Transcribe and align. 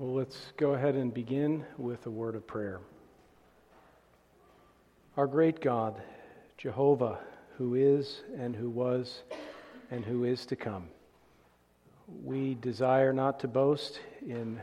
Well, 0.00 0.14
let's 0.14 0.54
go 0.56 0.72
ahead 0.72 0.94
and 0.94 1.12
begin 1.12 1.62
with 1.76 2.06
a 2.06 2.10
word 2.10 2.34
of 2.34 2.46
prayer. 2.46 2.80
Our 5.18 5.26
great 5.26 5.60
God, 5.60 6.00
Jehovah, 6.56 7.18
who 7.58 7.74
is 7.74 8.22
and 8.34 8.56
who 8.56 8.70
was 8.70 9.24
and 9.90 10.02
who 10.02 10.24
is 10.24 10.46
to 10.46 10.56
come, 10.56 10.88
we 12.24 12.54
desire 12.54 13.12
not 13.12 13.40
to 13.40 13.48
boast 13.48 14.00
in 14.26 14.58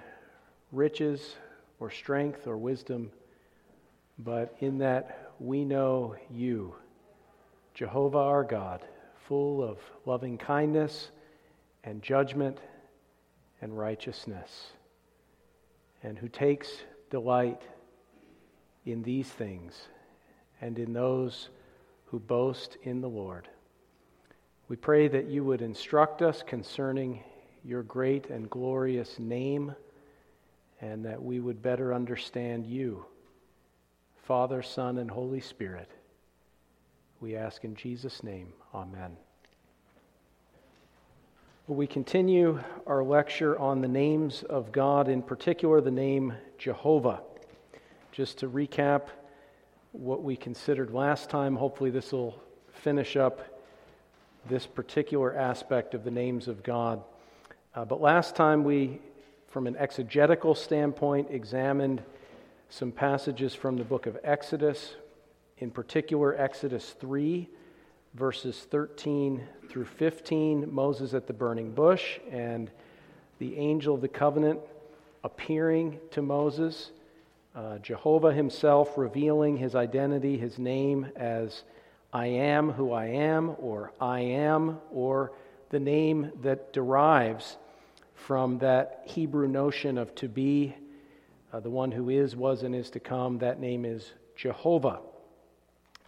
riches 0.72 1.36
or 1.80 1.92
strength 1.92 2.48
or 2.48 2.58
wisdom, 2.58 3.12
but 4.18 4.56
in 4.60 4.80
that 4.80 5.34
we 5.40 5.64
know 5.64 6.16
you, 6.32 6.74
Jehovah 7.76 8.18
our 8.18 8.44
God, 8.44 8.82
full 9.28 9.64
of 9.64 9.78
loving 10.04 10.40
kindness 10.40 11.12
and 11.84 12.02
judgment 12.02 12.58
and 13.62 13.78
righteousness 13.78 14.72
and 16.08 16.18
who 16.18 16.30
takes 16.30 16.70
delight 17.10 17.62
in 18.86 19.04
these 19.04 19.28
things 19.28 19.74
and 20.62 20.80
in 20.80 20.94
those 20.94 21.50
who 22.06 22.18
boast 22.18 22.78
in 22.84 23.02
the 23.02 23.10
Lord. 23.10 23.50
We 24.70 24.78
pray 24.78 25.10
that 25.10 25.26
you 25.26 25.44
would 25.44 25.62
instruct 25.62 26.22
us 26.22 26.44
concerning 26.48 27.24
your 27.62 27.84
great 27.84 28.30
and 28.30 28.50
glorious 28.50 29.20
name 29.20 29.76
and 30.80 31.04
that 31.04 31.22
we 31.22 31.42
would 31.42 31.62
better 31.62 31.94
understand 31.94 32.66
you, 32.66 33.06
Father, 34.24 34.62
Son, 34.62 35.00
and 35.00 35.12
Holy 35.12 35.42
Spirit. 35.42 35.92
We 37.20 37.36
ask 37.36 37.66
in 37.66 37.76
Jesus' 37.76 38.24
name, 38.24 38.54
Amen. 38.74 39.18
We 41.70 41.86
continue 41.86 42.64
our 42.86 43.04
lecture 43.04 43.60
on 43.60 43.82
the 43.82 43.90
names 43.90 44.42
of 44.44 44.72
God, 44.72 45.10
in 45.10 45.22
particular 45.22 45.82
the 45.82 45.92
name 45.92 46.34
Jehovah. 46.58 47.20
Just 48.14 48.38
to 48.38 48.48
recap 48.48 49.08
what 49.92 50.24
we 50.24 50.38
considered 50.38 50.92
last 50.92 51.30
time, 51.30 51.58
hopefully, 51.58 51.90
this 51.90 52.14
will 52.14 52.42
finish 52.72 53.18
up 53.18 53.42
this 54.48 54.66
particular 54.66 55.36
aspect 55.36 55.94
of 55.94 56.06
the 56.06 56.10
names 56.10 56.48
of 56.48 56.64
God. 56.64 57.04
Uh, 57.76 57.84
but 57.84 58.00
last 58.00 58.34
time, 58.34 58.64
we, 58.64 59.02
from 59.50 59.68
an 59.68 59.76
exegetical 59.76 60.56
standpoint, 60.56 61.28
examined 61.32 62.02
some 62.70 62.94
passages 62.94 63.54
from 63.54 63.76
the 63.76 63.84
book 63.84 64.06
of 64.06 64.18
Exodus, 64.24 64.96
in 65.58 65.72
particular, 65.72 66.34
Exodus 66.34 66.92
3 66.92 67.50
verses 68.18 68.66
13 68.72 69.44
through 69.70 69.86
15, 69.86 70.74
Moses 70.74 71.14
at 71.14 71.28
the 71.28 71.34
burning 71.34 71.72
bush, 71.72 72.18
and 72.32 72.72
the 73.38 73.56
angel 73.58 73.94
of 73.94 74.02
the 74.02 74.08
covenant 74.08 74.60
appearing 75.24 76.00
to 76.10 76.24
Moses, 76.24 76.90
uh, 77.56 77.78
Jehovah 77.78 78.34
himself 78.34 78.98
revealing 78.98 79.58
his 79.58 79.76
identity, 79.76 80.36
his 80.36 80.58
name 80.58 81.08
as 81.16 81.62
I 82.12 82.26
am 82.26 82.72
who 82.72 82.92
I 82.92 83.06
am, 83.06 83.56
or 83.60 83.92
I 84.02 84.22
am, 84.22 84.80
or 84.92 85.32
the 85.70 85.80
name 85.80 86.32
that 86.42 86.74
derives 86.74 87.58
from 88.16 88.58
that 88.60 89.04
Hebrew 89.06 89.48
notion 89.48 90.00
of 90.00 90.16
to 90.16 90.28
be, 90.28 90.76
uh, 91.54 91.60
the 91.60 91.70
one 91.70 91.92
who 91.92 92.10
is, 92.10 92.36
was, 92.36 92.64
and 92.64 92.74
is 92.74 92.90
to 92.92 93.00
come. 93.00 93.38
That 93.40 93.60
name 93.60 93.86
is 93.86 94.12
Jehovah. 94.36 95.02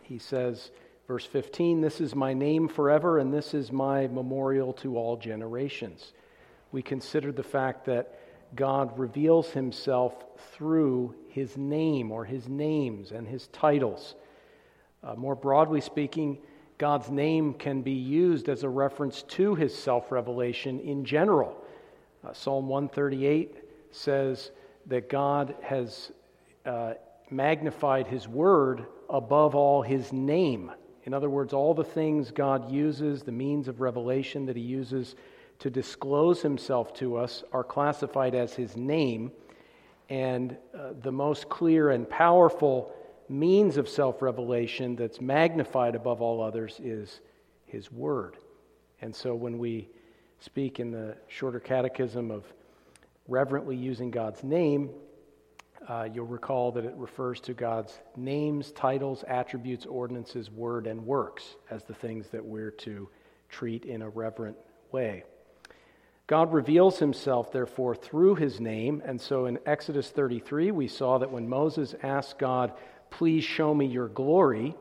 He 0.02 0.18
says, 0.18 0.72
Verse 1.10 1.26
15 1.26 1.82
This 1.82 2.00
is 2.00 2.14
my 2.14 2.36
name 2.36 2.68
forever, 2.68 3.18
and 3.18 3.34
this 3.34 3.56
is 3.56 3.72
my 3.72 4.06
memorial 4.06 4.74
to 4.74 4.96
all 4.96 5.18
generations. 5.18 6.14
We 6.72 6.84
consider 6.84 7.32
the 7.32 7.42
fact 7.42 7.86
that 7.86 8.20
God 8.56 8.98
reveals 8.98 9.50
himself 9.50 10.24
through 10.52 11.16
his 11.30 11.58
name 11.58 12.12
or 12.12 12.26
his 12.26 12.48
names 12.48 13.12
and 13.12 13.28
his 13.28 13.48
titles. 13.48 14.14
Uh, 15.04 15.16
more 15.16 15.34
broadly 15.34 15.82
speaking, 15.82 16.38
God's 16.78 17.10
name 17.10 17.56
can 17.56 17.82
be 17.82 17.92
used 17.92 18.48
as 18.48 18.62
a 18.62 18.70
reference 18.70 19.24
to 19.30 19.56
his 19.56 19.76
self 19.76 20.12
revelation 20.12 20.80
in 20.80 21.04
general. 21.04 21.58
Uh, 22.24 22.34
Psalm 22.34 22.68
138 22.68 23.56
says 23.90 24.52
that 24.86 25.10
God 25.10 25.56
has 25.64 26.12
uh, 26.68 26.94
magnified 27.32 28.06
his 28.06 28.28
word 28.28 28.86
above 29.10 29.56
all 29.56 29.82
his 29.82 30.14
name. 30.14 30.72
In 31.10 31.14
other 31.16 31.28
words, 31.28 31.54
all 31.54 31.74
the 31.74 31.84
things 31.84 32.30
God 32.30 32.72
uses, 32.72 33.24
the 33.24 33.32
means 33.32 33.68
of 33.68 33.82
revelation 33.82 34.46
that 34.46 34.56
He 34.56 34.62
uses 34.62 35.16
to 35.58 35.72
disclose 35.72 36.44
Himself 36.44 36.94
to 36.98 37.18
us, 37.18 37.44
are 37.52 37.64
classified 37.64 38.36
as 38.36 38.54
His 38.54 38.78
name. 38.78 39.32
And 40.10 40.56
uh, 40.72 40.92
the 41.02 41.12
most 41.12 41.50
clear 41.50 41.90
and 41.90 42.08
powerful 42.08 42.94
means 43.28 43.78
of 43.78 43.90
self 43.90 44.22
revelation 44.22 44.96
that's 44.96 45.20
magnified 45.20 45.96
above 45.96 46.22
all 46.22 46.44
others 46.44 46.80
is 46.80 47.22
His 47.66 47.92
Word. 47.92 48.38
And 49.02 49.16
so 49.16 49.34
when 49.34 49.58
we 49.58 49.90
speak 50.40 50.80
in 50.80 50.92
the 50.92 51.18
shorter 51.28 51.60
catechism 51.60 52.30
of 52.30 52.44
reverently 53.28 53.76
using 53.76 54.12
God's 54.12 54.44
name, 54.44 54.92
uh, 55.90 56.08
you'll 56.14 56.28
recall 56.28 56.72
that 56.72 56.86
it 56.86 56.94
refers 56.96 57.42
to 57.42 57.54
God's 57.56 58.00
names, 58.16 58.72
titles, 58.72 59.24
attributes, 59.28 59.88
ordinances, 59.88 60.52
word, 60.52 60.86
and 60.86 61.04
works 61.04 61.56
as 61.72 61.84
the 61.84 61.96
things 61.96 62.28
that 62.28 62.46
we're 62.46 62.70
to 62.72 63.10
treat 63.50 63.86
in 63.86 64.04
a 64.04 64.10
reverent 64.10 64.56
way. 64.92 65.24
God 66.28 66.54
reveals 66.54 67.00
himself, 67.00 67.52
therefore, 67.52 67.96
through 67.96 68.36
his 68.36 68.60
name. 68.60 69.02
And 69.04 69.20
so 69.20 69.48
in 69.48 69.58
Exodus 69.66 70.10
33, 70.12 70.70
we 70.70 70.88
saw 70.88 71.18
that 71.18 71.32
when 71.32 71.50
Moses 71.50 71.96
asked 72.04 72.38
God, 72.38 72.72
Please 73.10 73.44
show 73.44 73.74
me 73.74 73.88
your 73.88 74.08
glory, 74.08 74.76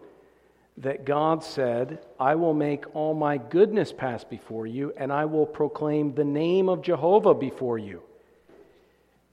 that 0.77 1.07
God 1.07 1.43
said, 1.43 2.05
I 2.21 2.35
will 2.35 2.53
make 2.53 2.95
all 2.95 3.15
my 3.15 3.39
goodness 3.39 3.91
pass 3.91 4.25
before 4.25 4.67
you, 4.67 4.93
and 4.99 5.11
I 5.11 5.25
will 5.25 5.47
proclaim 5.47 6.15
the 6.15 6.25
name 6.25 6.69
of 6.69 6.83
Jehovah 6.83 7.33
before 7.33 7.79
you. 7.79 8.03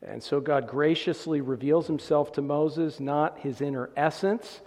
And 0.08 0.22
so 0.22 0.40
God 0.40 0.68
graciously 0.68 1.42
reveals 1.42 1.88
himself 1.88 2.32
to 2.34 2.42
Moses, 2.42 3.00
not 3.00 3.40
his 3.40 3.60
inner 3.60 3.90
essence, 3.98 4.62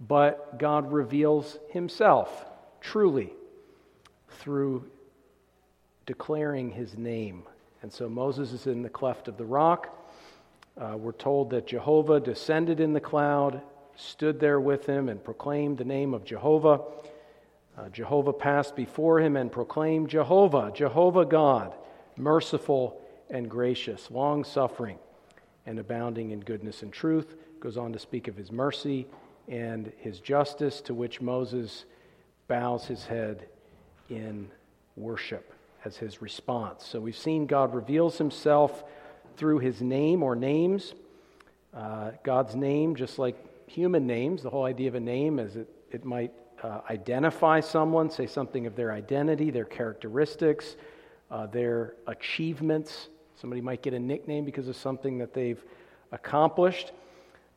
but 0.00 0.58
God 0.58 0.92
reveals 0.92 1.58
himself 1.70 2.44
truly 2.80 3.32
through 4.30 4.84
declaring 6.04 6.70
his 6.70 6.96
name. 6.96 7.42
And 7.82 7.92
so 7.92 8.08
Moses 8.08 8.52
is 8.52 8.66
in 8.66 8.82
the 8.82 8.88
cleft 8.88 9.26
of 9.26 9.36
the 9.36 9.44
rock. 9.44 9.92
Uh, 10.80 10.96
we're 10.96 11.12
told 11.12 11.50
that 11.50 11.66
Jehovah 11.66 12.20
descended 12.20 12.78
in 12.78 12.92
the 12.92 13.00
cloud, 13.00 13.62
stood 13.96 14.38
there 14.38 14.60
with 14.60 14.86
him, 14.86 15.08
and 15.08 15.22
proclaimed 15.22 15.78
the 15.78 15.84
name 15.84 16.14
of 16.14 16.24
Jehovah. 16.24 16.82
Uh, 17.76 17.88
Jehovah 17.88 18.32
passed 18.32 18.76
before 18.76 19.20
him 19.20 19.36
and 19.36 19.50
proclaimed 19.50 20.10
Jehovah, 20.10 20.70
Jehovah 20.74 21.24
God, 21.24 21.74
merciful 22.16 23.00
and 23.30 23.50
gracious, 23.50 24.10
long 24.10 24.44
suffering, 24.44 24.98
and 25.66 25.78
abounding 25.78 26.30
in 26.30 26.40
goodness 26.40 26.82
and 26.82 26.92
truth. 26.92 27.34
Goes 27.60 27.76
on 27.76 27.92
to 27.92 27.98
speak 27.98 28.28
of 28.28 28.36
his 28.36 28.52
mercy 28.52 29.06
and 29.48 29.92
his 29.98 30.20
justice, 30.20 30.80
to 30.82 30.94
which 30.94 31.20
Moses 31.20 31.84
bows 32.48 32.86
his 32.86 33.04
head 33.04 33.48
in 34.10 34.50
worship 34.96 35.52
as 35.84 35.96
his 35.96 36.20
response. 36.20 36.84
So 36.84 37.00
we've 37.00 37.16
seen 37.16 37.46
God 37.46 37.74
reveals 37.74 38.18
himself 38.18 38.84
through 39.36 39.58
his 39.58 39.82
name 39.82 40.22
or 40.22 40.34
names. 40.34 40.94
Uh, 41.74 42.12
God's 42.22 42.54
name, 42.54 42.96
just 42.96 43.18
like 43.18 43.36
human 43.68 44.06
names, 44.06 44.42
the 44.42 44.50
whole 44.50 44.64
idea 44.64 44.88
of 44.88 44.94
a 44.94 45.00
name 45.00 45.38
is 45.38 45.56
it, 45.56 45.68
it 45.90 46.04
might 46.04 46.32
uh, 46.62 46.80
identify 46.90 47.60
someone, 47.60 48.10
say 48.10 48.26
something 48.26 48.66
of 48.66 48.74
their 48.76 48.92
identity, 48.92 49.50
their 49.50 49.64
characteristics, 49.64 50.76
uh, 51.30 51.46
their 51.46 51.94
achievements, 52.06 53.08
Somebody 53.40 53.60
might 53.60 53.82
get 53.82 53.94
a 53.94 53.98
nickname 53.98 54.44
because 54.44 54.68
of 54.68 54.76
something 54.76 55.18
that 55.18 55.34
they've 55.34 55.62
accomplished. 56.12 56.92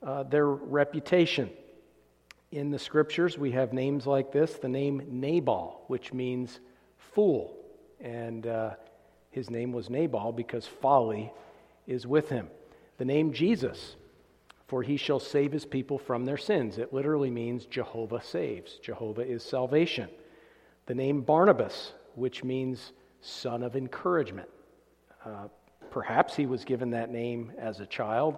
Uh, 0.01 0.23
their 0.23 0.47
reputation. 0.47 1.49
In 2.51 2.71
the 2.71 2.79
scriptures, 2.79 3.37
we 3.37 3.51
have 3.51 3.73
names 3.73 4.07
like 4.07 4.31
this 4.31 4.53
the 4.53 4.69
name 4.69 5.03
Nabal, 5.09 5.83
which 5.87 6.13
means 6.13 6.59
fool. 6.97 7.55
And 7.99 8.47
uh, 8.47 8.71
his 9.31 9.49
name 9.49 9.71
was 9.71 9.89
Nabal 9.89 10.31
because 10.31 10.65
folly 10.65 11.31
is 11.85 12.07
with 12.07 12.29
him. 12.29 12.47
The 12.97 13.05
name 13.05 13.33
Jesus, 13.33 13.95
for 14.67 14.83
he 14.83 14.97
shall 14.97 15.19
save 15.19 15.51
his 15.51 15.65
people 15.65 15.97
from 15.97 16.25
their 16.25 16.37
sins. 16.37 16.77
It 16.77 16.93
literally 16.93 17.29
means 17.29 17.65
Jehovah 17.65 18.21
saves. 18.21 18.79
Jehovah 18.81 19.21
is 19.21 19.43
salvation. 19.43 20.09
The 20.85 20.95
name 20.95 21.21
Barnabas, 21.21 21.93
which 22.15 22.43
means 22.43 22.93
son 23.21 23.63
of 23.63 23.75
encouragement. 23.75 24.49
Uh, 25.25 25.49
Perhaps 25.91 26.35
he 26.35 26.45
was 26.45 26.65
given 26.65 26.91
that 26.91 27.11
name 27.11 27.51
as 27.57 27.79
a 27.79 27.85
child, 27.85 28.37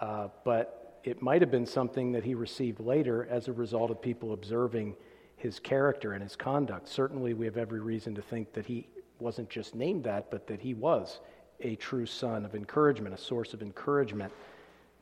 uh, 0.00 0.28
but 0.44 0.98
it 1.04 1.20
might 1.20 1.42
have 1.42 1.50
been 1.50 1.66
something 1.66 2.12
that 2.12 2.24
he 2.24 2.34
received 2.34 2.80
later 2.80 3.26
as 3.30 3.48
a 3.48 3.52
result 3.52 3.90
of 3.90 4.00
people 4.00 4.32
observing 4.32 4.94
his 5.36 5.58
character 5.58 6.12
and 6.12 6.22
his 6.22 6.36
conduct. 6.36 6.88
Certainly, 6.88 7.34
we 7.34 7.44
have 7.44 7.56
every 7.56 7.80
reason 7.80 8.14
to 8.14 8.22
think 8.22 8.52
that 8.54 8.66
he 8.66 8.86
wasn't 9.20 9.50
just 9.50 9.74
named 9.74 10.04
that, 10.04 10.30
but 10.30 10.46
that 10.46 10.60
he 10.60 10.74
was 10.74 11.20
a 11.60 11.76
true 11.76 12.06
son 12.06 12.44
of 12.44 12.54
encouragement, 12.54 13.14
a 13.14 13.18
source 13.18 13.54
of 13.54 13.62
encouragement 13.62 14.32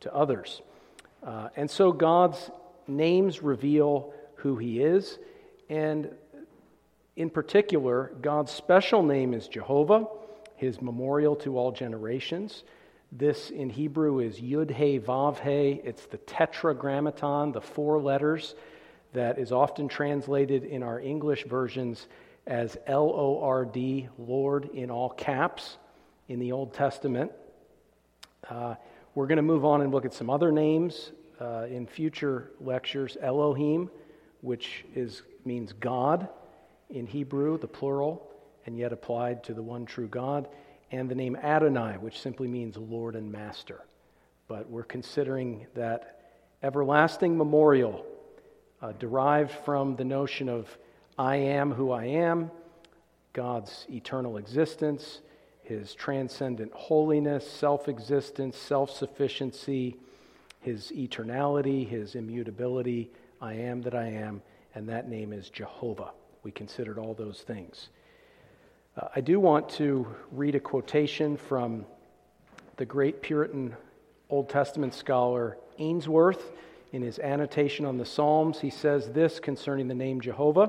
to 0.00 0.12
others. 0.14 0.62
Uh, 1.22 1.48
and 1.56 1.70
so 1.70 1.92
God's 1.92 2.50
names 2.88 3.42
reveal 3.42 4.12
who 4.36 4.56
he 4.56 4.80
is, 4.80 5.18
and 5.68 6.10
in 7.16 7.30
particular, 7.30 8.12
God's 8.20 8.50
special 8.50 9.02
name 9.02 9.34
is 9.34 9.46
Jehovah, 9.46 10.06
his 10.62 10.80
memorial 10.80 11.34
to 11.34 11.58
all 11.58 11.72
generations. 11.72 12.62
This 13.10 13.50
in 13.50 13.68
Hebrew 13.68 14.20
is 14.20 14.40
Yud 14.40 14.70
He 14.70 15.00
Vav 15.00 15.40
He. 15.40 15.80
It's 15.82 16.06
the 16.06 16.18
tetragrammaton, 16.18 17.50
the 17.50 17.60
four 17.60 18.00
letters 18.00 18.54
that 19.12 19.40
is 19.40 19.50
often 19.50 19.88
translated 19.88 20.62
in 20.64 20.84
our 20.84 21.00
English 21.00 21.44
versions 21.46 22.06
as 22.46 22.78
L 22.86 23.12
O 23.12 23.42
R 23.42 23.64
D, 23.64 24.08
Lord, 24.18 24.70
in 24.72 24.88
all 24.88 25.10
caps 25.10 25.78
in 26.28 26.38
the 26.38 26.52
Old 26.52 26.72
Testament. 26.74 27.32
Uh, 28.48 28.76
we're 29.16 29.26
going 29.26 29.36
to 29.36 29.42
move 29.42 29.64
on 29.64 29.82
and 29.82 29.92
look 29.92 30.04
at 30.04 30.14
some 30.14 30.30
other 30.30 30.52
names 30.52 31.10
uh, 31.40 31.66
in 31.68 31.88
future 31.88 32.52
lectures. 32.60 33.16
Elohim, 33.20 33.90
which 34.42 34.84
is, 34.94 35.22
means 35.44 35.72
God 35.72 36.28
in 36.88 37.06
Hebrew, 37.06 37.58
the 37.58 37.66
plural, 37.68 38.28
and 38.66 38.76
yet 38.76 38.92
applied 38.92 39.44
to 39.44 39.54
the 39.54 39.62
one 39.62 39.86
true 39.86 40.08
God, 40.08 40.48
and 40.90 41.08
the 41.08 41.14
name 41.14 41.36
Adonai, 41.36 41.96
which 41.98 42.20
simply 42.20 42.48
means 42.48 42.76
Lord 42.76 43.16
and 43.16 43.32
Master. 43.32 43.80
But 44.48 44.68
we're 44.68 44.82
considering 44.82 45.66
that 45.74 46.20
everlasting 46.62 47.36
memorial 47.36 48.04
uh, 48.80 48.92
derived 48.92 49.52
from 49.64 49.96
the 49.96 50.04
notion 50.04 50.48
of 50.48 50.76
I 51.18 51.36
am 51.36 51.72
who 51.72 51.92
I 51.92 52.04
am, 52.04 52.50
God's 53.32 53.86
eternal 53.90 54.36
existence, 54.36 55.20
his 55.62 55.94
transcendent 55.94 56.72
holiness, 56.72 57.48
self 57.48 57.88
existence, 57.88 58.56
self 58.56 58.90
sufficiency, 58.90 59.96
his 60.60 60.92
eternality, 60.94 61.88
his 61.88 62.14
immutability. 62.14 63.10
I 63.40 63.54
am 63.54 63.82
that 63.82 63.94
I 63.94 64.06
am, 64.08 64.42
and 64.74 64.88
that 64.88 65.08
name 65.08 65.32
is 65.32 65.48
Jehovah. 65.48 66.12
We 66.42 66.50
considered 66.50 66.98
all 66.98 67.14
those 67.14 67.42
things. 67.42 67.88
Uh, 68.94 69.08
I 69.16 69.22
do 69.22 69.40
want 69.40 69.70
to 69.70 70.06
read 70.30 70.54
a 70.54 70.60
quotation 70.60 71.38
from 71.38 71.86
the 72.76 72.84
great 72.84 73.22
Puritan 73.22 73.74
Old 74.28 74.50
Testament 74.50 74.92
scholar 74.92 75.56
Ainsworth 75.78 76.52
in 76.92 77.00
his 77.00 77.18
annotation 77.18 77.86
on 77.86 77.96
the 77.96 78.04
Psalms. 78.04 78.60
He 78.60 78.68
says 78.68 79.08
this 79.10 79.40
concerning 79.40 79.88
the 79.88 79.94
name 79.94 80.20
Jehovah 80.20 80.68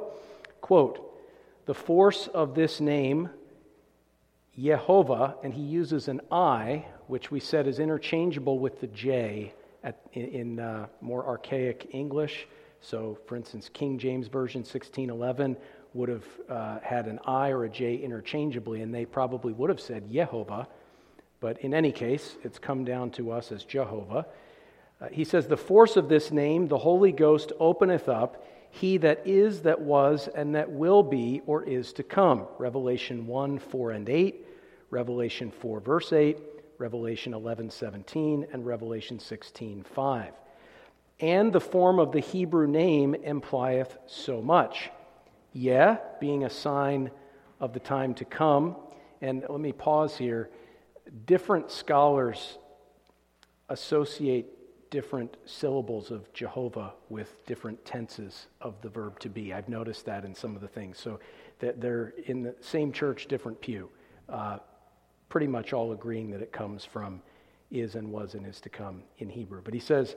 quote, 0.61 1.19
The 1.65 1.73
force 1.73 2.27
of 2.27 2.55
this 2.55 2.79
name, 2.79 3.29
Jehovah, 4.57 5.35
and 5.43 5.53
he 5.53 5.61
uses 5.61 6.07
an 6.07 6.21
I, 6.31 6.85
which 7.07 7.29
we 7.29 7.41
said 7.41 7.67
is 7.67 7.79
interchangeable 7.79 8.57
with 8.57 8.79
the 8.79 8.87
J 8.87 9.53
at, 9.83 9.99
in, 10.13 10.25
in 10.27 10.59
uh, 10.61 10.87
more 11.01 11.27
archaic 11.27 11.89
English. 11.91 12.47
So, 12.79 13.17
for 13.27 13.35
instance, 13.35 13.69
King 13.73 13.99
James 13.99 14.27
Version 14.27 14.59
1611 14.59 15.57
would 15.93 16.09
have 16.09 16.25
uh, 16.49 16.79
had 16.81 17.07
an 17.07 17.19
I 17.25 17.49
or 17.49 17.65
a 17.65 17.69
J 17.69 17.95
interchangeably, 17.95 18.81
and 18.81 18.93
they 18.93 19.05
probably 19.05 19.53
would 19.53 19.69
have 19.69 19.79
said 19.79 20.11
Jehovah. 20.11 20.67
But 21.39 21.59
in 21.61 21.73
any 21.73 21.91
case, 21.91 22.35
it's 22.43 22.57
come 22.57 22.85
down 22.85 23.11
to 23.11 23.31
us 23.31 23.51
as 23.51 23.63
Jehovah. 23.63 24.25
Uh, 25.01 25.07
he 25.11 25.23
says, 25.23 25.47
The 25.47 25.57
force 25.57 25.97
of 25.97 26.09
this 26.09 26.31
name, 26.31 26.67
the 26.67 26.77
Holy 26.77 27.11
Ghost 27.11 27.51
openeth 27.59 28.07
up, 28.07 28.47
he 28.71 28.97
that 28.97 29.21
is, 29.25 29.61
that 29.63 29.81
was, 29.81 30.27
and 30.33 30.55
that 30.55 30.71
will 30.71 31.03
be, 31.03 31.41
or 31.45 31.63
is 31.63 31.93
to 31.93 32.03
come. 32.03 32.47
Revelation 32.57 33.27
1, 33.27 33.59
4, 33.59 33.91
and 33.91 34.09
8, 34.09 34.47
Revelation 34.89 35.51
4, 35.51 35.79
verse 35.79 36.11
8, 36.11 36.39
Revelation 36.79 37.33
11, 37.33 37.69
17, 37.69 38.47
and 38.51 38.65
Revelation 38.65 39.19
16, 39.19 39.83
5. 39.83 40.33
And 41.19 41.53
the 41.53 41.61
form 41.61 41.99
of 41.99 42.11
the 42.11 42.19
Hebrew 42.19 42.67
name 42.67 43.13
implieth 43.13 43.97
so 44.07 44.41
much. 44.41 44.89
Yeah, 45.53 45.97
being 46.19 46.43
a 46.43 46.49
sign 46.49 47.11
of 47.59 47.73
the 47.73 47.79
time 47.79 48.13
to 48.15 48.25
come. 48.25 48.75
And 49.21 49.45
let 49.47 49.59
me 49.59 49.71
pause 49.71 50.17
here. 50.17 50.49
Different 51.25 51.71
scholars 51.71 52.57
associate 53.69 54.47
different 54.93 55.37
syllables 55.45 56.11
of 56.11 56.31
Jehovah 56.33 56.93
with 57.09 57.43
different 57.47 57.83
tenses 57.83 58.45
of 58.61 58.79
the 58.81 58.89
verb 58.89 59.19
to 59.21 59.27
be. 59.27 59.51
I've 59.51 59.67
noticed 59.67 60.05
that 60.05 60.23
in 60.23 60.35
some 60.35 60.55
of 60.55 60.61
the 60.61 60.67
things. 60.67 60.99
So 60.99 61.19
that 61.57 61.81
they're 61.81 62.13
in 62.27 62.43
the 62.43 62.53
same 62.59 62.91
church, 62.91 63.27
different 63.27 63.59
pew, 63.59 63.89
uh, 64.29 64.59
pretty 65.29 65.47
much 65.47 65.73
all 65.73 65.93
agreeing 65.93 66.29
that 66.29 66.41
it 66.43 66.51
comes 66.51 66.85
from 66.85 67.23
is 67.71 67.95
and 67.95 68.11
was 68.11 68.35
and 68.35 68.45
is 68.45 68.61
to 68.61 68.69
come 68.69 69.01
in 69.17 69.29
Hebrew. 69.29 69.61
But 69.63 69.73
he 69.73 69.79
says, 69.79 70.15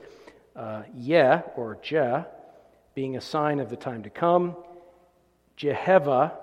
uh, 0.55 0.83
yeah, 0.95 1.41
or 1.55 1.79
Je, 1.81 2.23
being 2.93 3.17
a 3.17 3.21
sign 3.21 3.59
of 3.59 3.71
the 3.71 3.77
time 3.77 4.03
to 4.03 4.11
come, 4.11 4.55
Jehovah, 5.57 6.37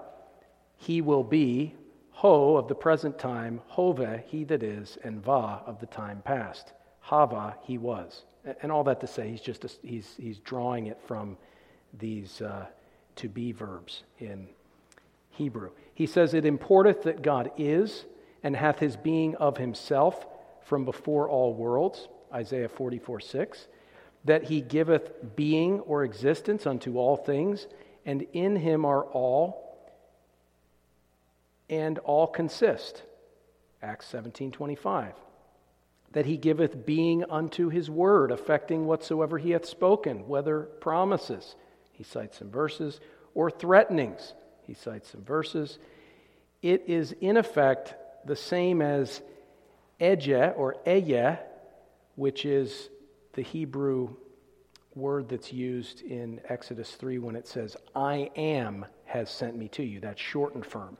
he 0.76 1.00
will 1.00 1.24
be, 1.24 1.74
Ho 2.10 2.56
of 2.56 2.68
the 2.68 2.74
present 2.74 3.18
time, 3.18 3.60
Hove, 3.68 4.20
he 4.26 4.44
that 4.44 4.62
is, 4.62 4.98
and 5.02 5.22
Va 5.22 5.62
of 5.66 5.80
the 5.80 5.86
time 5.86 6.22
past. 6.24 6.72
Hava, 7.00 7.56
he 7.62 7.78
was. 7.78 8.24
And 8.62 8.70
all 8.70 8.84
that 8.84 9.00
to 9.00 9.06
say, 9.06 9.30
he's 9.30 9.40
just 9.40 9.64
a, 9.64 9.70
he's, 9.82 10.14
he's 10.18 10.38
drawing 10.38 10.86
it 10.86 10.98
from 11.06 11.36
these 11.98 12.40
uh, 12.40 12.66
to 13.16 13.28
be 13.28 13.52
verbs 13.52 14.02
in 14.18 14.48
Hebrew. 15.30 15.70
He 15.94 16.06
says, 16.06 16.34
It 16.34 16.44
importeth 16.44 17.02
that 17.04 17.22
God 17.22 17.50
is 17.56 18.04
and 18.42 18.54
hath 18.56 18.78
his 18.78 18.96
being 18.96 19.34
of 19.36 19.56
himself 19.56 20.26
from 20.62 20.84
before 20.84 21.28
all 21.28 21.54
worlds, 21.54 22.08
Isaiah 22.32 22.68
44 22.68 23.20
6, 23.20 23.66
that 24.24 24.44
he 24.44 24.60
giveth 24.60 25.36
being 25.36 25.80
or 25.80 26.04
existence 26.04 26.66
unto 26.66 26.96
all 26.96 27.16
things, 27.16 27.66
and 28.04 28.26
in 28.32 28.56
him 28.56 28.84
are 28.84 29.04
all, 29.04 29.64
and 31.70 31.98
all 32.00 32.26
consist. 32.26 33.02
Acts 33.82 34.06
17:25. 34.12 35.14
That 36.12 36.26
he 36.26 36.36
giveth 36.36 36.86
being 36.86 37.24
unto 37.24 37.68
his 37.68 37.90
word, 37.90 38.30
affecting 38.30 38.86
whatsoever 38.86 39.38
he 39.38 39.50
hath 39.50 39.66
spoken, 39.66 40.28
whether 40.28 40.60
promises, 40.60 41.56
he 41.92 42.04
cites 42.04 42.38
some 42.38 42.50
verses, 42.50 43.00
or 43.34 43.50
threatenings, 43.50 44.34
he 44.62 44.74
cites 44.74 45.10
some 45.10 45.24
verses. 45.24 45.78
It 46.62 46.84
is 46.86 47.12
in 47.12 47.36
effect 47.36 47.94
the 48.26 48.36
same 48.36 48.80
as 48.80 49.20
eje 50.00 50.56
or 50.56 50.76
eye, 50.86 51.38
which 52.16 52.44
is 52.46 52.88
the 53.32 53.42
Hebrew 53.42 54.16
word 54.94 55.28
that's 55.28 55.52
used 55.52 56.02
in 56.02 56.40
Exodus 56.48 56.92
3 56.92 57.18
when 57.18 57.36
it 57.36 57.46
says, 57.46 57.76
I 57.94 58.30
am 58.36 58.86
has 59.04 59.30
sent 59.30 59.56
me 59.56 59.68
to 59.68 59.82
you. 59.82 60.00
That's 60.00 60.20
shortened 60.20 60.66
form. 60.66 60.96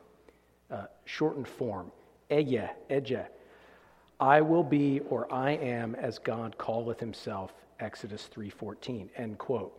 Uh, 0.69 0.85
shortened 1.05 1.47
form. 1.47 1.91
Eya, 2.29 2.71
eja. 2.89 3.27
I 4.19 4.41
will 4.41 4.63
be 4.63 5.01
or 5.09 5.31
I 5.31 5.51
am 5.51 5.95
as 5.95 6.19
God 6.19 6.57
calleth 6.57 6.99
himself, 6.99 7.53
Exodus 7.79 8.29
3.14, 8.33 9.09
end 9.17 9.37
quote. 9.37 9.73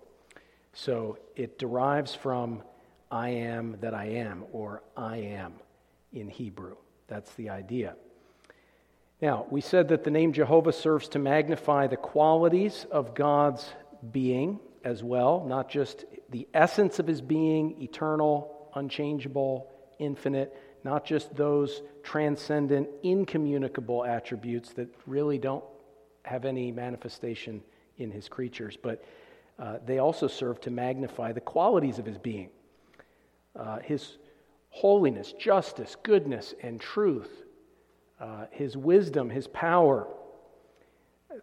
So 0.75 1.19
it 1.37 1.59
derives 1.59 2.15
from 2.15 2.63
I 3.11 3.31
am 3.31 3.77
that 3.81 3.95
I 3.95 4.07
am, 4.07 4.45
or 4.53 4.83
I 4.97 5.19
am 5.19 5.55
in 6.13 6.29
Hebrew. 6.29 6.77
That's 7.09 7.33
the 7.35 7.49
idea. 7.49 7.95
Now, 9.23 9.47
we 9.49 9.61
said 9.61 9.89
that 9.89 10.05
the 10.05 10.11
name 10.11 10.33
Jehovah 10.33 10.73
serves 10.73 11.09
to 11.11 11.19
magnify 11.19 11.87
the 11.87 11.97
qualities 11.97 12.85
of 12.91 13.15
God's 13.15 13.73
being 14.13 14.61
as 14.85 15.03
well, 15.03 15.45
not 15.47 15.69
just 15.69 16.05
the 16.31 16.47
essence 16.55 16.99
of 16.99 17.07
his 17.07 17.21
being, 17.21 17.81
eternal, 17.83 18.71
unchangeable, 18.75 19.73
infinite, 19.99 20.57
not 20.85 21.05
just 21.05 21.35
those 21.35 21.83
transcendent, 22.03 22.89
incommunicable 23.03 24.05
attributes 24.05 24.73
that 24.75 24.89
really 25.07 25.39
don't 25.39 25.65
have 26.25 26.45
any 26.45 26.71
manifestation 26.71 27.63
in 27.99 28.11
his 28.11 28.29
creatures, 28.29 28.77
but 28.81 29.05
uh, 29.59 29.79
they 29.85 29.99
also 29.99 30.29
serve 30.29 30.61
to 30.61 30.71
magnify 30.71 31.33
the 31.33 31.41
qualities 31.41 31.99
of 31.99 32.05
his 32.05 32.19
being. 32.19 32.51
Uh, 33.59 33.79
his 33.81 34.19
holiness, 34.69 35.33
justice, 35.33 35.97
goodness, 36.03 36.55
and 36.63 36.81
truth, 36.81 37.45
uh, 38.21 38.45
his 38.51 38.77
wisdom, 38.77 39.31
his 39.31 39.47
power, 39.49 40.07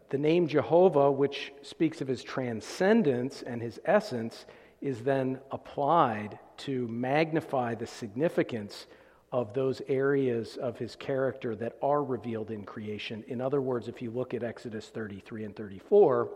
the 0.09 0.17
name 0.17 0.47
Jehovah, 0.47 1.11
which 1.11 1.53
speaks 1.61 2.01
of 2.01 2.07
his 2.07 2.23
transcendence 2.23 3.41
and 3.41 3.61
his 3.61 3.79
essence, 3.85 4.45
is 4.81 5.01
then 5.01 5.39
applied 5.51 6.37
to 6.57 6.87
magnify 6.87 7.75
the 7.75 7.87
significance 7.87 8.87
of 9.31 9.53
those 9.53 9.81
areas 9.87 10.57
of 10.57 10.77
his 10.77 10.95
character 10.95 11.55
that 11.55 11.75
are 11.81 12.03
revealed 12.03 12.51
in 12.51 12.63
creation. 12.63 13.23
In 13.27 13.41
other 13.41 13.61
words, 13.61 13.87
if 13.87 14.01
you 14.01 14.11
look 14.11 14.33
at 14.33 14.43
Exodus 14.43 14.89
33 14.89 15.45
and 15.45 15.55
34, 15.55 16.29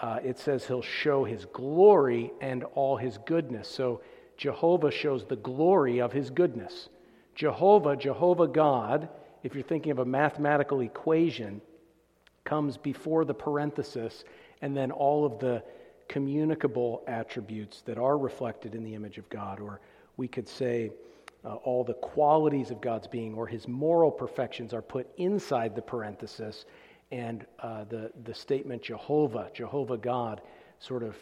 uh, 0.00 0.18
it 0.24 0.38
says 0.38 0.66
he'll 0.66 0.80
show 0.80 1.24
his 1.24 1.44
glory 1.46 2.32
and 2.40 2.64
all 2.74 2.96
his 2.96 3.18
goodness. 3.26 3.68
So 3.68 4.00
Jehovah 4.38 4.90
shows 4.90 5.26
the 5.26 5.36
glory 5.36 6.00
of 6.00 6.12
his 6.12 6.30
goodness. 6.30 6.88
Jehovah, 7.34 7.96
Jehovah 7.96 8.48
God, 8.48 9.10
if 9.42 9.54
you're 9.54 9.62
thinking 9.62 9.92
of 9.92 9.98
a 9.98 10.04
mathematical 10.04 10.80
equation, 10.80 11.60
comes 12.50 12.76
before 12.76 13.24
the 13.24 13.32
parenthesis 13.32 14.24
and 14.60 14.76
then 14.76 14.90
all 14.90 15.24
of 15.24 15.38
the 15.38 15.62
communicable 16.08 17.04
attributes 17.06 17.82
that 17.82 17.96
are 17.96 18.18
reflected 18.18 18.74
in 18.74 18.82
the 18.82 18.92
image 18.92 19.18
of 19.18 19.28
God. 19.28 19.60
Or 19.60 19.80
we 20.16 20.26
could 20.26 20.48
say 20.48 20.90
uh, 21.44 21.54
all 21.54 21.84
the 21.84 21.94
qualities 21.94 22.72
of 22.72 22.80
God's 22.80 23.06
being 23.06 23.34
or 23.34 23.46
his 23.46 23.68
moral 23.68 24.10
perfections 24.10 24.74
are 24.74 24.82
put 24.82 25.06
inside 25.16 25.76
the 25.76 25.82
parenthesis. 25.82 26.64
And 27.12 27.46
uh, 27.60 27.84
the, 27.84 28.10
the 28.24 28.34
statement 28.34 28.82
Jehovah, 28.82 29.48
Jehovah 29.54 29.96
God, 29.96 30.40
sort 30.80 31.04
of 31.04 31.16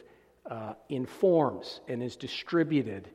uh, 0.51 0.73
informs 0.89 1.83
and 1.89 2.03
is 2.03 2.17
distributed 2.17 3.11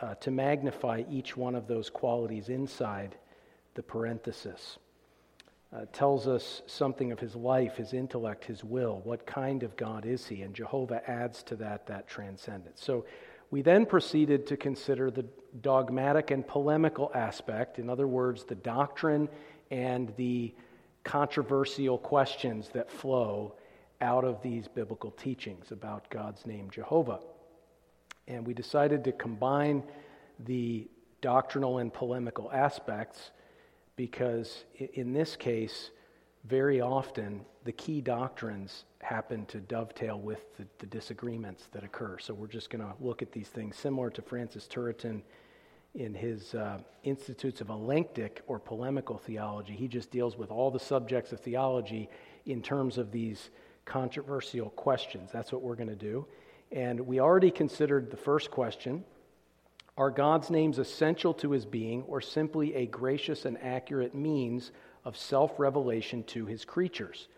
uh, 0.00 0.14
to 0.16 0.30
magnify 0.30 1.04
each 1.10 1.38
one 1.38 1.54
of 1.54 1.66
those 1.68 1.88
qualities 1.88 2.50
inside 2.50 3.16
the 3.76 3.82
parenthesis. 3.82 4.76
Uh, 5.74 5.86
tells 5.92 6.28
us 6.28 6.62
something 6.66 7.10
of 7.10 7.18
his 7.18 7.34
life, 7.34 7.78
his 7.78 7.94
intellect, 7.94 8.44
his 8.44 8.62
will. 8.62 9.00
What 9.02 9.26
kind 9.26 9.64
of 9.64 9.76
God 9.76 10.06
is 10.06 10.24
he? 10.24 10.42
And 10.42 10.54
Jehovah 10.54 11.02
adds 11.10 11.42
to 11.44 11.56
that 11.56 11.88
that 11.88 12.06
transcendence. 12.06 12.80
So 12.80 13.06
we 13.50 13.60
then 13.60 13.84
proceeded 13.84 14.46
to 14.46 14.56
consider 14.56 15.10
the 15.10 15.24
dogmatic 15.60 16.30
and 16.30 16.46
polemical 16.46 17.10
aspect, 17.12 17.80
in 17.80 17.90
other 17.90 18.06
words, 18.06 18.44
the 18.44 18.54
doctrine 18.54 19.28
and 19.72 20.12
the 20.16 20.54
controversial 21.02 21.98
questions 21.98 22.68
that 22.68 22.88
flow 22.88 23.56
out 24.00 24.24
of 24.24 24.40
these 24.42 24.68
biblical 24.68 25.10
teachings 25.10 25.72
about 25.72 26.08
God's 26.08 26.46
name, 26.46 26.70
Jehovah. 26.70 27.18
And 28.28 28.46
we 28.46 28.54
decided 28.54 29.02
to 29.04 29.12
combine 29.12 29.82
the 30.38 30.88
doctrinal 31.20 31.78
and 31.78 31.92
polemical 31.92 32.48
aspects 32.52 33.32
because, 33.96 34.64
in 34.94 35.12
this 35.12 35.36
case, 35.36 35.90
very 36.44 36.80
often 36.80 37.44
the 37.64 37.72
key 37.72 38.00
doctrines 38.00 38.84
happen 39.00 39.46
to 39.46 39.60
dovetail 39.60 40.18
with 40.18 40.56
the, 40.56 40.66
the 40.78 40.86
disagreements 40.86 41.68
that 41.72 41.84
occur. 41.84 42.18
So 42.18 42.34
we're 42.34 42.46
just 42.46 42.70
going 42.70 42.84
to 42.84 42.92
look 43.00 43.22
at 43.22 43.32
these 43.32 43.48
things 43.48 43.76
similar 43.76 44.10
to 44.10 44.22
Francis 44.22 44.68
Turretin 44.70 45.22
in 45.94 46.12
his 46.12 46.54
uh, 46.54 46.78
Institutes 47.04 47.60
of 47.60 47.70
Elenctic 47.70 48.42
or 48.46 48.58
polemical 48.58 49.16
theology. 49.16 49.74
He 49.74 49.88
just 49.88 50.10
deals 50.10 50.36
with 50.36 50.50
all 50.50 50.70
the 50.70 50.80
subjects 50.80 51.32
of 51.32 51.40
theology 51.40 52.08
in 52.46 52.62
terms 52.62 52.98
of 52.98 53.12
these 53.12 53.50
controversial 53.84 54.70
questions. 54.70 55.30
That's 55.32 55.52
what 55.52 55.62
we're 55.62 55.76
going 55.76 55.88
to 55.88 55.96
do. 55.96 56.26
And 56.72 57.00
we 57.00 57.20
already 57.20 57.50
considered 57.50 58.10
the 58.10 58.16
first 58.16 58.50
question 58.50 59.04
Are 59.96 60.10
God's 60.10 60.50
names 60.50 60.78
essential 60.78 61.32
to 61.34 61.52
his 61.52 61.64
being 61.64 62.02
or 62.02 62.20
simply 62.20 62.74
a 62.74 62.86
gracious 62.86 63.44
and 63.44 63.56
accurate 63.62 64.14
means 64.14 64.72
of 65.04 65.16
self 65.16 65.58
revelation 65.58 66.24
to 66.24 66.46
his 66.46 66.64
creatures? 66.64 67.28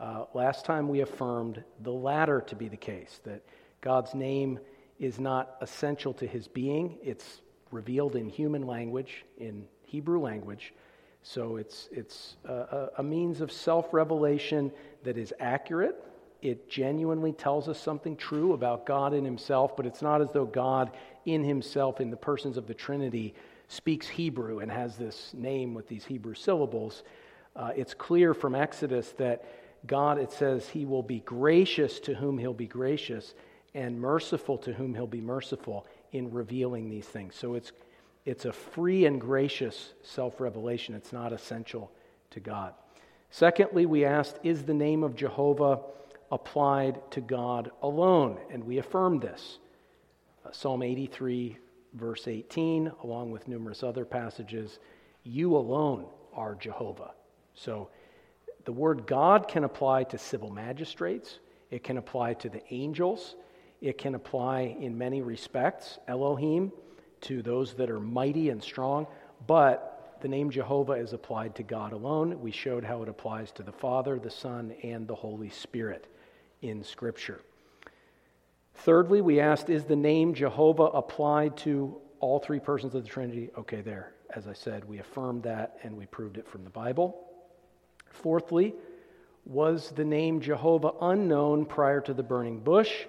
Uh, 0.00 0.24
last 0.32 0.64
time 0.64 0.88
we 0.88 1.00
affirmed 1.00 1.62
the 1.80 1.92
latter 1.92 2.40
to 2.40 2.56
be 2.56 2.68
the 2.68 2.76
case, 2.76 3.20
that 3.24 3.44
God's 3.82 4.14
name 4.14 4.58
is 4.98 5.20
not 5.20 5.56
essential 5.60 6.14
to 6.14 6.26
his 6.26 6.48
being, 6.48 6.98
it's 7.02 7.42
revealed 7.70 8.16
in 8.16 8.28
human 8.28 8.66
language, 8.66 9.24
in 9.38 9.66
Hebrew 9.82 10.20
language. 10.20 10.72
So 11.22 11.56
it's, 11.56 11.88
it's 11.92 12.36
a, 12.44 12.88
a 12.98 13.02
means 13.02 13.40
of 13.40 13.52
self 13.52 13.92
revelation 13.92 14.72
that 15.04 15.18
is 15.18 15.34
accurate. 15.38 16.02
It 16.40 16.68
genuinely 16.68 17.32
tells 17.32 17.68
us 17.68 17.78
something 17.78 18.16
true 18.16 18.52
about 18.54 18.86
God 18.86 19.14
in 19.14 19.24
Himself, 19.24 19.76
but 19.76 19.86
it's 19.86 20.02
not 20.02 20.20
as 20.20 20.32
though 20.32 20.46
God 20.46 20.90
in 21.24 21.44
Himself, 21.44 22.00
in 22.00 22.10
the 22.10 22.16
persons 22.16 22.56
of 22.56 22.66
the 22.66 22.74
Trinity, 22.74 23.34
speaks 23.68 24.08
Hebrew 24.08 24.58
and 24.58 24.70
has 24.70 24.96
this 24.96 25.32
name 25.34 25.74
with 25.74 25.88
these 25.88 26.04
Hebrew 26.04 26.34
syllables. 26.34 27.02
Uh, 27.56 27.70
it's 27.74 27.94
clear 27.94 28.34
from 28.34 28.54
Exodus 28.54 29.12
that 29.18 29.44
God, 29.86 30.18
it 30.18 30.32
says, 30.32 30.68
He 30.68 30.84
will 30.84 31.02
be 31.02 31.20
gracious 31.20 32.00
to 32.00 32.14
whom 32.14 32.38
He'll 32.38 32.52
be 32.54 32.66
gracious 32.66 33.34
and 33.74 34.00
merciful 34.00 34.58
to 34.58 34.72
whom 34.72 34.94
He'll 34.94 35.06
be 35.06 35.20
merciful 35.20 35.86
in 36.12 36.30
revealing 36.30 36.90
these 36.90 37.06
things. 37.06 37.34
So 37.34 37.54
it's, 37.54 37.72
it's 38.24 38.44
a 38.44 38.52
free 38.52 39.06
and 39.06 39.20
gracious 39.20 39.94
self 40.02 40.40
revelation, 40.40 40.94
it's 40.94 41.12
not 41.12 41.32
essential 41.32 41.90
to 42.30 42.40
God. 42.40 42.74
Secondly, 43.30 43.86
we 43.86 44.04
asked, 44.04 44.38
is 44.42 44.64
the 44.64 44.74
name 44.74 45.02
of 45.02 45.16
Jehovah 45.16 45.80
applied 46.30 47.00
to 47.12 47.22
God 47.22 47.70
alone? 47.82 48.38
And 48.50 48.64
we 48.64 48.78
affirmed 48.78 49.22
this. 49.22 49.58
Psalm 50.50 50.82
83, 50.82 51.56
verse 51.94 52.26
18, 52.26 52.90
along 53.04 53.30
with 53.30 53.48
numerous 53.48 53.82
other 53.82 54.04
passages, 54.04 54.78
you 55.22 55.56
alone 55.56 56.06
are 56.34 56.54
Jehovah. 56.54 57.12
So 57.54 57.90
the 58.64 58.72
word 58.72 59.06
God 59.06 59.48
can 59.48 59.64
apply 59.64 60.04
to 60.04 60.18
civil 60.18 60.50
magistrates, 60.50 61.38
it 61.70 61.84
can 61.84 61.96
apply 61.96 62.34
to 62.34 62.48
the 62.48 62.62
angels, 62.70 63.36
it 63.80 63.98
can 63.98 64.14
apply 64.14 64.76
in 64.80 64.96
many 64.96 65.22
respects, 65.22 65.98
Elohim, 66.08 66.72
to 67.22 67.42
those 67.42 67.74
that 67.74 67.90
are 67.90 68.00
mighty 68.00 68.50
and 68.50 68.62
strong, 68.62 69.06
but 69.46 70.18
the 70.20 70.28
name 70.28 70.50
Jehovah 70.50 70.92
is 70.92 71.12
applied 71.12 71.54
to 71.56 71.62
God 71.64 71.92
alone. 71.92 72.40
We 72.40 72.52
showed 72.52 72.84
how 72.84 73.02
it 73.02 73.08
applies 73.08 73.50
to 73.52 73.62
the 73.64 73.72
Father, 73.72 74.18
the 74.18 74.30
Son, 74.30 74.72
and 74.82 75.06
the 75.06 75.14
Holy 75.14 75.50
Spirit 75.50 76.06
in 76.62 76.84
Scripture. 76.84 77.40
Thirdly, 78.74 79.20
we 79.20 79.40
asked, 79.40 79.70
is 79.70 79.84
the 79.84 79.96
name 79.96 80.34
Jehovah 80.34 80.84
applied 80.84 81.56
to 81.58 81.96
all 82.20 82.38
three 82.38 82.60
persons 82.60 82.94
of 82.94 83.04
the 83.04 83.08
Trinity? 83.08 83.50
Okay, 83.56 83.80
there. 83.80 84.14
As 84.34 84.48
I 84.48 84.54
said, 84.54 84.84
we 84.86 84.98
affirmed 84.98 85.42
that 85.42 85.76
and 85.82 85.96
we 85.96 86.06
proved 86.06 86.38
it 86.38 86.48
from 86.48 86.64
the 86.64 86.70
Bible. 86.70 87.28
Fourthly, 88.10 88.74
was 89.44 89.90
the 89.90 90.04
name 90.04 90.40
Jehovah 90.40 90.92
unknown 91.00 91.66
prior 91.66 92.00
to 92.02 92.14
the 92.14 92.22
burning 92.22 92.60
bush? 92.60 93.06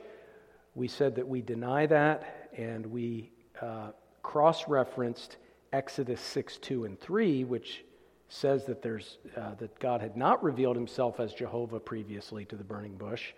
We 0.75 0.87
said 0.87 1.15
that 1.15 1.27
we 1.27 1.41
deny 1.41 1.85
that, 1.85 2.49
and 2.57 2.85
we 2.87 3.31
uh, 3.61 3.91
cross 4.23 4.67
referenced 4.67 5.37
Exodus 5.71 6.19
6 6.21 6.57
2 6.57 6.85
and 6.85 6.99
3, 6.99 7.43
which 7.43 7.85
says 8.29 8.65
that, 8.65 8.81
there's, 8.81 9.19
uh, 9.37 9.53
that 9.55 9.77
God 9.79 10.01
had 10.01 10.17
not 10.17 10.43
revealed 10.43 10.75
himself 10.75 11.19
as 11.19 11.33
Jehovah 11.33 11.79
previously 11.79 12.45
to 12.45 12.55
the 12.55 12.63
burning 12.63 12.95
bush. 12.95 13.33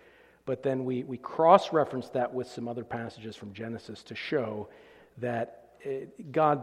But 0.46 0.62
then 0.62 0.84
we, 0.84 1.02
we 1.02 1.18
cross 1.18 1.72
referenced 1.72 2.14
that 2.14 2.32
with 2.32 2.48
some 2.48 2.68
other 2.68 2.84
passages 2.84 3.36
from 3.36 3.52
Genesis 3.52 4.02
to 4.04 4.14
show 4.14 4.68
that 5.18 5.70
it, 5.80 6.14
uh, 6.18 6.22
God 6.30 6.62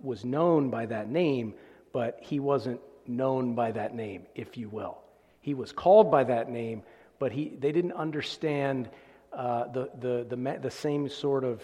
was 0.00 0.24
known 0.24 0.70
by 0.70 0.86
that 0.86 1.10
name, 1.10 1.54
but 1.92 2.18
he 2.20 2.40
wasn't 2.40 2.80
known 3.06 3.54
by 3.54 3.72
that 3.72 3.94
name, 3.94 4.26
if 4.34 4.56
you 4.56 4.68
will. 4.68 4.98
He 5.40 5.54
was 5.54 5.72
called 5.72 6.10
by 6.10 6.24
that 6.24 6.50
name, 6.50 6.82
but 7.18 7.32
he, 7.32 7.52
they 7.58 7.72
didn't 7.72 7.92
understand 7.92 8.88
uh, 9.32 9.64
the, 9.68 9.90
the, 9.98 10.26
the, 10.28 10.58
the 10.62 10.70
same 10.70 11.08
sort 11.08 11.44
of 11.44 11.62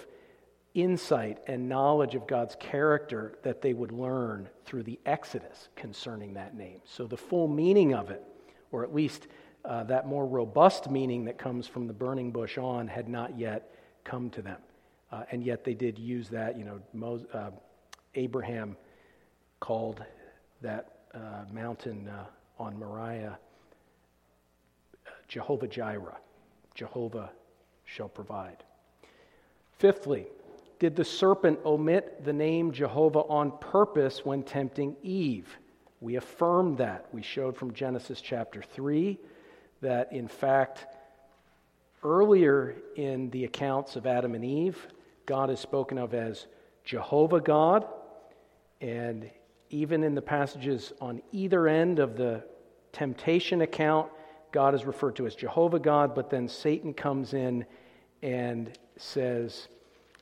insight 0.75 1.39
and 1.47 1.69
knowledge 1.69 2.15
of 2.15 2.27
God's 2.27 2.57
character 2.59 3.39
that 3.43 3.62
they 3.62 3.73
would 3.73 3.93
learn 3.93 4.49
through 4.65 4.85
the 4.85 4.99
Exodus 5.07 5.69
concerning 5.77 6.35
that 6.35 6.55
name. 6.55 6.81
So 6.85 7.07
the 7.07 7.17
full 7.17 7.49
meaning 7.49 7.95
of 7.95 8.11
it, 8.11 8.23
or 8.71 8.85
at 8.85 8.95
least 8.95 9.27
uh, 9.64 9.85
that 9.85 10.07
more 10.07 10.26
robust 10.26 10.90
meaning 10.90 11.25
that 11.25 11.38
comes 11.38 11.67
from 11.67 11.87
the 11.87 11.93
burning 11.93 12.31
bush 12.31 12.59
on, 12.59 12.88
had 12.88 13.09
not 13.09 13.38
yet 13.38 13.75
come 14.05 14.31
to 14.31 14.43
them. 14.43 14.59
Uh, 15.12 15.25
and 15.31 15.45
yet 15.45 15.64
they 15.64 15.75
did 15.75 15.99
use 15.99 16.29
that. 16.29 16.59
You 16.59 16.81
know, 16.93 17.21
uh, 17.35 17.50
Abraham 18.14 18.76
called 19.59 20.02
that 20.62 20.99
uh, 21.14 21.45
mountain 21.52 22.09
uh, 22.09 22.25
on 22.59 22.79
Moriah 22.79 23.38
Jehovah 25.31 25.69
Jireh, 25.69 26.19
Jehovah 26.75 27.31
shall 27.85 28.09
provide. 28.09 28.64
Fifthly, 29.79 30.26
did 30.81 30.97
the 30.97 31.05
serpent 31.05 31.61
omit 31.64 32.25
the 32.25 32.33
name 32.33 32.73
Jehovah 32.73 33.21
on 33.21 33.52
purpose 33.59 34.25
when 34.25 34.43
tempting 34.43 34.97
Eve? 35.05 35.57
We 36.00 36.17
affirmed 36.17 36.79
that. 36.79 37.07
We 37.12 37.23
showed 37.23 37.57
from 37.57 37.73
Genesis 37.73 38.21
chapter 38.21 38.61
3 38.61 39.21
that, 39.81 40.13
in 40.13 40.29
fact, 40.29 40.87
earlier 42.03 42.77
in 42.97 43.31
the 43.31 43.45
accounts 43.45 43.97
of 43.97 44.07
Adam 44.07 44.35
and 44.35 44.45
Eve, 44.45 44.87
God 45.27 45.51
is 45.51 45.61
spoken 45.61 45.99
of 45.99 46.15
as 46.15 46.47
Jehovah 46.85 47.41
God. 47.41 47.87
And 48.81 49.31
even 49.71 50.03
in 50.03 50.15
the 50.15 50.23
passages 50.23 50.93
on 51.01 51.23
either 51.33 51.69
end 51.69 51.99
of 51.99 52.17
the 52.17 52.43
temptation 52.93 53.63
account, 53.63 54.11
God 54.53 54.75
is 54.75 54.85
referred 54.85 55.17
to 55.17 55.27
as 55.27 55.35
Jehovah 55.35 55.79
God, 55.79 56.15
but 56.15 56.31
then 56.31 56.49
Satan 56.49 56.93
comes 56.93 57.35
in 57.35 57.65
and 58.23 58.77
says 58.97 59.69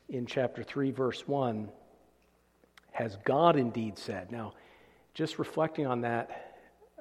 in 0.09 0.27
chapter 0.27 0.62
3, 0.62 0.91
verse 0.91 1.27
1, 1.27 1.69
Has 2.93 3.17
God 3.25 3.57
indeed 3.57 3.99
said? 3.99 4.31
Now, 4.31 4.53
just 5.15 5.38
reflecting 5.38 5.87
on 5.87 6.03
that 6.03 6.57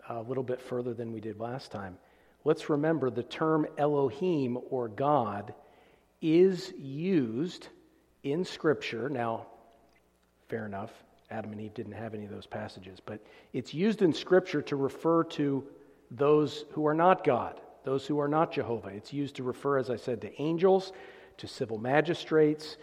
a 0.10 0.22
little 0.22 0.44
bit 0.44 0.62
further 0.62 0.94
than 0.94 1.12
we 1.12 1.20
did 1.20 1.40
last 1.40 1.72
time, 1.72 1.98
let's 2.48 2.70
remember 2.70 3.10
the 3.10 3.24
term 3.24 3.68
Elohim 3.78 4.58
or 4.70 4.88
God 4.88 5.54
is 6.22 6.74
used 6.78 7.68
in 8.24 8.46
Scripture. 8.46 9.10
Now, 9.10 9.48
fair 10.48 10.66
enough, 10.66 10.92
Adam 11.30 11.52
and 11.52 11.60
Eve 11.60 11.74
didn't 11.74 11.92
have 11.92 12.14
any 12.14 12.24
of 12.24 12.32
those 12.32 12.46
passages. 12.46 13.02
But 13.06 13.20
it's 13.52 13.74
used 13.74 14.02
in 14.02 14.14
Scripture 14.14 14.62
to 14.62 14.78
refer 14.78 15.26
to 15.26 15.62
those 16.10 16.64
who 16.72 16.88
are 16.88 16.94
not 16.94 17.26
God, 17.26 17.60
those 17.84 18.08
who 18.08 18.18
are 18.18 18.30
not 18.30 18.54
Jehovah. 18.54 18.88
It's 18.88 19.12
used 19.12 19.36
to 19.36 19.44
refer, 19.44 19.78
as 19.78 19.90
I 19.90 19.98
said, 19.98 20.22
to 20.22 20.42
angels, 20.42 20.94
to 21.40 21.48
civil 21.48 21.78
magistrates. 21.78 22.78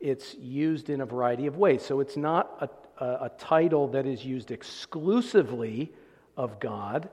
It's 0.00 0.34
used 0.36 0.88
in 0.88 1.02
a 1.02 1.06
variety 1.06 1.46
of 1.46 1.58
ways. 1.58 1.84
So 1.84 2.00
it's 2.00 2.16
not 2.16 2.56
a, 2.98 3.04
a, 3.04 3.24
a 3.26 3.30
title 3.36 3.86
that 3.88 4.06
is 4.06 4.24
used 4.24 4.50
exclusively 4.50 5.92
of 6.38 6.58
God. 6.58 7.10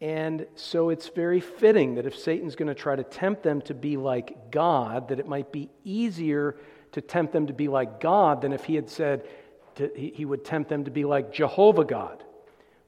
And 0.00 0.46
so 0.56 0.90
it's 0.90 1.08
very 1.08 1.40
fitting 1.40 1.94
that 1.94 2.06
if 2.06 2.18
Satan's 2.18 2.54
going 2.54 2.68
to 2.68 2.74
try 2.74 2.96
to 2.96 3.04
tempt 3.04 3.42
them 3.42 3.62
to 3.62 3.74
be 3.74 3.96
like 3.96 4.50
God, 4.50 5.08
that 5.08 5.18
it 5.18 5.26
might 5.26 5.52
be 5.52 5.70
easier 5.84 6.56
to 6.92 7.00
tempt 7.00 7.32
them 7.32 7.46
to 7.46 7.52
be 7.52 7.68
like 7.68 8.00
God 8.00 8.42
than 8.42 8.52
if 8.52 8.64
he 8.64 8.74
had 8.74 8.90
said 8.90 9.26
to, 9.76 9.90
he 9.94 10.24
would 10.24 10.44
tempt 10.44 10.68
them 10.68 10.84
to 10.84 10.90
be 10.90 11.04
like 11.04 11.32
Jehovah 11.32 11.84
God. 11.84 12.24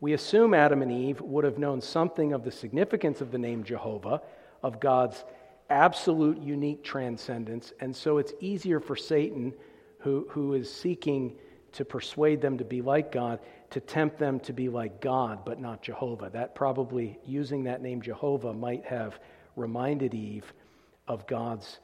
We 0.00 0.12
assume 0.12 0.54
Adam 0.54 0.82
and 0.82 0.92
Eve 0.92 1.20
would 1.20 1.44
have 1.44 1.58
known 1.58 1.80
something 1.80 2.32
of 2.32 2.44
the 2.44 2.52
significance 2.52 3.20
of 3.20 3.32
the 3.32 3.38
name 3.38 3.64
Jehovah, 3.64 4.22
of 4.62 4.78
God's 4.78 5.24
absolute 5.70 6.38
unique 6.38 6.82
transcendence, 6.84 7.72
and 7.80 7.94
so 7.94 8.18
it's 8.18 8.32
easier 8.40 8.80
for 8.80 8.96
Satan, 8.96 9.52
who, 9.98 10.26
who 10.30 10.54
is 10.54 10.72
seeking 10.72 11.36
to 11.72 11.84
persuade 11.84 12.40
them 12.40 12.58
to 12.58 12.64
be 12.64 12.80
like 12.80 13.12
God, 13.12 13.40
to 13.70 13.80
tempt 13.80 14.18
them 14.18 14.40
to 14.40 14.52
be 14.52 14.68
like 14.68 15.00
God, 15.00 15.44
but 15.44 15.60
not 15.60 15.82
Jehovah. 15.82 16.30
That 16.30 16.54
probably, 16.54 17.18
using 17.24 17.64
that 17.64 17.82
name 17.82 18.00
Jehovah, 18.00 18.54
might 18.54 18.84
have 18.86 19.18
reminded 19.56 20.14
Eve 20.14 20.52
of 21.06 21.26
God's 21.26 21.78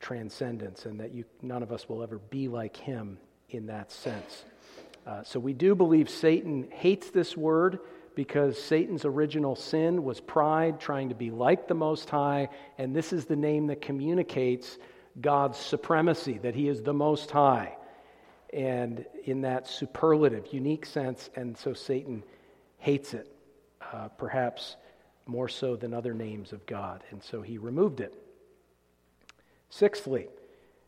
transcendence 0.00 0.84
and 0.84 1.00
that 1.00 1.14
you, 1.14 1.24
none 1.40 1.62
of 1.62 1.72
us 1.72 1.88
will 1.88 2.02
ever 2.02 2.18
be 2.18 2.48
like 2.48 2.76
him 2.76 3.18
in 3.50 3.66
that 3.66 3.90
sense. 3.90 4.44
Uh, 5.06 5.22
so 5.22 5.40
we 5.40 5.52
do 5.52 5.74
believe 5.74 6.10
Satan 6.10 6.68
hates 6.70 7.10
this 7.10 7.36
word 7.36 7.78
because 8.14 8.60
Satan's 8.60 9.04
original 9.04 9.56
sin 9.56 10.02
was 10.02 10.20
pride, 10.20 10.80
trying 10.80 11.10
to 11.10 11.14
be 11.14 11.30
like 11.30 11.68
the 11.68 11.74
Most 11.74 12.10
High, 12.10 12.48
and 12.78 12.96
this 12.96 13.12
is 13.12 13.26
the 13.26 13.36
name 13.36 13.66
that 13.68 13.80
communicates 13.80 14.78
God's 15.20 15.58
supremacy, 15.58 16.38
that 16.38 16.54
He 16.54 16.68
is 16.68 16.82
the 16.82 16.94
Most 16.94 17.30
High 17.30 17.76
and 18.52 19.04
in 19.24 19.42
that 19.42 19.66
superlative, 19.68 20.52
unique 20.52 20.86
sense, 20.86 21.30
and 21.36 21.56
so 21.56 21.72
Satan 21.74 22.22
hates 22.78 23.14
it, 23.14 23.30
uh, 23.92 24.08
perhaps 24.08 24.76
more 25.26 25.48
so 25.48 25.76
than 25.76 25.92
other 25.92 26.14
names 26.14 26.52
of 26.52 26.64
God, 26.66 27.02
and 27.10 27.22
so 27.22 27.42
he 27.42 27.58
removed 27.58 28.00
it. 28.00 28.14
Sixthly, 29.70 30.28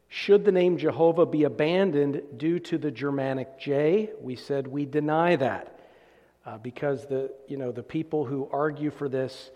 should 0.09 0.45
the 0.45 0.53
name 0.53 0.79
Jehovah 0.79 1.27
be 1.27 1.45
abandoned 1.45 2.23
due 2.39 2.59
to 2.61 2.79
the 2.79 2.91
Germanic 2.91 3.59
J? 3.59 4.11
We 4.21 4.37
said 4.37 4.67
we 4.67 4.87
deny 4.87 5.37
that. 5.37 5.75
Uh, 6.47 6.57
because 6.57 7.07
the, 7.07 7.31
you 7.47 7.59
know, 7.59 7.73
the 7.73 7.83
people 7.83 8.25
who 8.25 8.49
argue 8.51 8.91
for 8.91 9.07
this, 9.07 9.51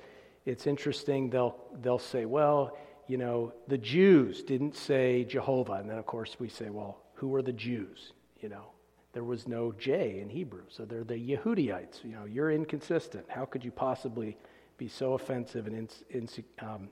it's 0.45 0.67
interesting, 0.67 1.31
they'll, 1.31 1.57
they'll 1.81 1.99
say, 1.99 2.27
well, 2.27 2.77
you 3.07 3.17
know, 3.17 3.55
the 3.67 3.79
Jews 3.79 4.43
didn't 4.43 4.77
say 4.77 5.25
Jehovah. 5.25 5.75
And 5.75 5.89
then, 5.89 5.97
of 5.97 6.05
course, 6.05 6.37
we 6.39 6.51
say, 6.51 6.69
well, 6.69 6.99
who 7.23 7.33
are 7.37 7.43
the 7.43 7.53
Jews? 7.53 8.15
You 8.41 8.49
know, 8.49 8.65
there 9.13 9.23
was 9.23 9.47
no 9.47 9.71
J 9.79 10.19
in 10.19 10.29
Hebrew, 10.29 10.65
so 10.69 10.85
they're 10.85 11.05
the 11.05 11.15
Yehudiites. 11.15 12.03
You 12.03 12.11
know, 12.11 12.25
you're 12.25 12.51
inconsistent. 12.51 13.27
How 13.29 13.45
could 13.45 13.65
you 13.65 13.71
possibly 13.71 14.37
be 14.77 14.89
so 14.89 15.13
offensive 15.13 15.69
and 15.69 15.77
in, 15.77 15.89
in, 16.11 16.29
um, 16.59 16.89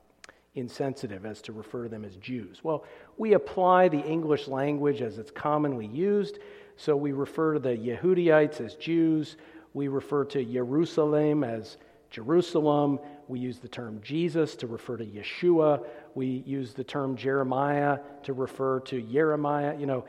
insensitive 0.55 1.27
as 1.27 1.43
to 1.43 1.53
refer 1.53 1.83
to 1.83 1.89
them 1.89 2.05
as 2.05 2.15
Jews? 2.15 2.63
Well, 2.63 2.85
we 3.19 3.33
apply 3.33 3.89
the 3.89 3.99
English 4.07 4.47
language 4.47 5.03
as 5.03 5.19
it's 5.19 5.33
commonly 5.33 5.87
used. 5.87 6.39
So 6.77 6.95
we 6.95 7.11
refer 7.11 7.55
to 7.55 7.59
the 7.59 7.77
Yehudiites 7.77 8.61
as 8.61 8.77
Jews. 8.77 9.37
We 9.75 9.89
refer 9.89 10.25
to 10.27 10.45
Jerusalem 10.45 11.43
as 11.43 11.77
Jerusalem. 12.09 13.01
We 13.31 13.39
use 13.39 13.61
the 13.61 13.69
term 13.69 14.01
Jesus 14.03 14.57
to 14.57 14.67
refer 14.67 14.97
to 14.99 15.07
Yeshua 15.07 15.85
we 16.15 16.43
use 16.47 16.73
the 16.75 16.85
term 16.85 17.17
Jeremiah 17.17 17.99
to 18.25 18.33
refer 18.33 18.81
to 18.81 19.01
Jeremiah. 19.01 19.77
You 19.79 19.87
know, 19.87 20.05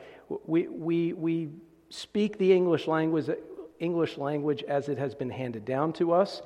we, 0.46 0.68
we, 0.68 1.12
we 1.12 1.50
speak 1.90 2.38
the 2.38 2.52
English 2.52 2.86
language, 2.86 3.28
English 3.78 4.18
language 4.18 4.62
as 4.64 4.88
it 4.88 4.98
has 4.98 5.14
been 5.14 5.30
handed 5.30 5.64
down 5.64 5.92
to 5.94 6.12
us. 6.12 6.42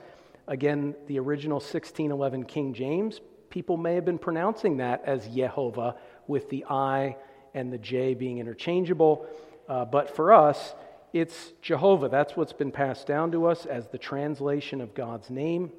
Again, 0.46 0.94
the 1.06 1.18
original 1.18 1.56
1611 1.56 2.44
King 2.44 2.74
James, 2.74 3.20
people 3.50 3.76
may 3.76 3.94
have 3.94 4.04
been 4.04 4.18
pronouncing 4.18 4.76
that 4.76 5.02
as 5.04 5.26
Jehovah 5.28 5.96
with 6.26 6.48
the 6.50 6.64
I 6.68 7.16
and 7.54 7.72
the 7.72 7.78
J 7.78 8.14
being 8.14 8.38
interchangeable. 8.38 9.26
Uh, 9.68 9.84
but 9.84 10.14
for 10.14 10.32
us, 10.32 10.74
it's 11.12 11.52
Jehovah. 11.62 12.08
That's 12.08 12.36
what's 12.36 12.52
been 12.52 12.70
passed 12.70 13.06
down 13.06 13.32
to 13.32 13.46
us 13.46 13.64
as 13.64 13.88
the 13.88 13.98
translation 13.98 14.80
of 14.80 14.94
God's 14.94 15.30
name. 15.30 15.72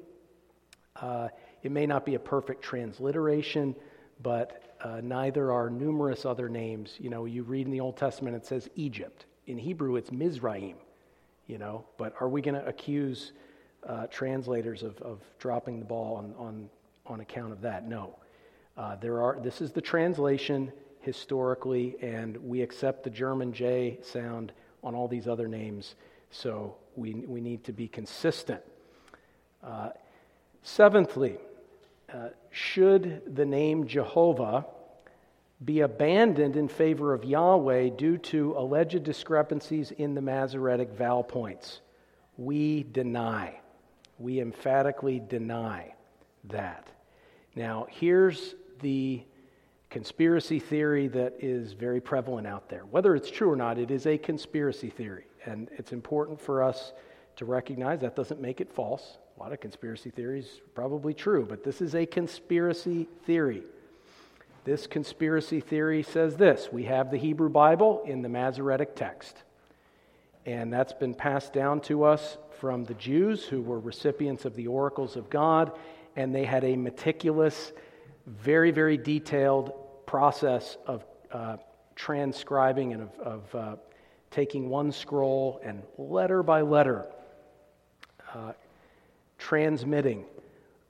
Uh, 1.00 1.28
it 1.62 1.72
may 1.72 1.86
not 1.86 2.04
be 2.04 2.14
a 2.14 2.18
perfect 2.18 2.62
transliteration, 2.62 3.74
but 4.22 4.74
uh, 4.82 5.00
neither 5.02 5.52
are 5.52 5.70
numerous 5.70 6.24
other 6.24 6.48
names. 6.48 6.94
You 6.98 7.10
know, 7.10 7.24
you 7.24 7.42
read 7.42 7.66
in 7.66 7.72
the 7.72 7.80
Old 7.80 7.96
Testament, 7.96 8.36
it 8.36 8.46
says 8.46 8.68
Egypt. 8.76 9.26
In 9.46 9.58
Hebrew, 9.58 9.96
it's 9.96 10.12
Mizraim, 10.12 10.76
you 11.46 11.58
know, 11.58 11.84
but 11.96 12.14
are 12.20 12.28
we 12.28 12.42
going 12.42 12.54
to 12.54 12.66
accuse 12.66 13.32
uh, 13.86 14.06
translators 14.08 14.82
of, 14.82 15.00
of 15.02 15.20
dropping 15.38 15.78
the 15.78 15.84
ball 15.84 16.16
on, 16.16 16.34
on, 16.38 16.68
on 17.06 17.20
account 17.20 17.52
of 17.52 17.60
that? 17.62 17.88
No. 17.88 18.16
Uh, 18.76 18.96
there 18.96 19.20
are, 19.22 19.38
this 19.42 19.60
is 19.60 19.72
the 19.72 19.80
translation 19.80 20.70
historically, 21.00 21.96
and 22.02 22.36
we 22.36 22.62
accept 22.62 23.02
the 23.02 23.10
German 23.10 23.52
J 23.52 23.98
sound 24.02 24.52
on 24.84 24.94
all 24.94 25.08
these 25.08 25.26
other 25.26 25.48
names, 25.48 25.94
so 26.30 26.76
we, 26.94 27.14
we 27.14 27.40
need 27.40 27.64
to 27.64 27.72
be 27.72 27.88
consistent. 27.88 28.62
Seventhly, 30.62 31.38
uh, 32.12 32.28
should 32.50 33.34
the 33.34 33.46
name 33.46 33.86
Jehovah 33.86 34.66
be 35.64 35.80
abandoned 35.80 36.56
in 36.56 36.68
favor 36.68 37.12
of 37.12 37.24
Yahweh 37.24 37.90
due 37.90 38.18
to 38.18 38.54
alleged 38.56 39.02
discrepancies 39.02 39.90
in 39.90 40.14
the 40.14 40.20
Masoretic 40.20 40.90
vowel 40.92 41.24
points? 41.24 41.80
We 42.36 42.84
deny. 42.84 43.58
We 44.18 44.40
emphatically 44.40 45.20
deny 45.20 45.94
that. 46.44 46.88
Now, 47.54 47.86
here's 47.90 48.54
the 48.80 49.22
conspiracy 49.90 50.60
theory 50.60 51.08
that 51.08 51.34
is 51.40 51.72
very 51.72 52.00
prevalent 52.00 52.46
out 52.46 52.68
there. 52.68 52.82
Whether 52.90 53.16
it's 53.16 53.30
true 53.30 53.50
or 53.50 53.56
not, 53.56 53.78
it 53.78 53.90
is 53.90 54.06
a 54.06 54.18
conspiracy 54.18 54.90
theory. 54.90 55.24
And 55.44 55.68
it's 55.76 55.92
important 55.92 56.40
for 56.40 56.62
us 56.62 56.92
to 57.38 57.44
recognize 57.44 58.00
that 58.00 58.16
doesn't 58.16 58.40
make 58.40 58.60
it 58.60 58.72
false. 58.72 59.16
A 59.36 59.40
lot 59.40 59.52
of 59.52 59.60
conspiracy 59.60 60.10
theories 60.10 60.60
probably 60.74 61.14
true, 61.14 61.46
but 61.48 61.62
this 61.62 61.80
is 61.80 61.94
a 61.94 62.04
conspiracy 62.04 63.08
theory. 63.26 63.62
This 64.64 64.88
conspiracy 64.88 65.60
theory 65.60 66.02
says 66.02 66.36
this 66.36 66.68
we 66.72 66.84
have 66.84 67.10
the 67.10 67.16
Hebrew 67.16 67.48
Bible 67.48 68.02
in 68.04 68.22
the 68.22 68.28
Masoretic 68.28 68.96
text. 68.96 69.36
And 70.46 70.72
that's 70.72 70.92
been 70.92 71.14
passed 71.14 71.52
down 71.52 71.80
to 71.82 72.04
us 72.04 72.38
from 72.58 72.84
the 72.84 72.94
Jews 72.94 73.44
who 73.44 73.62
were 73.62 73.78
recipients 73.78 74.44
of 74.44 74.56
the 74.56 74.66
oracles 74.66 75.14
of 75.14 75.30
God, 75.30 75.72
and 76.16 76.34
they 76.34 76.44
had 76.44 76.64
a 76.64 76.74
meticulous, 76.74 77.72
very, 78.26 78.72
very 78.72 78.96
detailed 78.96 79.72
process 80.06 80.76
of 80.86 81.04
uh, 81.30 81.58
transcribing 81.94 82.94
and 82.94 83.02
of, 83.02 83.20
of 83.20 83.54
uh, 83.54 83.76
taking 84.32 84.68
one 84.68 84.90
scroll 84.90 85.60
and 85.62 85.84
letter 85.98 86.42
by 86.42 86.62
letter 86.62 87.06
uh, 88.34 88.52
transmitting 89.38 90.24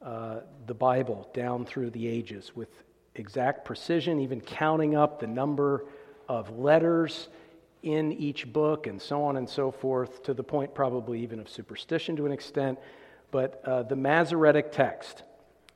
uh, 0.03 0.41
the 0.67 0.75
Bible 0.75 1.29
down 1.35 1.65
through 1.65 1.91
the 1.91 2.07
ages 2.07 2.53
with 2.55 2.69
exact 3.15 3.65
precision, 3.65 4.21
even 4.21 4.41
counting 4.41 4.95
up 4.95 5.21
the 5.21 5.27
number 5.27 5.85
of 6.29 6.59
letters 6.59 7.29
in 7.83 8.13
each 8.13 8.53
book 8.53 8.87
and 8.87 9.01
so 9.01 9.23
on 9.23 9.37
and 9.37 9.49
so 9.49 9.71
forth, 9.71 10.23
to 10.23 10.35
the 10.35 10.43
point 10.43 10.75
probably 10.75 11.21
even 11.23 11.41
of 11.41 11.49
superstition 11.49 12.17
to 12.17 12.27
an 12.27 12.33
extent. 12.33 12.79
But 13.31 13.63
uh, 13.65 13.83
the 13.83 13.97
Masoretic 13.97 14.73
text, 14.73 15.23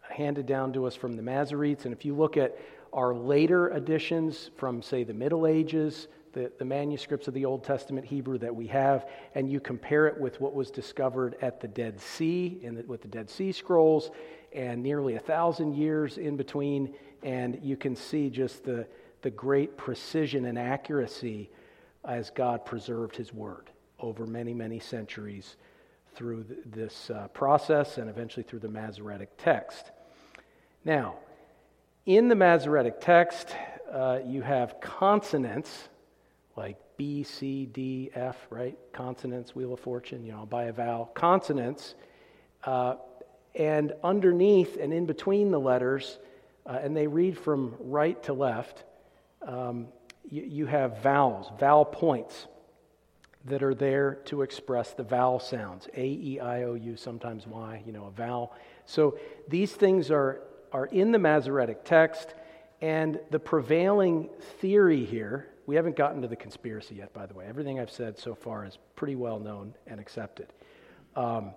handed 0.09 0.46
down 0.46 0.72
to 0.75 0.87
us 0.87 0.94
from 0.94 1.16
the 1.16 1.22
Masoretes, 1.22 1.85
and 1.85 1.92
if 1.92 2.05
you 2.05 2.14
look 2.14 2.37
at 2.37 2.59
our 2.92 3.14
later 3.14 3.70
editions 3.70 4.51
from, 4.57 4.83
say, 4.83 5.05
the 5.05 5.14
Middle 5.14 5.46
Ages, 5.46 6.09
the, 6.33 6.51
the 6.59 6.64
manuscripts 6.64 7.29
of 7.29 7.35
the 7.35 7.45
Old 7.45 7.64
Testament 7.64 8.07
Hebrew 8.07 8.38
that 8.38 8.55
we 8.55 8.66
have, 8.68 9.09
and 9.35 9.51
you 9.51 9.61
compare 9.61 10.07
it 10.07 10.18
with 10.18 10.40
what 10.40 10.55
was 10.55 10.71
discovered 10.71 11.37
at 11.42 11.61
the 11.61 11.68
Dead 11.68 12.01
Sea, 12.01 12.59
the, 12.62 12.85
with 12.87 13.03
the 13.03 13.09
Dead 13.09 13.29
Sea 13.29 13.53
Scrolls, 13.53 14.11
and 14.53 14.83
nearly 14.83 15.14
a 15.14 15.21
thousand 15.21 15.75
years 15.75 16.18
in 16.18 16.37
between, 16.37 16.95
and 17.23 17.59
you 17.62 17.77
can 17.77 17.97
see 17.97 18.31
just 18.31 18.64
the, 18.64 18.87
the 19.23 19.31
great 19.31 19.77
precision 19.77 20.47
and 20.47 20.59
accuracy 20.59 21.51
as 22.05 22.31
God 22.31 22.64
preserved 22.64 23.16
His 23.16 23.33
Word 23.33 23.71
over 24.01 24.27
many, 24.27 24.53
many 24.53 24.81
centuries 24.81 25.57
through 26.14 26.45
this 26.66 27.11
uh, 27.11 27.29
process 27.29 27.99
and 27.99 28.11
eventually 28.11 28.42
through 28.42 28.59
the 28.59 28.68
Masoretic 28.68 29.31
text. 29.38 29.90
Now, 30.85 31.14
in 32.05 32.29
the 32.29 32.35
Masoretic 32.35 33.01
text, 33.01 33.55
uh, 33.90 34.18
you 34.27 34.42
have 34.42 34.81
consonants 34.81 35.88
like 36.57 36.77
B, 36.97 37.23
C, 37.23 37.67
D, 37.67 38.11
F, 38.15 38.37
right? 38.51 38.77
Consonants, 38.93 39.55
Wheel 39.55 39.75
of 39.75 39.81
Fortune, 39.81 40.25
you 40.25 40.33
know, 40.33 40.47
buy 40.47 40.65
a 40.65 40.73
vowel. 40.73 41.07
Consonants. 41.15 41.95
Uh, 42.65 42.97
and 43.55 43.93
underneath 44.03 44.79
and 44.81 44.93
in 44.93 45.07
between 45.07 45.51
the 45.51 45.61
letters, 45.61 46.19
uh, 46.67 46.79
and 46.83 46.97
they 46.97 47.07
read 47.07 47.38
from 47.38 47.75
right 47.81 48.23
to 48.25 48.33
left, 48.33 48.85
um, 49.47 49.88
you, 50.31 50.43
you 50.43 50.67
have 50.67 51.03
vowels, 51.03 51.51
vowel 51.59 51.85
points 51.85 52.47
that 53.45 53.62
are 53.62 53.75
there 53.75 54.15
to 54.27 54.43
express 54.43 54.93
the 54.93 55.03
vowel 55.03 55.41
sounds 55.41 55.88
A, 55.97 56.05
E, 56.05 56.41
I, 56.41 56.62
O, 56.62 56.75
U, 56.75 56.97
sometimes 56.97 57.47
Y, 57.47 57.83
you 57.85 57.93
know, 57.93 58.07
a 58.07 58.11
vowel. 58.11 58.55
So 58.87 59.19
these 59.49 59.73
things 59.73 60.11
are, 60.11 60.43
are 60.71 60.87
in 60.87 61.11
the 61.11 61.19
Masoretic 61.19 61.85
text, 61.85 62.35
and 62.81 63.19
the 63.31 63.38
prevailing 63.38 64.29
theory 64.61 65.05
here, 65.05 65.49
we 65.66 65.77
haven't 65.77 65.96
gotten 65.96 66.22
to 66.22 66.29
the 66.29 66.37
conspiracy 66.37 66.96
yet, 66.96 67.12
by 67.12 67.27
the 67.27 67.35
way. 67.35 67.46
Everything 67.46 67.79
I've 67.79 67.90
said 67.90 68.18
so 68.18 68.35
far 68.35 68.64
is 68.64 68.79
pretty 68.96 69.14
well 69.14 69.38
known 69.38 69.75
and 69.87 70.01
accepted. 70.01 70.48
Um, 71.14 71.53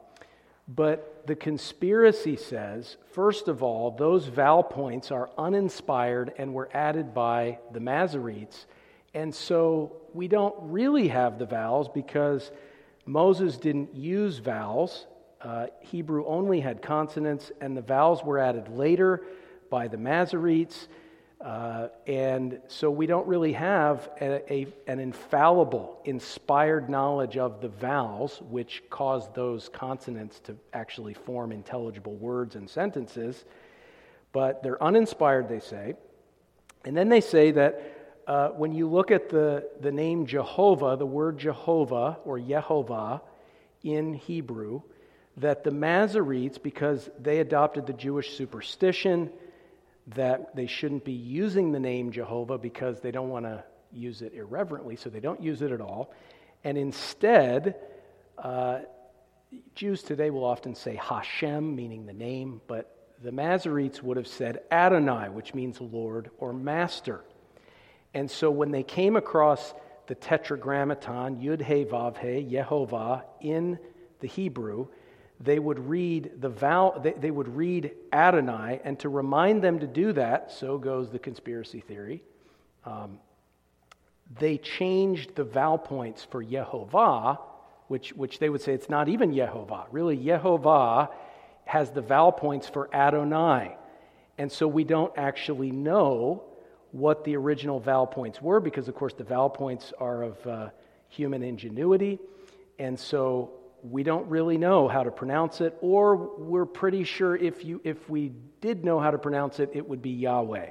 but 0.68 1.28
the 1.28 1.36
conspiracy 1.36 2.36
says, 2.36 2.98
first 3.12 3.48
of 3.48 3.62
all, 3.62 3.92
those 3.92 4.26
vowel 4.26 4.64
points 4.64 5.12
are 5.12 5.30
uninspired 5.38 6.34
and 6.38 6.54
were 6.54 6.70
added 6.74 7.14
by 7.14 7.60
the 7.72 7.80
Masoretes. 7.80 8.66
And 9.14 9.34
so 9.34 9.98
we 10.14 10.28
don't 10.28 10.56
really 10.60 11.08
have 11.08 11.38
the 11.38 11.46
vowels 11.46 11.88
because 11.88 12.52
Moses 13.06 13.58
didn't 13.58 13.96
use 13.96 14.40
vowels. 14.40 15.06
Uh, 15.40 15.68
Hebrew 15.82 16.26
only 16.26 16.60
had 16.60 16.82
consonants, 16.82 17.52
and 17.62 17.78
the 17.78 17.82
vowels 17.82 18.24
were 18.24 18.40
added 18.40 18.70
later 18.70 19.22
by 19.70 19.88
the 19.88 19.98
Masoretes. 19.98 20.88
Uh, 21.42 21.90
and 22.08 22.60
so 22.68 22.90
we 22.90 23.06
don't 23.06 23.28
really 23.28 23.54
have 23.54 24.10
a, 24.22 24.54
a, 24.54 24.68
an 24.88 25.00
infallible, 25.00 26.00
inspired 26.06 26.90
knowledge 26.90 27.38
of 27.38 27.62
the 27.62 27.68
vowels, 27.68 28.42
which 28.50 28.82
cause 28.90 29.28
those 29.34 29.70
consonants 29.70 30.40
to 30.40 30.56
actually 30.74 31.14
form 31.14 31.52
intelligible 31.52 32.16
words 32.16 32.56
and 32.56 32.70
sentences. 32.70 33.46
But 34.32 34.64
they're 34.64 34.82
uninspired, 34.82 35.50
they 35.50 35.60
say. 35.60 35.96
And 36.84 36.96
then 36.96 37.10
they 37.10 37.22
say 37.22 37.52
that 37.52 38.22
uh, 38.28 38.50
when 38.50 38.74
you 38.74 38.90
look 38.90 39.12
at 39.12 39.30
the, 39.30 39.70
the 39.82 39.92
name 39.92 40.26
Jehovah, 40.26 40.96
the 40.98 41.06
word 41.06 41.38
Jehovah 41.38 42.18
or 42.26 42.40
Yehovah 42.40 43.22
in 43.84 44.14
Hebrew, 44.14 44.82
that 45.38 45.64
the 45.64 45.72
Masoretes, 45.72 46.62
because 46.62 47.10
they 47.20 47.40
adopted 47.40 47.86
the 47.86 47.94
Jewish 47.94 48.36
superstition, 48.36 49.30
that 50.08 50.56
they 50.56 50.68
shouldn't 50.68 51.04
be 51.04 51.14
using 51.14 51.72
the 51.72 51.80
name 51.80 52.12
Jehovah 52.12 52.58
because 52.58 53.00
they 53.00 53.12
don't 53.12 53.30
want 53.30 53.46
to 53.46 53.64
use 53.92 54.22
it 54.22 54.34
irreverently, 54.34 54.96
so 54.96 55.10
they 55.10 55.20
don't 55.20 55.42
use 55.42 55.62
it 55.62 55.72
at 55.72 55.82
all. 55.82 56.14
And 56.64 56.78
instead, 56.78 57.76
uh, 58.38 58.80
Jews 59.74 60.04
today 60.04 60.30
will 60.30 60.44
often 60.44 60.76
say 60.76 60.96
Hashem, 60.96 61.76
meaning 61.76 62.06
the 62.06 62.14
name, 62.14 62.62
but 62.68 62.92
the 63.24 63.32
Masoretes 63.32 64.04
would 64.04 64.18
have 64.18 64.28
said 64.28 64.62
Adonai, 64.72 65.30
which 65.30 65.54
means 65.54 65.80
Lord 65.80 66.30
or 66.38 66.54
Master. 66.54 67.24
And 68.14 68.30
so 68.30 68.52
when 68.52 68.72
they 68.72 68.84
came 68.84 69.16
across 69.16 69.74
the 70.08 70.16
Tetragrammaton, 70.16 71.42
Yud 71.42 71.62
He 71.62 71.86
Vav 71.86 72.18
He, 72.18 72.56
Yehovah, 72.56 73.24
in 73.42 73.80
the 74.20 74.28
Hebrew, 74.28 74.88
they 75.40 75.60
would 75.60 75.80
read 75.80 76.32
the 76.40 76.50
vow, 76.50 77.00
they, 77.04 77.14
they 77.14 77.32
would 77.32 77.56
read 77.56 77.92
Adonai, 78.14 78.80
and 78.84 78.98
to 79.00 79.10
remind 79.10 79.62
them 79.62 79.80
to 79.80 79.88
do 79.88 80.14
that, 80.14 80.52
so 80.52 80.78
goes 80.78 81.10
the 81.10 81.20
conspiracy 81.20 81.82
theory, 81.82 82.24
um, 82.86 83.20
they 84.40 84.58
changed 84.58 85.36
the 85.36 85.44
vowel 85.44 85.78
points 85.78 86.24
for 86.24 86.44
Yehovah, 86.44 87.40
which, 87.88 88.14
which 88.14 88.40
they 88.40 88.50
would 88.50 88.62
say 88.62 88.74
it's 88.74 88.90
not 88.90 89.08
even 89.10 89.32
Yehovah. 89.32 89.86
Really, 89.92 90.18
Yehovah 90.18 91.12
has 91.66 91.92
the 91.92 92.02
vowel 92.02 92.32
points 92.32 92.68
for 92.68 92.90
Adonai. 92.94 93.76
And 94.38 94.52
so 94.52 94.68
we 94.68 94.84
don't 94.84 95.14
actually 95.18 95.72
know 95.72 96.44
what 96.92 97.24
the 97.24 97.36
original 97.36 97.80
vowel 97.80 98.08
points 98.08 98.42
were 98.42 98.60
because, 98.60 98.88
of 98.88 98.96
course, 98.96 99.14
the 99.14 99.24
vowel 99.24 99.50
points 99.50 99.94
are 100.00 100.24
of 100.24 100.48
uh, 100.48 100.70
human 101.10 101.44
ingenuity. 101.44 102.20
And 102.80 103.00
so 103.00 103.52
we 103.92 104.04
don't 104.04 104.28
really 104.30 104.58
know 104.58 104.88
how 104.88 105.04
to 105.04 105.12
pronounce 105.12 105.62
it, 105.62 105.78
or 105.82 106.16
we're 106.16 106.66
pretty 106.66 107.04
sure 107.04 107.36
if, 107.36 107.64
you, 107.64 107.82
if 107.84 108.10
we 108.10 108.32
did 108.62 108.84
know 108.84 109.00
how 109.00 109.12
to 109.12 109.18
pronounce 109.18 109.60
it, 109.60 109.70
it 109.74 109.88
would 109.88 110.02
be 110.02 110.12
Yahweh. 110.12 110.70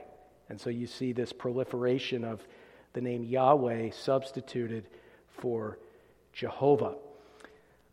And 0.49 0.61
so 0.61 0.71
you 0.71 0.87
see 0.87 1.13
this 1.13 1.33
proliferation 1.33 2.25
of 2.25 2.47
the 2.93 3.01
name 3.01 3.23
Yahweh 3.23 3.91
substituted 3.93 4.89
for 5.29 5.79
Jehovah. 6.33 6.97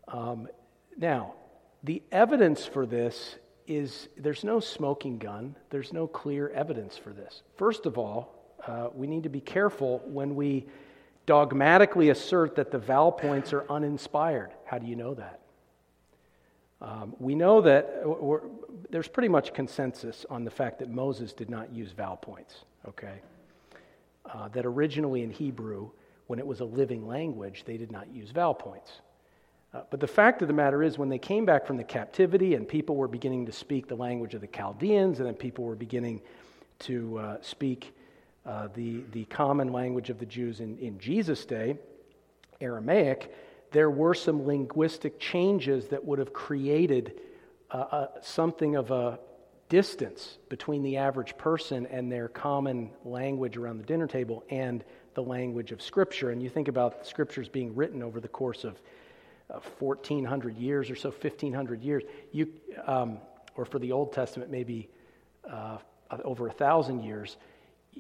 Um, 0.08 0.48
now, 0.98 1.36
the 1.84 2.02
evidence 2.12 2.66
for 2.66 2.86
this 2.86 3.36
is 3.68 4.10
there's 4.18 4.44
no 4.44 4.60
smoking 4.60 5.18
gun, 5.18 5.56
there's 5.70 5.94
no 5.94 6.08
clear 6.08 6.50
evidence 6.50 6.98
for 6.98 7.12
this. 7.12 7.44
First 7.58 7.86
of 7.86 7.98
all, 7.98 8.56
uh, 8.68 8.90
we 8.94 9.08
need 9.08 9.24
to 9.24 9.30
be 9.30 9.42
careful 9.42 10.02
when 10.06 10.36
we 10.36 10.68
dogmatically 11.32 12.10
assert 12.10 12.58
that 12.58 12.72
the 12.72 12.78
vowel 12.78 13.10
points 13.10 13.54
are 13.54 13.64
uninspired. 13.70 14.52
How 14.66 14.78
do 14.78 14.86
you 14.86 14.98
know 14.98 15.14
that? 15.14 15.40
Um, 16.82 17.16
we 17.20 17.36
know 17.36 17.62
that 17.62 18.04
there's 18.90 19.08
pretty 19.08 19.30
much 19.30 19.54
consensus 19.54 20.26
on 20.30 20.44
the 20.44 20.52
fact 20.52 20.80
that 20.80 20.90
Moses 20.90 21.32
did 21.32 21.50
not 21.50 21.74
use 21.74 21.94
vowel 21.94 22.18
points, 22.18 22.66
okay? 22.86 23.22
Uh, 24.26 24.50
that 24.50 24.66
originally 24.66 25.24
in 25.24 25.30
Hebrew, 25.32 25.92
when 26.28 26.38
it 26.38 26.46
was 26.46 26.60
a 26.60 26.66
living 26.66 27.08
language, 27.08 27.64
they 27.66 27.78
did 27.78 27.94
not 27.94 28.14
use 28.14 28.32
vowel 28.32 28.54
points. 28.54 28.92
Uh, 29.74 29.84
but 29.90 30.02
the 30.02 30.08
fact 30.08 30.42
of 30.42 30.50
the 30.50 30.54
matter 30.54 30.84
is, 30.84 30.98
when 30.98 31.08
they 31.08 31.18
came 31.18 31.46
back 31.46 31.66
from 31.66 31.78
the 31.78 31.86
captivity 31.86 32.56
and 32.56 32.68
people 32.68 32.98
were 32.98 33.08
beginning 33.08 33.46
to 33.46 33.54
speak 33.54 33.88
the 33.88 33.96
language 33.96 34.34
of 34.34 34.42
the 34.42 34.48
Chaldeans, 34.48 35.20
and 35.20 35.28
then 35.30 35.36
people 35.36 35.64
were 35.64 35.78
beginning 35.78 36.20
to 36.80 37.18
uh, 37.20 37.38
speak 37.42 37.94
uh, 38.46 38.68
the, 38.74 39.04
the 39.12 39.26
common 39.26 39.72
language 39.72 40.10
of 40.10 40.20
the 40.20 40.26
Jews 40.26 40.60
in, 40.60 40.78
in 40.80 41.00
Jesus' 41.00 41.46
day, 41.46 41.78
Aramaic, 42.60 43.34
there 43.72 43.90
were 43.90 44.14
some 44.14 44.46
linguistic 44.46 45.20
changes 45.20 45.88
that 45.88 46.04
would 46.04 46.20
have 46.20 46.34
created 46.34 47.20
uh, 47.70 47.78
uh, 47.78 48.08
something 48.22 48.76
of 48.76 48.92
a 48.92 49.20
distance 49.70 50.38
between 50.50 50.84
the 50.84 50.98
average 50.98 51.38
person 51.38 51.86
and 51.88 52.12
their 52.12 52.28
common 52.28 52.90
language 53.06 53.56
around 53.56 53.78
the 53.78 53.86
dinner 53.86 54.08
table 54.08 54.44
and 54.50 54.84
the 55.14 55.24
language 55.24 55.72
of 55.72 55.82
Scripture. 55.82 56.32
And 56.32 56.42
you 56.42 56.50
think 56.50 56.68
about 56.68 57.08
Scriptures 57.08 57.48
being 57.48 57.74
written 57.76 58.04
over 58.04 58.20
the 58.20 58.28
course 58.28 58.64
of 58.64 58.82
uh, 59.50 59.60
1,400 59.80 60.58
years 60.58 60.90
or 60.90 60.96
so, 60.96 61.10
1,500 61.10 61.82
years, 61.82 62.04
you, 62.32 62.52
um, 62.86 63.20
or 63.56 63.66
for 63.66 63.80
the 63.80 63.92
Old 63.92 64.12
Testament, 64.14 64.52
maybe 64.52 64.90
uh, 65.50 65.78
over 66.26 66.48
a 66.48 66.52
thousand 66.52 67.04
years 67.04 67.38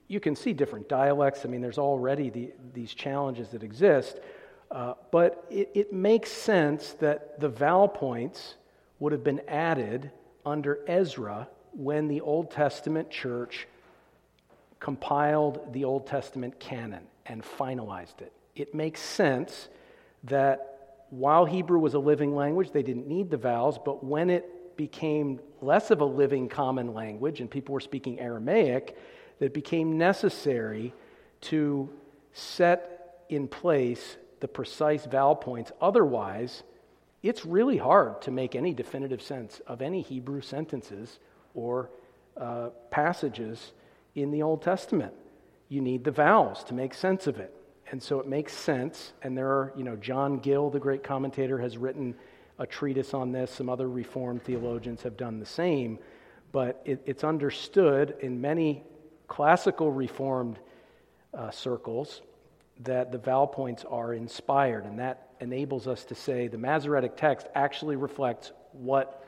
you 0.08 0.20
can 0.20 0.36
see 0.36 0.54
different 0.54 0.90
dialects. 0.90 1.46
I 1.46 1.50
mean, 1.50 1.62
there's 1.62 1.78
already 1.78 2.30
the, 2.30 2.52
these 2.74 2.94
challenges 2.94 3.50
that 3.50 3.64
exist. 3.64 4.20
Uh, 4.70 4.94
but 5.12 5.46
it, 5.50 5.70
it 5.74 5.94
makes 5.94 6.32
sense 6.32 6.94
that 7.00 7.40
the 7.40 7.50
vowel 7.50 7.88
points 7.88 8.56
would 9.00 9.12
have 9.12 9.24
been 9.24 9.42
added 9.48 10.12
under 10.46 10.80
Ezra 10.88 11.48
when 11.74 12.08
the 12.08 12.22
Old 12.22 12.52
Testament 12.52 13.10
church 13.10 13.68
compiled 14.80 15.74
the 15.74 15.86
Old 15.86 16.08
Testament 16.08 16.60
canon 16.60 17.04
and 17.26 17.44
finalized 17.44 18.22
it. 18.22 18.32
It 18.56 18.74
makes 18.74 19.02
sense 19.02 19.70
that 20.26 21.06
while 21.10 21.46
Hebrew 21.46 21.80
was 21.80 21.94
a 21.94 22.00
living 22.00 22.36
language, 22.36 22.72
they 22.72 22.84
didn't 22.84 23.08
need 23.08 23.30
the 23.30 23.38
vowels, 23.38 23.78
but 23.84 24.04
when 24.04 24.30
it 24.30 24.78
became 24.78 25.40
less 25.62 25.92
of 25.92 26.02
a 26.02 26.06
living 26.06 26.48
common 26.50 26.94
language 26.94 27.42
and 27.42 27.50
people 27.50 27.74
were 27.74 27.82
speaking 27.82 28.20
Aramaic, 28.20 28.98
that 29.42 29.56
became 29.56 29.98
necessary 29.98 30.94
to 31.42 31.90
set 32.32 33.24
in 33.28 33.48
place 33.48 34.18
the 34.40 34.48
precise 34.48 35.08
vowel 35.08 35.36
points. 35.36 35.72
Otherwise, 35.82 36.62
it's 37.24 37.44
really 37.44 37.78
hard 37.78 38.22
to 38.22 38.30
make 38.30 38.56
any 38.56 38.72
definitive 38.72 39.20
sense 39.20 39.60
of 39.66 39.82
any 39.82 40.04
Hebrew 40.04 40.42
sentences 40.42 41.18
or 41.56 41.90
uh, 42.38 42.70
passages 42.92 43.74
in 44.14 44.30
the 44.30 44.44
Old 44.44 44.62
Testament. 44.62 45.12
You 45.70 45.82
need 45.82 46.04
the 46.04 46.12
vowels 46.12 46.64
to 46.66 46.76
make 46.76 46.94
sense 46.94 47.26
of 47.26 47.40
it. 47.40 47.52
And 47.90 48.02
so 48.02 48.20
it 48.20 48.28
makes 48.28 48.54
sense. 48.54 49.14
And 49.24 49.36
there 49.36 49.48
are, 49.48 49.74
you 49.76 49.84
know, 49.84 49.96
John 49.96 50.38
Gill, 50.38 50.70
the 50.70 50.80
great 50.80 51.04
commentator, 51.04 51.58
has 51.58 51.80
written 51.80 52.14
a 52.60 52.68
treatise 52.68 53.16
on 53.16 53.32
this. 53.32 53.50
Some 53.50 53.70
other 53.70 53.90
Reformed 53.90 54.44
theologians 54.44 55.02
have 55.02 55.18
done 55.18 55.40
the 55.40 55.48
same. 55.48 55.98
But 56.52 56.80
it, 56.86 57.02
it's 57.08 57.24
understood 57.24 58.16
in 58.20 58.40
many 58.40 58.84
classical 59.32 59.90
Reformed 59.90 60.60
uh, 61.34 61.52
circles 61.52 62.22
that 62.82 63.14
the 63.14 63.18
vowel 63.18 63.48
points 63.48 63.86
are 63.90 64.14
inspired, 64.14 64.84
and 64.84 65.00
that 65.00 65.30
enables 65.40 65.88
us 65.88 66.04
to 66.04 66.16
say 66.16 66.50
the 66.50 66.58
Masoretic 66.58 67.16
text 67.16 67.48
actually 67.56 67.96
reflects 67.96 68.52
what 68.74 69.26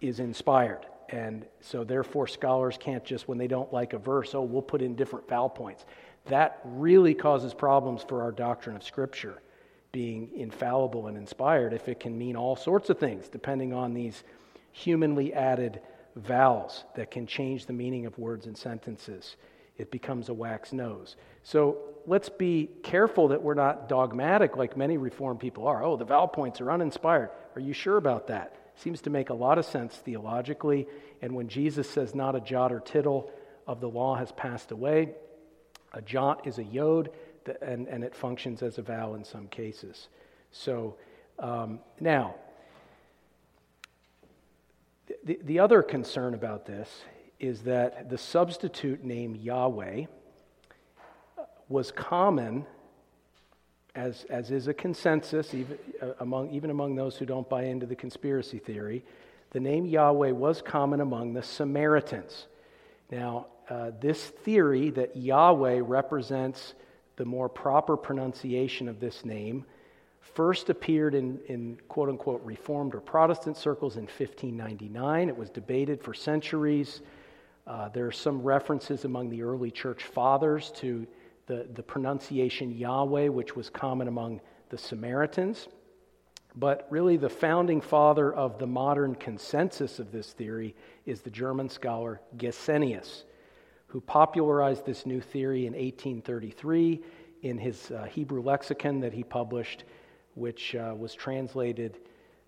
is 0.00 0.20
inspired. 0.20 0.86
And 1.08 1.46
so, 1.60 1.82
therefore, 1.82 2.28
scholars 2.28 2.78
can't 2.78 3.04
just, 3.04 3.26
when 3.26 3.36
they 3.36 3.48
don't 3.48 3.72
like 3.72 3.92
a 3.92 3.98
verse, 3.98 4.36
oh, 4.36 4.42
we'll 4.42 4.62
put 4.62 4.82
in 4.82 4.94
different 4.94 5.28
vowel 5.28 5.50
points. 5.50 5.84
That 6.26 6.60
really 6.64 7.14
causes 7.14 7.54
problems 7.54 8.04
for 8.08 8.22
our 8.22 8.30
doctrine 8.30 8.76
of 8.76 8.84
Scripture 8.84 9.42
being 9.90 10.30
infallible 10.36 11.08
and 11.08 11.16
inspired 11.16 11.72
if 11.72 11.88
it 11.88 11.98
can 11.98 12.16
mean 12.16 12.36
all 12.36 12.54
sorts 12.54 12.88
of 12.88 13.00
things, 13.00 13.28
depending 13.28 13.72
on 13.72 13.94
these 13.94 14.22
humanly 14.70 15.34
added 15.34 15.80
vowels 16.16 16.84
that 16.96 17.10
can 17.10 17.26
change 17.26 17.66
the 17.66 17.72
meaning 17.72 18.06
of 18.06 18.18
words 18.18 18.46
and 18.46 18.56
sentences. 18.56 19.36
It 19.76 19.90
becomes 19.90 20.28
a 20.28 20.34
wax 20.34 20.72
nose. 20.72 21.16
So 21.42 21.78
let's 22.06 22.28
be 22.28 22.70
careful 22.82 23.28
that 23.28 23.42
we're 23.42 23.54
not 23.54 23.88
dogmatic 23.88 24.56
like 24.56 24.76
many 24.76 24.96
Reformed 24.96 25.40
people 25.40 25.66
are. 25.66 25.82
Oh, 25.82 25.96
the 25.96 26.04
vowel 26.04 26.28
points 26.28 26.60
are 26.60 26.70
uninspired. 26.70 27.30
Are 27.56 27.60
you 27.60 27.72
sure 27.72 27.96
about 27.96 28.28
that? 28.28 28.56
Seems 28.76 29.00
to 29.02 29.10
make 29.10 29.30
a 29.30 29.34
lot 29.34 29.58
of 29.58 29.64
sense 29.64 29.96
theologically. 29.96 30.86
And 31.22 31.34
when 31.34 31.48
Jesus 31.48 31.88
says, 31.88 32.14
not 32.14 32.36
a 32.36 32.40
jot 32.40 32.72
or 32.72 32.80
tittle 32.80 33.30
of 33.66 33.80
the 33.80 33.88
law 33.88 34.16
has 34.16 34.30
passed 34.32 34.70
away, 34.70 35.14
a 35.92 36.02
jot 36.02 36.46
is 36.46 36.58
a 36.58 36.64
yod, 36.64 37.10
and, 37.62 37.88
and 37.88 38.04
it 38.04 38.14
functions 38.14 38.62
as 38.62 38.78
a 38.78 38.82
vowel 38.82 39.14
in 39.14 39.24
some 39.24 39.46
cases. 39.48 40.08
So 40.50 40.96
um, 41.38 41.80
now, 42.00 42.36
the, 45.24 45.38
the 45.42 45.58
other 45.58 45.82
concern 45.82 46.34
about 46.34 46.66
this 46.66 46.88
is 47.38 47.62
that 47.62 48.08
the 48.08 48.18
substitute 48.18 49.04
name 49.04 49.34
Yahweh 49.34 50.06
was 51.68 51.90
common, 51.90 52.64
as, 53.94 54.24
as 54.30 54.50
is 54.50 54.68
a 54.68 54.74
consensus, 54.74 55.54
even 55.54 55.78
uh, 56.00 56.12
among, 56.20 56.50
even 56.50 56.70
among 56.70 56.94
those 56.94 57.16
who 57.16 57.26
don't 57.26 57.48
buy 57.48 57.64
into 57.64 57.86
the 57.86 57.96
conspiracy 57.96 58.58
theory. 58.58 59.04
The 59.50 59.60
name 59.60 59.86
Yahweh 59.86 60.32
was 60.32 60.62
common 60.62 61.00
among 61.00 61.34
the 61.34 61.42
Samaritans. 61.42 62.46
Now, 63.10 63.46
uh, 63.68 63.92
this 64.00 64.22
theory 64.22 64.90
that 64.90 65.16
Yahweh 65.16 65.80
represents 65.82 66.74
the 67.16 67.24
more 67.24 67.48
proper 67.48 67.96
pronunciation 67.96 68.88
of 68.88 69.00
this 69.00 69.24
name 69.24 69.64
first 70.32 70.70
appeared 70.70 71.14
in, 71.14 71.38
in 71.46 71.78
quote 71.88 72.08
unquote 72.08 72.42
Reformed 72.44 72.94
or 72.94 73.00
Protestant 73.00 73.56
circles 73.56 73.96
in 73.96 74.04
1599. 74.04 75.28
It 75.28 75.36
was 75.36 75.50
debated 75.50 76.02
for 76.02 76.14
centuries. 76.14 77.02
Uh, 77.66 77.88
there 77.90 78.06
are 78.06 78.12
some 78.12 78.42
references 78.42 79.04
among 79.04 79.30
the 79.30 79.42
early 79.42 79.70
church 79.70 80.04
fathers 80.04 80.70
to 80.76 81.06
the, 81.46 81.66
the 81.74 81.82
pronunciation 81.82 82.70
Yahweh, 82.70 83.28
which 83.28 83.54
was 83.54 83.70
common 83.70 84.08
among 84.08 84.40
the 84.70 84.78
Samaritans. 84.78 85.68
But 86.56 86.86
really, 86.88 87.16
the 87.16 87.28
founding 87.28 87.80
father 87.80 88.32
of 88.32 88.58
the 88.58 88.66
modern 88.66 89.16
consensus 89.16 89.98
of 89.98 90.12
this 90.12 90.32
theory 90.32 90.74
is 91.04 91.20
the 91.20 91.30
German 91.30 91.68
scholar 91.68 92.20
Gesenius, 92.36 93.24
who 93.88 94.00
popularized 94.00 94.86
this 94.86 95.04
new 95.04 95.20
theory 95.20 95.66
in 95.66 95.72
1833 95.72 97.02
in 97.42 97.58
his 97.58 97.90
uh, 97.90 98.04
Hebrew 98.04 98.40
lexicon 98.40 99.00
that 99.00 99.12
he 99.12 99.24
published, 99.24 99.84
which 100.34 100.74
uh, 100.74 100.94
was 100.96 101.14
translated 101.14 101.98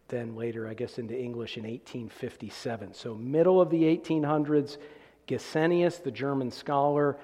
then 0.08 0.36
later, 0.36 0.68
I 0.68 0.74
guess, 0.74 0.98
into 0.98 1.18
English 1.18 1.56
in 1.56 1.64
1857. 1.64 2.94
So, 2.94 3.14
middle 3.14 3.60
of 3.60 3.70
the 3.70 3.82
1800s, 3.82 4.78
Gesenius, 5.26 6.02
the 6.02 6.12
German 6.12 6.50
scholar, 6.50 7.16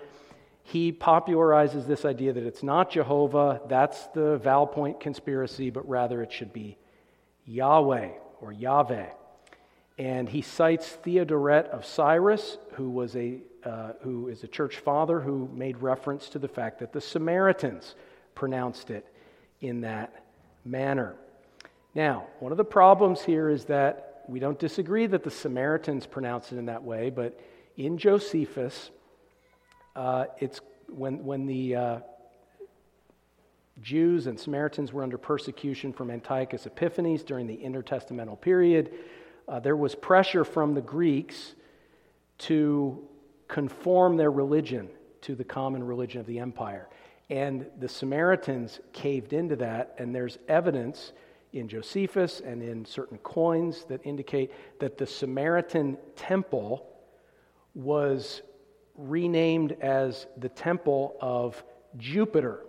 he 0.65 0.93
popularizes 0.93 1.87
this 1.87 2.05
idea 2.05 2.33
that 2.33 2.45
it's 2.45 2.63
not 2.63 2.91
Jehovah, 2.91 3.61
that's 3.69 4.07
the 4.09 4.39
vowel 4.39 4.67
point 4.67 5.01
conspiracy, 5.01 5.71
but 5.71 5.89
rather 5.89 6.23
it 6.23 6.33
should 6.33 6.53
be 6.53 6.77
Yahweh 7.45 8.11
or 8.41 8.53
Yahweh. 8.53 9.07
And 9.99 10.29
he 10.29 10.43
cites 10.43 10.89
Theodoret 10.89 11.67
of 11.67 11.85
Cyrus, 11.85 12.59
who, 12.73 12.91
was 12.91 13.15
a, 13.17 13.39
uh, 13.65 13.93
who 14.03 14.29
is 14.29 14.43
a 14.43 14.49
church 14.49 14.79
father 14.79 15.21
who 15.21 15.49
made 15.53 15.79
reference 15.79 16.29
to 16.31 16.39
the 16.39 16.49
fact 16.49 16.79
that 16.79 16.93
the 16.93 17.01
Samaritans 17.01 17.95
pronounced 18.35 18.91
it 18.91 19.07
in 19.61 19.83
that 19.83 20.22
manner. 20.65 21.15
Now, 21.95 22.27
one 22.41 22.53
of 22.53 22.59
the 22.59 22.65
problems 22.65 23.23
here 23.23 23.49
is 23.49 23.65
that 23.67 24.25
we 24.29 24.39
don't 24.39 24.59
disagree 24.59 25.07
that 25.07 25.25
the 25.25 25.31
Samaritans 25.31 26.07
pronounce 26.07 26.53
it 26.53 26.59
in 26.59 26.67
that 26.67 26.83
way, 26.83 27.11
but 27.11 27.39
in 27.77 27.99
Josephus, 27.99 28.91
uh, 29.97 30.27
it's 30.39 30.61
when, 30.89 31.25
when 31.25 31.47
the 31.47 31.77
uh, 31.77 31.99
Jews 33.81 34.27
and 34.27 34.39
Samaritans 34.39 34.93
were 34.93 35.03
under 35.03 35.19
persecution 35.19 35.93
from 35.93 36.11
Antiochus 36.11 36.67
Epiphanes 36.67 37.23
during 37.23 37.47
the 37.47 37.57
intertestamental 37.57 38.41
period, 38.41 38.93
uh, 39.49 39.59
there 39.61 39.77
was 39.77 39.95
pressure 39.95 40.45
from 40.45 40.75
the 40.75 40.81
Greeks 40.81 41.55
to 42.39 43.07
conform 43.49 44.17
their 44.17 44.31
religion 44.31 44.89
to 45.23 45.35
the 45.35 45.45
common 45.45 45.85
religion 45.85 46.21
of 46.21 46.27
the 46.27 46.39
empire. 46.39 46.89
And 47.33 47.65
the 47.81 47.89
Samaritans 47.89 48.79
caved 48.93 49.33
into 49.33 49.57
that, 49.57 49.95
and 49.97 50.15
there's 50.15 50.37
evidence 50.49 51.15
in 51.55 51.67
Josephus 51.67 52.41
and 52.45 52.63
in 52.63 52.85
certain 52.85 53.17
coins 53.17 53.87
that 53.89 54.03
indicate 54.05 54.51
that 54.81 54.99
the 54.99 55.07
Samaritan 55.07 55.97
temple 56.15 56.87
was 57.75 58.43
renamed 58.99 59.73
as 59.81 60.27
the 60.37 60.51
temple 60.51 61.17
of 61.23 61.65
Jupiter, 61.97 62.67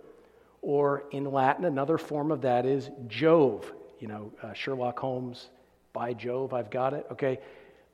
or 0.62 1.04
in 1.10 1.30
Latin, 1.30 1.66
another 1.66 1.98
form 1.98 2.32
of 2.32 2.40
that 2.40 2.64
is 2.64 2.88
Jove. 3.06 3.70
You 4.00 4.08
know, 4.08 4.32
uh, 4.42 4.54
Sherlock 4.54 4.98
Holmes, 4.98 5.50
by 5.92 6.14
Jove, 6.14 6.54
I've 6.54 6.70
got 6.70 6.94
it. 6.94 7.06
Okay. 7.12 7.38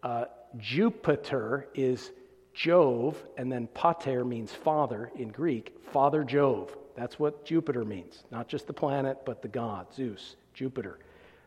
Uh, 0.05 0.27
Jupiter 0.57 1.67
is 1.75 2.13
Jove, 2.55 3.23
and 3.37 3.51
then 3.51 3.69
pater 3.69 4.25
means 4.25 4.53
father 4.53 5.11
in 5.17 5.29
Greek, 5.29 5.77
Father 5.93 6.25
Jove. 6.25 6.77
That's 6.97 7.19
what 7.19 7.45
Jupiter 7.45 7.85
means. 7.85 8.25
Not 8.31 8.49
just 8.49 8.67
the 8.67 8.73
planet, 8.73 9.19
but 9.25 9.43
the 9.43 9.49
god, 9.49 9.93
Zeus, 9.95 10.37
Jupiter, 10.53 10.99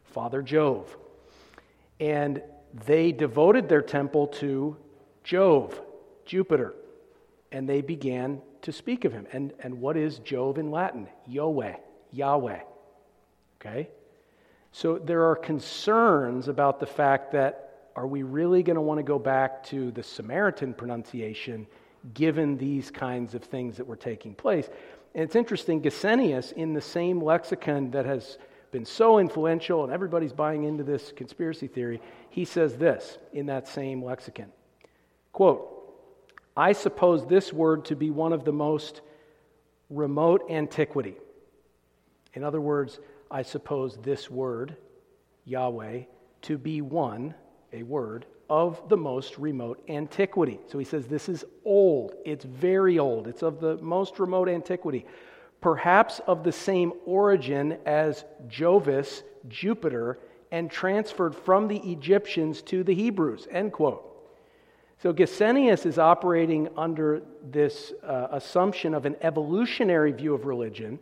Father 0.05 0.41
Jove. 0.41 0.95
And 1.99 2.41
they 2.85 3.11
devoted 3.11 3.69
their 3.69 3.81
temple 3.81 4.27
to 4.27 4.77
Jove, 5.23 5.79
Jupiter, 6.25 6.73
and 7.51 7.67
they 7.69 7.81
began 7.81 8.41
to 8.63 8.71
speak 8.71 9.05
of 9.05 9.11
him. 9.11 9.27
And, 9.31 9.53
and 9.59 9.79
what 9.79 9.97
is 9.97 10.19
Jove 10.19 10.57
in 10.57 10.71
Latin? 10.71 11.07
Yahweh, 11.27 11.75
Yahweh. 12.11 12.61
Okay? 13.59 13.89
So 14.71 14.97
there 14.97 15.25
are 15.25 15.35
concerns 15.35 16.47
about 16.47 16.79
the 16.79 16.87
fact 16.87 17.31
that 17.33 17.72
are 17.95 18.07
we 18.07 18.23
really 18.23 18.63
going 18.63 18.75
to 18.75 18.81
want 18.81 18.99
to 18.99 19.03
go 19.03 19.19
back 19.19 19.63
to 19.65 19.91
the 19.91 20.03
Samaritan 20.03 20.73
pronunciation 20.73 21.67
given 22.13 22.57
these 22.57 22.89
kinds 22.91 23.35
of 23.35 23.43
things 23.43 23.77
that 23.77 23.87
were 23.87 23.95
taking 23.95 24.33
place? 24.33 24.69
And 25.13 25.23
it's 25.23 25.35
interesting, 25.35 25.81
Gesenius, 25.81 26.51
in 26.53 26.73
the 26.73 26.81
same 26.81 27.21
lexicon 27.21 27.91
that 27.91 28.05
has 28.05 28.37
been 28.71 28.85
so 28.85 29.19
influential 29.19 29.83
and 29.83 29.93
everybody's 29.93 30.33
buying 30.33 30.63
into 30.63 30.83
this 30.83 31.13
conspiracy 31.15 31.67
theory, 31.67 32.01
he 32.31 32.45
says 32.45 32.75
this 32.77 33.19
in 33.31 33.45
that 33.45 33.67
same 33.67 34.03
lexicon. 34.03 34.51
Quote, 35.31 35.69
I 36.57 36.73
suppose 36.73 37.25
this 37.27 37.53
word 37.53 37.85
to 37.85 37.95
be 37.95 38.09
one 38.09 38.33
of 38.33 38.43
the 38.43 38.51
most 38.51 39.01
remote 39.89 40.49
antiquity. 40.49 41.15
In 42.33 42.43
other 42.43 42.61
words, 42.61 42.99
I 43.29 43.43
suppose 43.43 43.97
this 44.01 44.29
word, 44.29 44.75
Yahweh, 45.45 46.01
to 46.43 46.57
be 46.57 46.81
one, 46.81 47.35
a 47.73 47.83
word, 47.83 48.25
of 48.49 48.87
the 48.89 48.97
most 48.97 49.37
remote 49.37 49.83
antiquity. 49.89 50.59
So 50.67 50.77
he 50.77 50.85
says 50.85 51.07
this 51.07 51.27
is 51.27 51.43
old. 51.65 52.13
It's 52.23 52.45
very 52.45 52.99
old. 52.99 53.27
It's 53.27 53.41
of 53.41 53.59
the 53.59 53.77
most 53.77 54.19
remote 54.19 54.47
antiquity. 54.47 55.05
Perhaps 55.61 56.19
of 56.27 56.43
the 56.43 56.51
same 56.51 56.93
origin 57.05 57.77
as 57.85 58.25
Jovis, 58.47 59.23
Jupiter, 59.47 60.19
and 60.51 60.69
transferred 60.69 61.35
from 61.35 61.67
the 61.67 61.77
Egyptians 61.77 62.61
to 62.63 62.83
the 62.83 62.93
Hebrews. 62.93 63.47
End 63.49 63.71
quote. 63.71 64.09
So 65.01 65.11
Gesenius 65.11 65.85
is 65.85 65.97
operating 65.97 66.69
under 66.77 67.23
this 67.43 67.91
uh, 68.03 68.27
assumption 68.31 68.93
of 68.93 69.05
an 69.05 69.15
evolutionary 69.21 70.11
view 70.11 70.33
of 70.33 70.45
religion, 70.45 70.99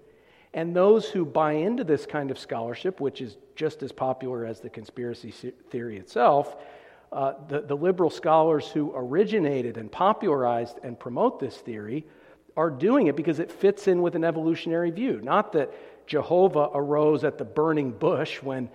and 0.53 0.75
those 0.75 1.09
who 1.09 1.25
buy 1.25 1.53
into 1.53 1.83
this 1.83 2.05
kind 2.05 2.29
of 2.29 2.37
scholarship, 2.37 2.99
which 2.99 3.21
is 3.21 3.37
just 3.55 3.83
as 3.83 3.91
popular 3.91 4.45
as 4.45 4.59
the 4.59 4.69
conspiracy 4.69 5.31
theory 5.69 5.97
itself, 5.97 6.57
uh, 7.11 7.33
the, 7.47 7.61
the 7.61 7.75
liberal 7.75 8.09
scholars 8.09 8.67
who 8.67 8.91
originated 8.95 9.77
and 9.77 9.91
popularized 9.91 10.79
and 10.83 10.99
promote 10.99 11.39
this 11.39 11.57
theory 11.57 12.05
are 12.57 12.69
doing 12.69 13.07
it 13.07 13.15
because 13.15 13.39
it 13.39 13.51
fits 13.51 13.87
in 13.87 14.01
with 14.01 14.15
an 14.15 14.23
evolutionary 14.23 14.91
view. 14.91 15.21
Not 15.21 15.53
that 15.53 15.73
Jehovah 16.05 16.69
arose 16.73 17.23
at 17.23 17.37
the 17.37 17.45
burning 17.45 17.91
bush 17.91 18.41
when 18.41 18.69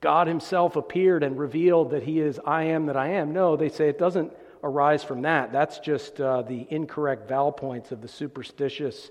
God 0.00 0.28
Himself 0.28 0.76
appeared 0.76 1.24
and 1.24 1.38
revealed 1.38 1.90
that 1.90 2.04
He 2.04 2.20
is 2.20 2.38
I 2.44 2.64
am 2.64 2.86
that 2.86 2.96
I 2.96 3.08
am. 3.08 3.32
No, 3.32 3.56
they 3.56 3.68
say 3.68 3.88
it 3.88 3.98
doesn't 3.98 4.32
arise 4.62 5.02
from 5.02 5.22
that. 5.22 5.52
That's 5.52 5.80
just 5.80 6.20
uh, 6.20 6.42
the 6.42 6.66
incorrect 6.70 7.28
vowel 7.28 7.52
points 7.52 7.90
of 7.92 8.02
the 8.02 8.08
superstitious 8.08 9.10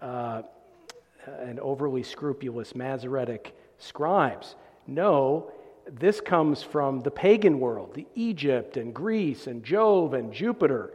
uh, 0.00 0.42
and 1.26 1.60
overly 1.60 2.02
scrupulous 2.02 2.74
Masoretic 2.74 3.54
scribes. 3.78 4.56
No, 4.86 5.52
this 5.90 6.20
comes 6.20 6.62
from 6.62 7.00
the 7.00 7.10
pagan 7.10 7.60
world, 7.60 7.94
the 7.94 8.06
Egypt 8.14 8.76
and 8.76 8.94
Greece 8.94 9.46
and 9.46 9.64
Jove 9.64 10.14
and 10.14 10.32
Jupiter. 10.32 10.92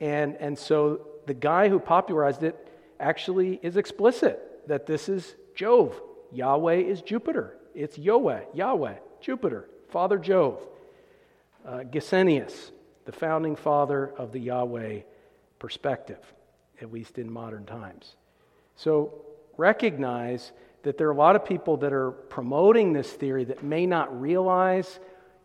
And, 0.00 0.36
and 0.36 0.58
so 0.58 1.06
the 1.26 1.34
guy 1.34 1.68
who 1.68 1.78
popularized 1.78 2.42
it 2.42 2.68
actually 3.00 3.60
is 3.62 3.76
explicit 3.76 4.66
that 4.68 4.86
this 4.86 5.08
is 5.08 5.34
Jove. 5.54 6.00
Yahweh 6.32 6.76
is 6.76 7.02
Jupiter. 7.02 7.56
It's 7.74 7.98
Yahweh, 7.98 8.40
Yahweh, 8.54 8.94
Jupiter, 9.20 9.68
Father 9.88 10.18
Jove. 10.18 10.60
Uh, 11.66 11.80
Gesenius, 11.90 12.70
the 13.04 13.12
founding 13.12 13.56
father 13.56 14.12
of 14.16 14.32
the 14.32 14.38
Yahweh 14.38 15.00
perspective, 15.58 16.20
at 16.80 16.92
least 16.92 17.18
in 17.18 17.30
modern 17.30 17.66
times. 17.66 18.14
So 18.76 19.22
recognize 19.58 20.52
that 20.84 20.96
there 20.96 21.08
are 21.08 21.12
a 21.12 21.16
lot 21.16 21.36
of 21.36 21.44
people 21.44 21.76
that 21.78 21.92
are 21.92 22.12
promoting 22.12 22.94
this 22.94 23.10
theory 23.12 23.44
that 23.44 23.62
may 23.62 23.84
not 23.84 24.18
realize 24.18 24.98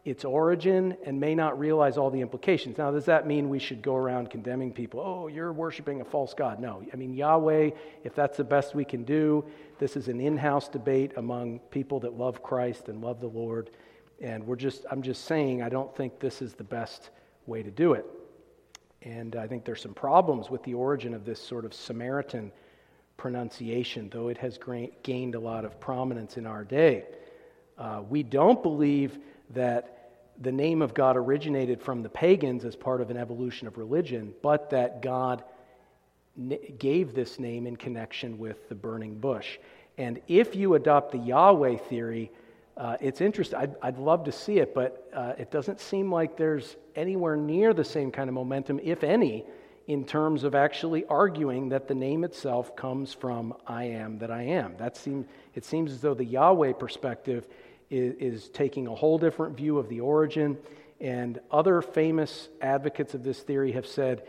its 0.05 0.25
origin 0.25 0.97
and 1.05 1.19
may 1.19 1.33
not 1.33 1.57
realize 1.57 1.97
all 1.97 2.09
the 2.09 2.19
implications. 2.19 2.77
Now, 2.77 2.91
does 2.91 3.05
that 3.05 3.25
mean 3.25 3.49
we 3.49 3.59
should 3.59 3.81
go 3.81 3.95
around 3.95 4.29
condemning 4.29 4.73
people? 4.73 4.99
Oh, 4.99 5.27
you're 5.27 5.53
worshiping 5.53 6.01
a 6.01 6.05
false 6.05 6.33
God. 6.33 6.59
No. 6.59 6.83
I 6.91 6.95
mean, 6.97 7.13
Yahweh, 7.13 7.71
if 8.03 8.13
that's 8.13 8.37
the 8.37 8.43
best 8.43 8.75
we 8.75 8.83
can 8.83 9.05
do, 9.05 9.45
this 9.79 9.95
is 9.95 10.09
an 10.09 10.19
in 10.19 10.37
house 10.37 10.67
debate 10.67 11.13
among 11.15 11.59
people 11.71 12.01
that 12.01 12.17
love 12.17 12.43
Christ 12.43 12.89
and 12.89 13.01
love 13.01 13.21
the 13.21 13.27
Lord. 13.27 13.71
And 14.21 14.45
we're 14.45 14.57
just, 14.57 14.85
I'm 14.91 15.01
just 15.01 15.25
saying, 15.25 15.61
I 15.61 15.69
don't 15.69 15.95
think 15.95 16.19
this 16.19 16.41
is 16.41 16.53
the 16.53 16.65
best 16.65 17.09
way 17.47 17.63
to 17.63 17.71
do 17.71 17.93
it. 17.93 18.05
And 19.01 19.35
I 19.37 19.47
think 19.47 19.63
there's 19.63 19.81
some 19.81 19.93
problems 19.93 20.49
with 20.49 20.63
the 20.63 20.73
origin 20.73 21.13
of 21.13 21.25
this 21.25 21.41
sort 21.41 21.65
of 21.65 21.73
Samaritan 21.73 22.51
pronunciation, 23.17 24.09
though 24.11 24.27
it 24.27 24.37
has 24.37 24.59
gained 25.03 25.35
a 25.35 25.39
lot 25.39 25.65
of 25.65 25.79
prominence 25.79 26.37
in 26.37 26.45
our 26.45 26.63
day. 26.63 27.05
Uh, 27.77 28.01
we 28.09 28.23
don't 28.23 28.61
believe 28.61 29.17
that 29.51 30.11
the 30.41 30.51
name 30.51 30.81
of 30.81 30.93
God 30.93 31.15
originated 31.15 31.81
from 31.81 32.01
the 32.01 32.09
pagans 32.09 32.65
as 32.65 32.75
part 32.75 33.01
of 33.01 33.09
an 33.09 33.17
evolution 33.17 33.67
of 33.67 33.77
religion, 33.77 34.33
but 34.41 34.71
that 34.71 35.01
God 35.01 35.43
gave 36.79 37.13
this 37.13 37.39
name 37.39 37.67
in 37.67 37.75
connection 37.75 38.39
with 38.39 38.67
the 38.69 38.75
burning 38.75 39.19
bush. 39.19 39.59
And 39.97 40.19
if 40.27 40.55
you 40.55 40.73
adopt 40.73 41.11
the 41.11 41.19
Yahweh 41.19 41.77
theory, 41.77 42.31
uh, 42.75 42.97
it's 42.99 43.21
interesting. 43.21 43.59
I'd, 43.59 43.75
I'd, 43.83 43.97
love 43.99 44.23
to 44.23 44.31
see 44.31 44.57
it, 44.57 44.73
but 44.73 45.07
uh, 45.13 45.33
it 45.37 45.51
doesn't 45.51 45.79
seem 45.79 46.11
like 46.11 46.35
there's 46.35 46.75
anywhere 46.95 47.35
near 47.35 47.71
the 47.73 47.83
same 47.83 48.11
kind 48.11 48.29
of 48.29 48.33
momentum, 48.33 48.79
if 48.83 49.03
any, 49.03 49.45
in 49.87 50.05
terms 50.05 50.43
of 50.43 50.55
actually 50.55 51.05
arguing 51.05 51.69
that 51.69 51.87
the 51.87 51.95
name 51.95 52.23
itself 52.23 52.75
comes 52.75 53.13
from 53.13 53.53
I 53.67 53.85
am 53.85 54.19
that 54.19 54.31
I 54.31 54.43
am. 54.43 54.75
That 54.77 54.95
seems, 54.95 55.27
it 55.55 55.65
seems 55.65 55.91
as 55.91 56.01
though 56.01 56.13
the 56.13 56.25
Yahweh 56.25 56.73
perspective 56.73 57.47
is, 57.89 58.15
is 58.15 58.49
taking 58.49 58.87
a 58.87 58.95
whole 58.95 59.17
different 59.17 59.57
view 59.57 59.77
of 59.77 59.89
the 59.89 59.99
origin. 59.99 60.57
And 61.01 61.39
other 61.51 61.81
famous 61.81 62.47
advocates 62.61 63.13
of 63.13 63.23
this 63.23 63.39
theory 63.39 63.73
have 63.73 63.85
said 63.85 64.23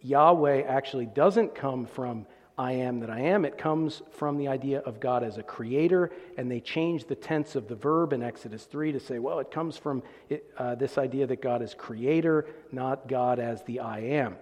Yahweh 0.00 0.62
actually 0.62 1.06
doesn't 1.06 1.54
come 1.54 1.86
from 1.86 2.26
I 2.58 2.72
am 2.72 3.00
that 3.00 3.10
I 3.10 3.20
am. 3.20 3.44
It 3.44 3.58
comes 3.58 4.02
from 4.12 4.38
the 4.38 4.48
idea 4.48 4.80
of 4.80 4.98
God 4.98 5.22
as 5.22 5.36
a 5.36 5.42
creator, 5.42 6.10
and 6.38 6.50
they 6.50 6.60
change 6.60 7.04
the 7.04 7.14
tense 7.14 7.54
of 7.54 7.68
the 7.68 7.74
verb 7.74 8.14
in 8.14 8.22
Exodus 8.22 8.64
3 8.64 8.92
to 8.92 9.00
say, 9.00 9.18
well, 9.18 9.40
it 9.40 9.50
comes 9.50 9.76
from 9.76 10.02
it, 10.30 10.50
uh, 10.56 10.74
this 10.74 10.96
idea 10.96 11.26
that 11.26 11.42
God 11.42 11.60
is 11.60 11.74
creator, 11.74 12.46
not 12.72 13.08
God 13.08 13.38
as 13.38 13.62
the 13.64 13.80
I 13.80 13.98
am. 13.98 14.36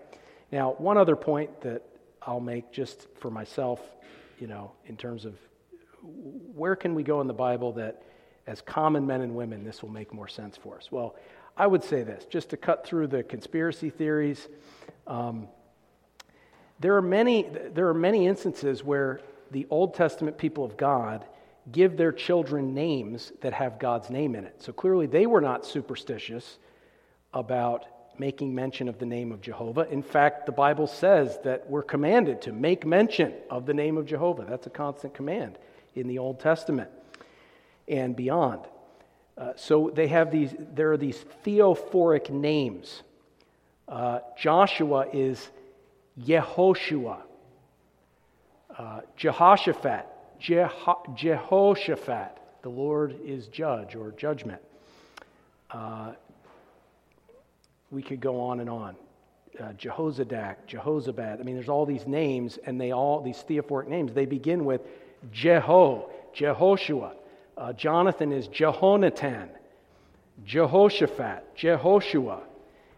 Now, 0.54 0.76
one 0.78 0.96
other 0.96 1.16
point 1.16 1.62
that 1.62 1.82
I'll 2.22 2.38
make 2.38 2.70
just 2.70 3.08
for 3.18 3.28
myself, 3.28 3.80
you 4.38 4.46
know, 4.46 4.70
in 4.86 4.96
terms 4.96 5.24
of 5.24 5.34
where 6.54 6.76
can 6.76 6.94
we 6.94 7.02
go 7.02 7.20
in 7.20 7.26
the 7.26 7.34
Bible 7.34 7.72
that 7.72 8.04
as 8.46 8.60
common 8.60 9.04
men 9.04 9.22
and 9.22 9.34
women, 9.34 9.64
this 9.64 9.82
will 9.82 9.90
make 9.90 10.14
more 10.14 10.28
sense 10.28 10.56
for 10.56 10.76
us? 10.76 10.92
Well, 10.92 11.16
I 11.56 11.66
would 11.66 11.82
say 11.82 12.04
this 12.04 12.24
just 12.26 12.50
to 12.50 12.56
cut 12.56 12.86
through 12.86 13.08
the 13.08 13.24
conspiracy 13.24 13.90
theories. 13.90 14.46
Um, 15.08 15.48
there, 16.78 16.94
are 16.94 17.02
many, 17.02 17.48
there 17.72 17.88
are 17.88 17.92
many 17.92 18.28
instances 18.28 18.84
where 18.84 19.22
the 19.50 19.66
Old 19.70 19.94
Testament 19.94 20.38
people 20.38 20.64
of 20.64 20.76
God 20.76 21.24
give 21.72 21.96
their 21.96 22.12
children 22.12 22.74
names 22.74 23.32
that 23.40 23.54
have 23.54 23.80
God's 23.80 24.08
name 24.08 24.36
in 24.36 24.44
it. 24.44 24.62
So 24.62 24.72
clearly, 24.72 25.08
they 25.08 25.26
were 25.26 25.40
not 25.40 25.66
superstitious 25.66 26.58
about 27.32 27.86
making 28.18 28.55
mention 28.55 28.88
of 28.88 28.98
the 28.98 29.07
name 29.07 29.33
of 29.33 29.40
Jehovah. 29.40 29.88
In 29.90 30.03
fact, 30.03 30.46
the 30.46 30.53
Bible 30.53 30.87
says 30.87 31.38
that 31.44 31.68
we're 31.68 31.83
commanded 31.83 32.42
to 32.42 32.53
make 32.53 32.87
mention 32.87 33.33
of 33.50 33.66
the 33.66 33.74
name 33.74 33.96
of 33.96 34.07
Jehovah. 34.07 34.46
That's 34.48 34.66
a 34.66 34.70
constant 34.70 35.14
command 35.14 35.59
in 35.94 36.09
the 36.09 36.18
Old 36.18 36.40
Testament 36.40 36.90
and 37.88 38.16
beyond. 38.16 38.62
Uh, 39.37 39.53
so 39.57 39.90
they 39.94 40.07
have 40.09 40.31
these, 40.31 40.55
there 40.74 40.92
are 40.92 40.96
these 40.96 41.24
theophoric 41.44 42.31
names. 42.31 43.03
Uh, 43.88 44.20
Joshua 44.38 45.07
is 45.12 45.50
Yehoshua. 46.20 47.18
Uh, 48.77 49.00
Jehoshaphat, 49.16 50.07
Jeho- 50.40 51.16
Jehoshaphat, 51.16 52.38
the 52.62 52.68
Lord 52.68 53.16
is 53.24 53.48
judge 53.48 53.94
or 53.94 54.12
judgment. 54.12 54.62
Uh, 55.70 56.12
we 57.94 58.02
could 58.02 58.20
go 58.20 58.40
on 58.40 58.61
and 58.61 58.68
on. 58.68 58.96
Uh, 59.59 59.72
Jehozadak, 59.78 60.57
Jehozabad. 60.68 61.40
I 61.40 61.44
mean, 61.44 61.54
there's 61.54 61.68
all 61.68 61.87
these 61.87 62.07
names, 62.09 62.59
and 62.66 62.80
they 62.80 62.90
all, 62.90 63.22
these 63.22 63.42
theophoric 63.48 63.87
names, 63.87 64.12
they 64.12 64.26
begin 64.26 64.64
with 64.64 64.80
Jeho, 65.33 66.11
Jehoshua. 66.35 67.12
Uh, 67.57 67.72
Jonathan 67.72 68.33
is 68.33 68.48
Jehonatan, 68.48 69.48
Jehoshaphat, 70.44 71.57
Jehoshua. 71.57 72.40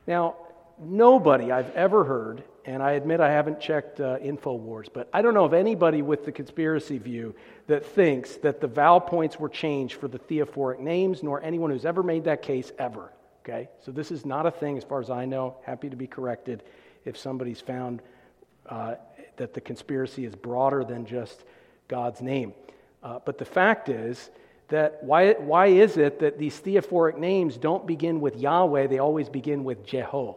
Now, 0.07 0.37
nobody 0.79 1.53
I've 1.53 1.71
ever 1.75 2.05
heard, 2.05 2.43
and 2.65 2.83
I 2.83 2.93
admit 2.93 3.21
I 3.21 3.31
haven't 3.31 3.61
checked 3.61 4.01
uh, 4.01 4.17
InfoWars, 4.17 4.89
but 4.91 5.11
I 5.13 5.21
don't 5.21 5.35
know 5.35 5.45
of 5.45 5.53
anybody 5.53 6.01
with 6.01 6.25
the 6.25 6.33
conspiracy 6.33 6.97
view 6.97 7.35
that 7.67 7.85
thinks 7.85 8.37
that 8.37 8.63
the 8.63 8.67
vowel 8.67 9.01
points 9.01 9.39
were 9.39 9.51
changed 9.51 9.97
for 10.01 10.09
the 10.09 10.19
theophoric 10.19 10.81
names, 10.81 11.23
nor 11.23 11.43
anyone 11.43 11.71
who's 11.71 11.85
ever 11.85 12.03
made 12.03 12.25
that 12.25 12.41
case 12.41 12.73
ever. 12.79 13.13
Okay? 13.47 13.69
So 13.85 13.93
this 13.93 14.11
is 14.11 14.27
not 14.27 14.45
a 14.45 14.51
thing, 14.51 14.77
as 14.77 14.83
far 14.83 15.01
as 15.01 15.09
I 15.09 15.25
know. 15.25 15.57
Happy 15.63 15.89
to 15.89 15.97
be 15.97 16.09
corrected 16.09 16.65
if 17.05 17.17
somebody's 17.17 17.61
found 17.61 18.03
uh, 18.69 18.97
that 19.37 19.55
the 19.55 19.61
conspiracy 19.61 20.25
is 20.25 20.35
broader 20.35 20.83
than 20.83 21.07
just 21.07 21.45
God's 21.87 22.21
name. 22.21 22.55
Uh, 23.05 23.21
but 23.25 23.39
the 23.39 23.45
fact 23.45 23.89
is 23.89 24.31
that 24.69 24.99
why, 25.03 25.35
why 25.35 25.67
is 25.67 25.97
it 25.97 26.19
that 26.19 26.39
these 26.39 26.59
theophoric 26.59 27.19
names 27.19 27.57
don't 27.57 27.87
begin 27.87 28.21
with 28.21 28.37
Yahweh, 28.37 28.89
they 28.89 28.99
always 28.99 29.29
begin 29.29 29.63
with 29.63 29.87
Jeho, 29.87 30.37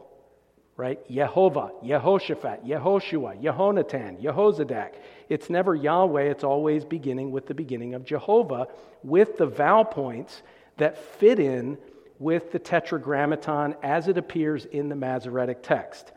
right? 0.77 0.99
Jehovah, 1.09 1.71
Yehoshaphat, 1.83 2.63
Yehoshua, 2.63 3.41
Yehonatan, 3.41 4.21
Yehozadak. 4.21 4.93
It's 5.29 5.49
never 5.49 5.73
Yahweh, 5.73 6.23
it's 6.23 6.43
always 6.43 6.85
beginning 6.85 7.31
with 7.31 7.47
the 7.47 7.55
beginning 7.55 7.95
of 7.95 8.05
Jehovah 8.05 8.67
with 9.03 9.37
the 9.37 9.47
vowel 9.47 9.85
points 9.85 10.43
that 10.77 10.97
fit 10.97 11.39
in 11.39 11.79
with 12.19 12.51
the 12.51 12.59
Tetragrammaton 12.59 13.75
as 13.81 14.07
it 14.07 14.17
appears 14.17 14.65
in 14.65 14.89
the 14.89 14.95
Masoretic 14.95 15.63
text. 15.63 16.11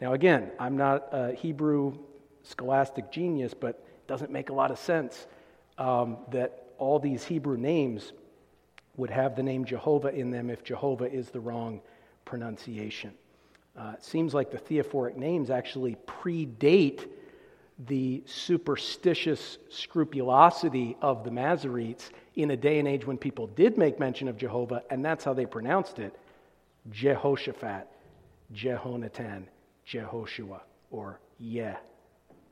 Now, 0.00 0.12
again, 0.12 0.52
I'm 0.58 0.76
not 0.76 1.08
a 1.12 1.34
Hebrew 1.34 1.98
scholastic 2.44 3.10
genius, 3.10 3.52
but 3.52 3.70
it 3.70 4.06
doesn't 4.06 4.30
make 4.30 4.50
a 4.50 4.54
lot 4.54 4.70
of 4.70 4.78
sense 4.78 5.26
um, 5.76 6.18
that 6.30 6.68
all 6.78 7.00
these 7.00 7.24
Hebrew 7.24 7.56
names 7.56 8.12
would 8.96 9.10
have 9.10 9.36
the 9.36 9.42
name 9.42 9.64
Jehovah 9.64 10.08
in 10.08 10.30
them 10.30 10.48
if 10.48 10.62
Jehovah 10.62 11.12
is 11.12 11.30
the 11.30 11.40
wrong 11.40 11.80
pronunciation. 12.24 13.12
Uh, 13.76 13.92
it 13.94 14.04
seems 14.04 14.34
like 14.34 14.50
the 14.50 14.58
theophoric 14.58 15.16
names 15.16 15.50
actually 15.50 15.96
predate 16.06 17.08
the 17.86 18.22
superstitious 18.26 19.58
scrupulosity 19.68 20.96
of 21.00 21.22
the 21.22 21.30
Masoretes 21.30 22.10
in 22.34 22.50
a 22.50 22.56
day 22.56 22.78
and 22.78 22.88
age 22.88 23.06
when 23.06 23.16
people 23.16 23.46
did 23.48 23.78
make 23.78 24.00
mention 24.00 24.26
of 24.26 24.36
Jehovah, 24.36 24.82
and 24.90 25.04
that's 25.04 25.24
how 25.24 25.32
they 25.32 25.46
pronounced 25.46 25.98
it 25.98 26.14
Jehoshaphat, 26.90 27.86
Jehonatan, 28.52 29.44
Jehoshua, 29.86 30.60
or 30.90 31.20
Yeh, 31.38 31.76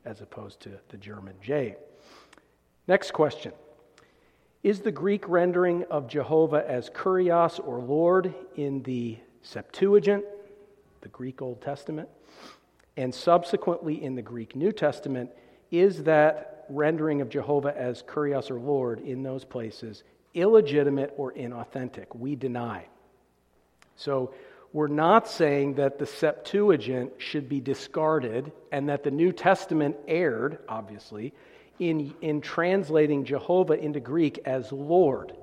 as 0.05 0.21
opposed 0.21 0.61
to 0.61 0.71
the 0.89 0.97
German 0.97 1.33
J. 1.41 1.75
Next 2.87 3.11
question 3.11 3.51
Is 4.63 4.79
the 4.79 4.91
Greek 4.91 5.27
rendering 5.27 5.83
of 5.89 6.07
Jehovah 6.07 6.63
as 6.67 6.89
Kurios 6.89 7.59
or 7.65 7.79
Lord 7.79 8.33
in 8.55 8.81
the 8.83 9.17
Septuagint, 9.41 10.23
the 11.01 11.09
Greek 11.09 11.41
Old 11.41 11.61
Testament, 11.61 12.07
and 12.97 13.13
subsequently 13.13 14.03
in 14.03 14.15
the 14.15 14.21
Greek 14.21 14.55
New 14.55 14.71
Testament, 14.71 15.29
is 15.71 16.03
that 16.03 16.65
rendering 16.69 17.21
of 17.21 17.29
Jehovah 17.29 17.73
as 17.77 18.03
Kurios 18.03 18.51
or 18.51 18.59
Lord 18.59 18.99
in 18.99 19.23
those 19.23 19.45
places 19.45 20.03
illegitimate 20.33 21.13
or 21.17 21.31
inauthentic. 21.33 22.07
We 22.13 22.35
deny. 22.35 22.85
So 23.95 24.33
we're 24.73 24.87
not 24.87 25.27
saying 25.27 25.75
that 25.75 25.97
the 25.97 26.05
Septuagint 26.05 27.13
should 27.17 27.49
be 27.49 27.59
discarded 27.59 28.51
and 28.71 28.89
that 28.89 29.03
the 29.03 29.11
New 29.11 29.31
Testament 29.31 29.95
erred, 30.07 30.59
obviously, 30.67 31.33
in, 31.79 32.13
in 32.21 32.41
translating 32.41 33.23
Jehovah 33.23 33.73
into 33.73 33.99
Greek 33.99 34.39
as 34.45 34.71
Lord. 34.71 35.33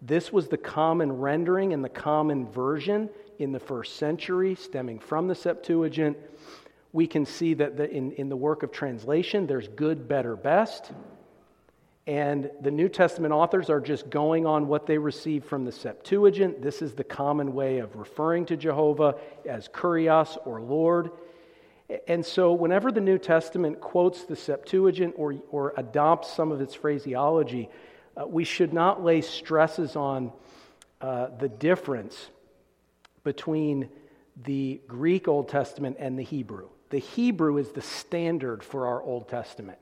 This 0.00 0.32
was 0.32 0.48
the 0.48 0.56
common 0.56 1.12
rendering 1.12 1.72
and 1.72 1.84
the 1.84 1.88
common 1.88 2.46
version 2.48 3.10
in 3.38 3.52
the 3.52 3.60
first 3.60 3.96
century, 3.96 4.54
stemming 4.54 5.00
from 5.00 5.28
the 5.28 5.34
Septuagint. 5.34 6.16
We 6.92 7.06
can 7.06 7.26
see 7.26 7.54
that 7.54 7.76
the, 7.76 7.90
in, 7.90 8.12
in 8.12 8.28
the 8.28 8.36
work 8.36 8.62
of 8.62 8.72
translation, 8.72 9.46
there's 9.46 9.68
good, 9.68 10.08
better, 10.08 10.36
best. 10.36 10.90
And 12.06 12.50
the 12.62 12.70
New 12.70 12.88
Testament 12.88 13.34
authors 13.34 13.68
are 13.68 13.80
just 13.80 14.08
going 14.08 14.46
on 14.46 14.66
what 14.66 14.86
they 14.86 14.96
received 14.96 15.44
from 15.44 15.66
the 15.66 15.72
Septuagint. 15.72 16.62
This 16.62 16.80
is 16.80 16.94
the 16.94 17.04
common 17.04 17.52
way 17.52 17.80
of 17.80 17.96
referring 17.96 18.46
to 18.46 18.56
Jehovah 18.56 19.16
as 19.46 19.68
Kurios 19.68 20.38
or 20.46 20.62
Lord. 20.62 21.10
And 22.06 22.24
so, 22.24 22.54
whenever 22.54 22.90
the 22.90 23.02
New 23.02 23.18
Testament 23.18 23.80
quotes 23.80 24.24
the 24.24 24.36
Septuagint 24.36 25.14
or, 25.18 25.34
or 25.50 25.74
adopts 25.76 26.32
some 26.32 26.50
of 26.50 26.62
its 26.62 26.74
phraseology, 26.74 27.68
uh, 28.16 28.26
we 28.26 28.44
should 28.44 28.72
not 28.72 29.04
lay 29.04 29.20
stresses 29.20 29.94
on 29.96 30.32
uh, 31.02 31.28
the 31.38 31.48
difference 31.48 32.30
between 33.22 33.88
the 34.44 34.80
Greek 34.86 35.28
Old 35.28 35.48
Testament 35.48 35.96
and 35.98 36.18
the 36.18 36.22
Hebrew. 36.22 36.68
The 36.90 36.98
Hebrew 36.98 37.58
is 37.58 37.70
the 37.72 37.82
standard 37.82 38.62
for 38.62 38.86
our 38.86 39.02
Old 39.02 39.28
Testament. 39.28 39.78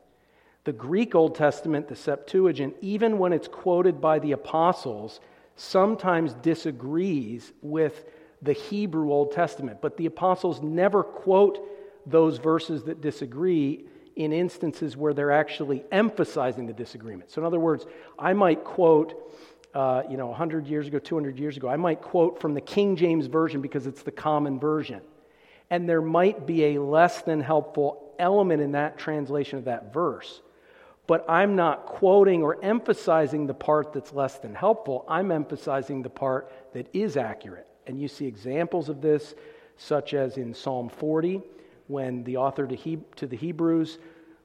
The 0.65 0.73
Greek 0.73 1.15
Old 1.15 1.37
Testament, 1.37 1.89
the 1.89 1.97
Septuagint, 1.97 2.75
even 2.81 3.19
when 3.19 3.33
it's 3.33 3.47
quoted 3.47 4.01
by 4.01 4.19
the 4.19 4.33
apostles, 4.33 5.21
sometimes 5.55 6.35
disagrees 6.35 7.53
with 7.63 8.05
the 8.43 8.53
Hebrew 8.53 9.13
Old 9.13 9.33
Testament. 9.33 9.81
But 9.81 9.97
the 9.97 10.07
apostles 10.07 10.61
never 10.61 11.03
quote 11.03 11.61
those 12.05 12.39
verses 12.39 12.85
that 12.85 13.01
disagree 13.01 13.87
in 14.17 14.33
instances 14.33 14.97
where 14.97 15.15
they're 15.15 15.31
actually 15.31 15.85
emphasizing 15.93 16.67
the 16.67 16.73
disagreement. 16.73 17.31
So, 17.31 17.43
in 17.43 17.47
other 17.47 17.61
words, 17.61 17.87
I 18.19 18.33
might 18.33 18.65
quote, 18.65 19.33
uh, 19.75 20.03
you 20.11 20.17
know, 20.17 20.29
100 20.29 20.67
years 20.67 20.87
ago, 20.87 20.99
200 20.99 21.39
years 21.39 21.57
ago, 21.57 21.69
I 21.69 21.77
might 21.77 22.01
quote 22.01 22.41
from 22.41 22.55
the 22.55 22.61
King 22.61 22.97
James 22.97 23.27
Version 23.27 23.61
because 23.61 23.87
it's 23.87 24.03
the 24.03 24.11
common 24.11 24.59
version. 24.59 25.03
And 25.71 25.89
there 25.89 26.03
might 26.03 26.47
be 26.47 26.77
a 26.77 26.83
less 26.83 27.23
than 27.23 27.41
helpful 27.41 28.15
element 28.19 28.63
in 28.63 28.73
that 28.73 28.99
translation 28.99 29.59
of 29.59 29.65
that 29.65 29.93
verse. 29.93 30.41
But 31.07 31.25
I'm 31.29 31.55
not 31.55 31.87
quoting 31.87 32.43
or 32.43 32.63
emphasizing 32.65 33.47
the 33.47 33.55
part 33.55 33.93
that's 33.93 34.13
less 34.13 34.39
than 34.39 34.55
helpful. 34.55 35.05
I'm 35.09 35.31
emphasizing 35.31 36.03
the 36.03 36.11
part 36.11 36.53
that 36.73 36.89
is 36.93 37.17
accurate. 37.17 37.67
And 37.87 38.01
you 38.01 38.09
see 38.09 38.27
examples 38.27 38.89
of 38.89 39.01
this, 39.01 39.35
such 39.77 40.15
as 40.15 40.37
in 40.37 40.55
Psalm 40.55 40.89
40 40.89 41.43
when 41.87 42.25
the 42.25 42.39
author 42.39 42.67
to, 42.67 42.75
he, 42.75 42.99
to 43.17 43.27
the 43.27 43.37
Hebrews 43.37 43.99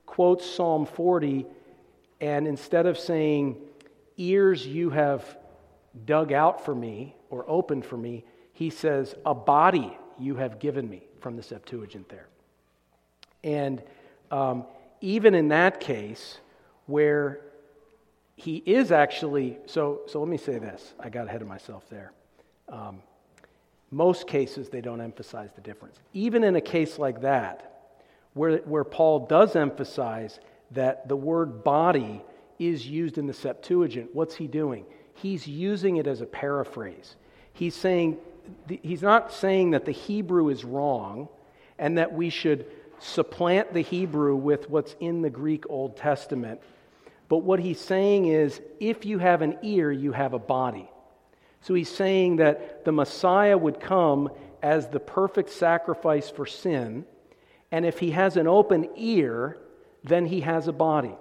quotes 0.05 0.45
Psalm 0.45 0.85
40, 0.85 1.45
and 2.19 2.47
instead 2.47 2.85
of 2.85 2.99
saying, 2.99 3.57
Ears 4.17 4.67
you 4.67 4.89
have 4.91 5.37
dug 6.05 6.31
out 6.31 6.65
for 6.65 6.75
me 6.75 7.15
or 7.29 7.49
opened 7.49 7.85
for 7.85 7.97
me, 7.97 8.25
he 8.53 8.69
says, 8.69 9.15
A 9.25 9.33
body 9.33 9.97
you 10.19 10.35
have 10.35 10.59
given 10.59 10.87
me 10.87 11.07
from 11.21 11.35
the 11.37 11.43
Septuagint 11.43 12.09
there. 12.09 12.27
And 13.43 13.81
um, 14.29 14.65
even 15.01 15.33
in 15.33 15.49
that 15.49 15.79
case, 15.79 16.39
where 16.87 17.39
he 18.35 18.57
is 18.65 18.91
actually, 18.91 19.57
so, 19.65 20.01
so 20.07 20.19
let 20.19 20.27
me 20.27 20.37
say 20.37 20.57
this. 20.57 20.93
I 20.99 21.09
got 21.09 21.27
ahead 21.27 21.41
of 21.41 21.47
myself 21.47 21.87
there. 21.89 22.11
Um, 22.69 23.01
most 23.91 24.27
cases, 24.27 24.69
they 24.69 24.81
don't 24.81 25.01
emphasize 25.01 25.49
the 25.53 25.61
difference. 25.61 25.99
Even 26.13 26.43
in 26.43 26.55
a 26.55 26.61
case 26.61 26.97
like 26.97 27.21
that, 27.21 27.97
where, 28.33 28.57
where 28.59 28.83
Paul 28.83 29.27
does 29.27 29.55
emphasize 29.55 30.39
that 30.71 31.07
the 31.07 31.15
word 31.15 31.63
body 31.63 32.21
is 32.57 32.87
used 32.87 33.17
in 33.17 33.27
the 33.27 33.33
Septuagint, 33.33 34.09
what's 34.13 34.35
he 34.35 34.47
doing? 34.47 34.85
He's 35.13 35.47
using 35.47 35.97
it 35.97 36.07
as 36.07 36.21
a 36.21 36.25
paraphrase. 36.25 37.15
He's 37.53 37.75
saying, 37.75 38.17
he's 38.67 39.01
not 39.01 39.31
saying 39.31 39.71
that 39.71 39.85
the 39.85 39.91
Hebrew 39.91 40.49
is 40.49 40.63
wrong 40.63 41.29
and 41.77 41.97
that 41.97 42.13
we 42.13 42.29
should 42.29 42.65
supplant 42.99 43.73
the 43.73 43.81
Hebrew 43.81 44.35
with 44.35 44.69
what's 44.69 44.95
in 44.99 45.21
the 45.21 45.29
Greek 45.29 45.65
Old 45.69 45.97
Testament. 45.97 46.61
But 47.27 47.39
what 47.39 47.59
he's 47.59 47.79
saying 47.79 48.25
is 48.25 48.61
if 48.79 49.05
you 49.05 49.19
have 49.19 49.41
an 49.41 49.57
ear, 49.63 49.91
you 49.91 50.11
have 50.11 50.33
a 50.33 50.39
body. 50.39 50.89
So 51.61 51.73
he's 51.73 51.89
saying 51.89 52.37
that 52.37 52.85
the 52.85 52.91
Messiah 52.91 53.57
would 53.57 53.79
come 53.79 54.29
as 54.61 54.87
the 54.87 54.99
perfect 54.99 55.49
sacrifice 55.49 56.29
for 56.29 56.45
sin, 56.45 57.05
and 57.71 57.85
if 57.85 57.99
he 57.99 58.11
has 58.11 58.37
an 58.37 58.47
open 58.47 58.89
ear, 58.95 59.57
then 60.03 60.25
he 60.25 60.41
has 60.41 60.67
a 60.67 60.73
body. 60.73 61.15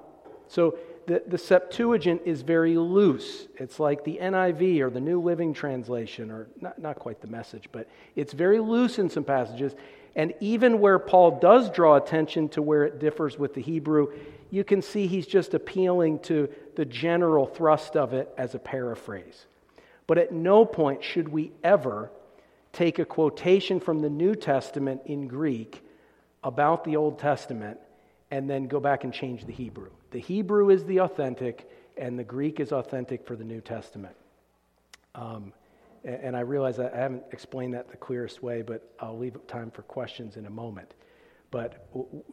So 0.49 0.79
the, 1.11 1.21
the 1.27 1.39
Septuagint 1.39 2.23
is 2.25 2.43
very 2.43 2.77
loose. 2.77 3.49
It's 3.57 3.81
like 3.81 4.05
the 4.05 4.21
NIV 4.23 4.79
or 4.79 4.91
the 4.91 5.01
New 5.01 5.21
Living 5.21 5.53
Translation, 5.53 6.31
or 6.31 6.47
not, 6.61 6.79
not 6.81 7.01
quite 7.01 7.21
the 7.21 7.27
message, 7.27 7.69
but 7.73 7.89
it's 8.15 8.33
very 8.33 8.61
loose 8.61 9.01
in 9.01 9.11
some 9.11 9.25
passages. 9.25 9.75
And 10.15 10.33
even 10.39 10.79
where 10.79 11.01
Paul 11.01 11.41
does 11.41 11.69
draw 11.71 11.97
attention 11.97 12.49
to 12.51 12.63
where 12.63 12.85
it 12.85 13.01
differs 13.01 13.37
with 13.37 13.55
the 13.55 13.61
Hebrew, 13.61 14.13
you 14.53 14.63
can 14.63 14.83
see 14.83 15.09
he's 15.09 15.27
just 15.27 15.53
appealing 15.53 16.21
to 16.21 16.49
the 16.77 16.85
general 16.85 17.45
thrust 17.45 17.97
of 17.97 18.15
it 18.15 18.33
as 18.39 18.55
a 18.55 18.61
paraphrase. 18.61 19.47
But 20.07 20.19
at 20.19 20.31
no 20.31 20.65
point 20.65 21.03
should 21.03 21.29
we 21.29 21.51
ever 21.65 22.13
take 22.73 23.01
a 23.01 23.05
quotation 23.05 23.81
from 23.81 23.99
the 23.99 24.11
New 24.11 24.37
Testament 24.37 25.01
in 25.07 25.27
Greek 25.27 25.85
about 26.45 26.85
the 26.85 26.95
Old 26.95 27.19
Testament 27.19 27.81
and 28.31 28.49
then 28.49 28.69
go 28.69 28.79
back 28.79 29.03
and 29.03 29.13
change 29.13 29.45
the 29.45 29.53
Hebrew. 29.53 29.91
The 30.11 30.19
Hebrew 30.19 30.71
is 30.71 30.85
the 30.85 31.01
authentic, 31.01 31.71
and 31.97 32.19
the 32.19 32.25
Greek 32.25 32.61
is 32.61 32.73
authentic 32.73 33.27
for 33.27 33.37
the 33.37 33.45
New 33.45 33.61
Testament. 33.61 34.17
Um, 35.15 35.53
and 36.05 36.37
I 36.37 36.41
realize 36.41 36.79
I 36.79 36.95
haven't 36.97 37.25
explained 37.31 37.75
that 37.75 37.91
the 37.91 37.97
clearest 37.97 38.43
way, 38.43 38.63
but 38.63 38.91
I'll 39.01 39.19
leave 39.19 39.37
time 39.47 39.71
for 39.71 39.83
questions 39.83 40.37
in 40.37 40.47
a 40.47 40.51
moment. 40.51 40.95
But 41.51 41.89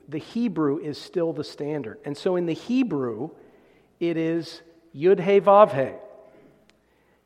the 0.07 0.19
Hebrew 0.19 0.79
is 0.79 0.97
still 0.97 1.33
the 1.33 1.43
standard. 1.43 1.99
And 2.05 2.15
so 2.15 2.35
in 2.35 2.45
the 2.45 2.53
Hebrew, 2.53 3.31
it 3.99 4.15
is 4.15 4.61
Yud 4.95 5.19
He 5.19 5.41
Vav 5.41 5.73
He. 5.73 5.95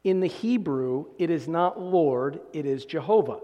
In 0.04 0.20
the 0.20 0.28
Hebrew, 0.28 1.06
it 1.20 1.30
is 1.30 1.48
not 1.48 1.80
Lord, 1.80 2.40
it 2.54 2.66
is 2.66 2.86
Jehovah. 2.86 3.40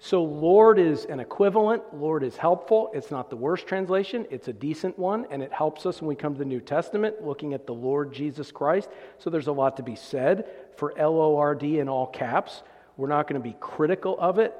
So, 0.00 0.22
Lord 0.22 0.78
is 0.78 1.06
an 1.06 1.18
equivalent. 1.18 1.82
Lord 1.92 2.22
is 2.22 2.36
helpful. 2.36 2.90
It's 2.94 3.10
not 3.10 3.30
the 3.30 3.36
worst 3.36 3.66
translation, 3.66 4.26
it's 4.30 4.46
a 4.46 4.52
decent 4.52 4.96
one, 4.96 5.26
and 5.30 5.42
it 5.42 5.52
helps 5.52 5.86
us 5.86 6.00
when 6.00 6.08
we 6.08 6.14
come 6.14 6.34
to 6.34 6.38
the 6.38 6.44
New 6.44 6.60
Testament 6.60 7.24
looking 7.24 7.52
at 7.52 7.66
the 7.66 7.74
Lord 7.74 8.12
Jesus 8.12 8.52
Christ. 8.52 8.88
So, 9.18 9.28
there's 9.28 9.48
a 9.48 9.52
lot 9.52 9.76
to 9.78 9.82
be 9.82 9.96
said 9.96 10.48
for 10.76 10.96
L 10.96 11.20
O 11.20 11.36
R 11.36 11.54
D 11.54 11.80
in 11.80 11.88
all 11.88 12.06
caps. 12.06 12.62
We're 12.96 13.08
not 13.08 13.28
going 13.28 13.40
to 13.40 13.48
be 13.48 13.56
critical 13.58 14.16
of 14.20 14.38
it, 14.38 14.54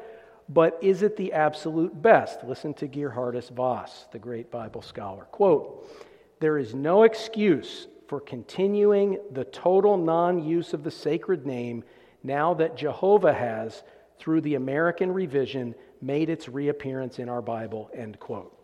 but 0.49 0.79
is 0.81 1.03
it 1.03 1.17
the 1.17 1.33
absolute 1.33 2.01
best? 2.01 2.43
Listen 2.45 2.75
to 2.75 2.89
Geerhardus 2.89 3.51
Vos, 3.51 4.07
the 4.13 4.19
great 4.19 4.51
Bible 4.51 4.83
scholar. 4.83 5.25
Quote 5.25 5.89
There 6.41 6.59
is 6.59 6.75
no 6.75 7.05
excuse 7.05 7.87
for 8.09 8.21
continuing 8.21 9.19
the 9.33 9.45
total 9.45 9.97
non 9.97 10.43
use 10.43 10.73
of 10.73 10.83
the 10.83 10.91
sacred 10.91 11.47
name 11.47 11.85
now 12.25 12.55
that 12.55 12.77
Jehovah 12.77 13.35
has, 13.35 13.85
through 14.19 14.41
the 14.43 14.55
American 14.55 15.13
revision, 15.13 15.75
made 16.01 16.29
its 16.31 16.49
reappearance 16.49 17.19
in 17.19 17.29
our 17.29 17.43
Bible. 17.43 17.91
End 17.95 18.19
quote. 18.21 18.55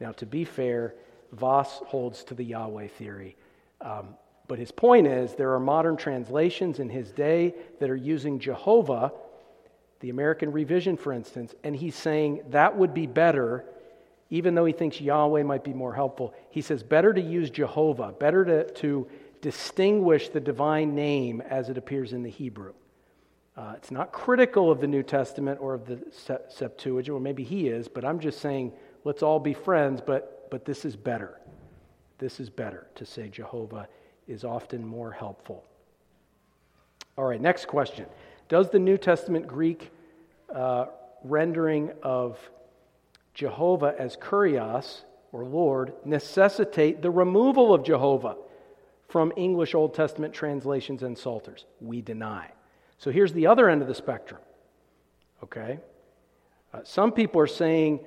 Now, 0.00 0.12
to 0.12 0.26
be 0.26 0.44
fair, 0.44 0.94
Vos 1.32 1.82
holds 1.86 2.24
to 2.24 2.34
the 2.34 2.44
Yahweh 2.44 2.88
theory. 2.88 3.36
Um, 3.80 4.14
but 4.48 4.58
his 4.58 4.70
point 4.70 5.06
is 5.06 5.34
there 5.34 5.54
are 5.54 5.60
modern 5.60 5.96
translations 5.96 6.78
in 6.78 6.88
his 6.88 7.12
day 7.12 7.54
that 7.80 7.88
are 7.88 7.96
using 7.96 8.38
Jehovah, 8.38 9.12
the 10.00 10.10
American 10.10 10.52
revision, 10.52 10.96
for 10.96 11.12
instance, 11.12 11.54
and 11.64 11.74
he's 11.74 11.94
saying 11.94 12.42
that 12.50 12.76
would 12.76 12.92
be 12.92 13.06
better 13.06 13.64
even 14.32 14.54
though 14.54 14.64
he 14.64 14.72
thinks 14.72 14.98
Yahweh 14.98 15.42
might 15.42 15.62
be 15.62 15.74
more 15.74 15.92
helpful, 15.92 16.32
he 16.48 16.62
says 16.62 16.82
better 16.82 17.12
to 17.12 17.20
use 17.20 17.50
Jehovah, 17.50 18.14
better 18.18 18.46
to, 18.46 18.72
to 18.80 19.06
distinguish 19.42 20.30
the 20.30 20.40
divine 20.40 20.94
name 20.94 21.42
as 21.42 21.68
it 21.68 21.76
appears 21.76 22.14
in 22.14 22.22
the 22.22 22.30
Hebrew. 22.30 22.72
Uh, 23.56 23.74
it's 23.76 23.90
not 23.90 24.12
critical 24.12 24.70
of 24.70 24.80
the 24.80 24.86
New 24.86 25.02
Testament 25.02 25.60
or 25.60 25.74
of 25.74 25.86
the 25.86 26.00
Septuagint, 26.48 27.14
or 27.14 27.20
maybe 27.20 27.44
he 27.44 27.68
is, 27.68 27.86
but 27.86 28.04
I'm 28.04 28.18
just 28.18 28.40
saying 28.40 28.72
let's 29.04 29.22
all 29.22 29.38
be 29.38 29.52
friends, 29.52 30.00
but, 30.00 30.50
but 30.50 30.64
this 30.64 30.84
is 30.84 30.96
better. 30.96 31.38
This 32.18 32.40
is 32.40 32.48
better. 32.48 32.86
To 32.94 33.04
say 33.04 33.28
Jehovah 33.28 33.88
is 34.26 34.44
often 34.44 34.86
more 34.86 35.10
helpful. 35.10 35.64
All 37.18 37.24
right, 37.24 37.40
next 37.40 37.66
question. 37.66 38.06
Does 38.48 38.70
the 38.70 38.78
New 38.78 38.96
Testament 38.96 39.46
Greek 39.46 39.90
uh, 40.54 40.86
rendering 41.24 41.92
of 42.02 42.38
Jehovah 43.34 43.94
as 43.98 44.16
Kurios, 44.16 45.02
or 45.32 45.44
Lord, 45.44 45.94
necessitate 46.04 47.02
the 47.02 47.10
removal 47.10 47.72
of 47.72 47.84
Jehovah 47.84 48.36
from 49.08 49.32
English 49.36 49.74
Old 49.74 49.94
Testament 49.94 50.34
translations 50.34 51.02
and 51.02 51.16
Psalters. 51.16 51.64
We 51.80 52.00
deny. 52.02 52.50
So 53.02 53.10
here's 53.10 53.32
the 53.32 53.48
other 53.48 53.68
end 53.68 53.82
of 53.82 53.88
the 53.88 53.96
spectrum. 53.96 54.40
Okay? 55.42 55.80
Uh, 56.72 56.82
some 56.84 57.10
people 57.10 57.40
are 57.40 57.48
saying 57.48 57.98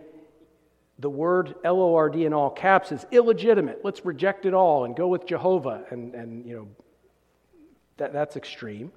the 1.00 1.10
word 1.10 1.56
L 1.66 1.82
O 1.82 1.96
R 1.96 2.10
D 2.10 2.24
in 2.24 2.32
all 2.32 2.50
caps 2.50 2.94
is 2.94 3.06
illegitimate. 3.12 3.82
Let's 3.84 4.06
reject 4.06 4.46
it 4.46 4.54
all 4.54 4.86
and 4.86 4.96
go 4.96 5.10
with 5.10 5.26
Jehovah. 5.26 5.84
And, 5.90 6.16
and 6.16 6.46
you 6.46 6.56
know, 6.56 6.68
that, 7.98 8.14
that's 8.14 8.38
extreme. 8.38 8.94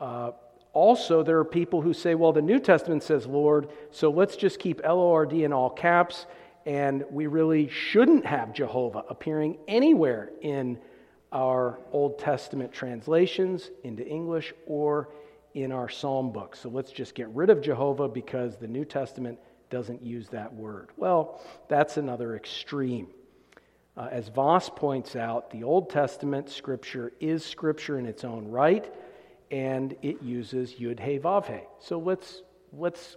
Uh, 0.00 0.30
also, 0.72 1.22
there 1.22 1.38
are 1.38 1.44
people 1.44 1.82
who 1.82 1.92
say, 1.92 2.14
well, 2.14 2.32
the 2.32 2.40
New 2.40 2.58
Testament 2.58 3.02
says 3.02 3.26
Lord, 3.26 3.68
so 3.90 4.10
let's 4.10 4.36
just 4.36 4.58
keep 4.58 4.80
L 4.84 5.00
O 5.00 5.12
R 5.12 5.26
D 5.26 5.44
in 5.44 5.52
all 5.52 5.68
caps, 5.68 6.24
and 6.64 7.04
we 7.10 7.26
really 7.26 7.68
shouldn't 7.68 8.24
have 8.24 8.54
Jehovah 8.54 9.04
appearing 9.10 9.58
anywhere 9.68 10.30
in 10.40 10.78
our 11.32 11.78
Old 11.92 12.18
Testament 12.18 12.72
translations 12.72 13.70
into 13.84 14.06
English 14.06 14.52
or 14.66 15.08
in 15.54 15.72
our 15.72 15.88
psalm 15.88 16.32
book. 16.32 16.56
So 16.56 16.68
let's 16.68 16.92
just 16.92 17.14
get 17.14 17.28
rid 17.28 17.50
of 17.50 17.60
Jehovah 17.60 18.08
because 18.08 18.56
the 18.56 18.68
New 18.68 18.84
Testament 18.84 19.38
doesn't 19.68 20.02
use 20.02 20.28
that 20.28 20.52
word. 20.52 20.90
Well, 20.96 21.40
that's 21.68 21.96
another 21.96 22.36
extreme. 22.36 23.08
Uh, 23.96 24.08
as 24.10 24.28
Vos 24.28 24.70
points 24.70 25.16
out, 25.16 25.50
the 25.50 25.64
Old 25.64 25.90
Testament 25.90 26.48
scripture 26.48 27.12
is 27.20 27.44
scripture 27.44 27.98
in 27.98 28.06
its 28.06 28.24
own 28.24 28.48
right, 28.48 28.92
and 29.50 29.94
it 30.02 30.22
uses 30.22 30.74
Yud 30.74 31.00
He 31.00 31.18
Vav 31.18 31.46
He. 31.46 31.60
So 31.80 31.98
let's 31.98 32.42
let's 32.72 33.16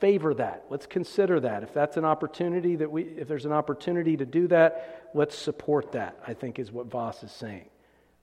favor 0.00 0.34
that. 0.34 0.64
Let's 0.70 0.86
consider 0.86 1.40
that. 1.40 1.62
If 1.62 1.72
that's 1.74 1.96
an 1.96 2.04
opportunity 2.04 2.76
that 2.76 2.90
we, 2.90 3.02
if 3.02 3.28
there's 3.28 3.44
an 3.44 3.52
opportunity 3.52 4.16
to 4.16 4.26
do 4.26 4.48
that, 4.48 4.99
let's 5.14 5.36
support 5.36 5.92
that. 5.92 6.18
I 6.26 6.34
think 6.34 6.58
is 6.58 6.72
what 6.72 6.86
Vos 6.86 7.22
is 7.22 7.32
saying. 7.32 7.68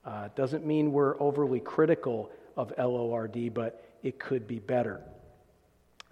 Uh, 0.04 0.28
doesn't 0.34 0.64
mean 0.64 0.92
we're 0.92 1.20
overly 1.20 1.60
critical 1.60 2.30
of 2.56 2.72
LORD, 2.78 3.52
but 3.52 3.84
it 4.02 4.18
could 4.18 4.46
be 4.46 4.58
better. 4.58 5.00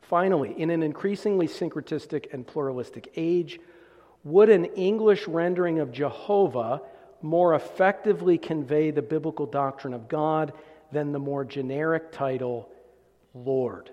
Finally, 0.02 0.54
in 0.56 0.70
an 0.70 0.82
increasingly 0.82 1.48
syncretistic 1.48 2.32
and 2.32 2.46
pluralistic 2.46 3.12
age, 3.16 3.58
would 4.22 4.48
an 4.50 4.64
English 4.64 5.26
rendering 5.26 5.80
of 5.80 5.92
Jehovah 5.92 6.82
more 7.22 7.54
effectively 7.54 8.38
convey 8.38 8.90
the 8.90 9.02
biblical 9.02 9.46
doctrine 9.46 9.94
of 9.94 10.08
God 10.08 10.52
than 10.92 11.12
the 11.12 11.18
more 11.18 11.44
generic 11.44 12.12
title, 12.12 12.68
Lord? 13.34 13.90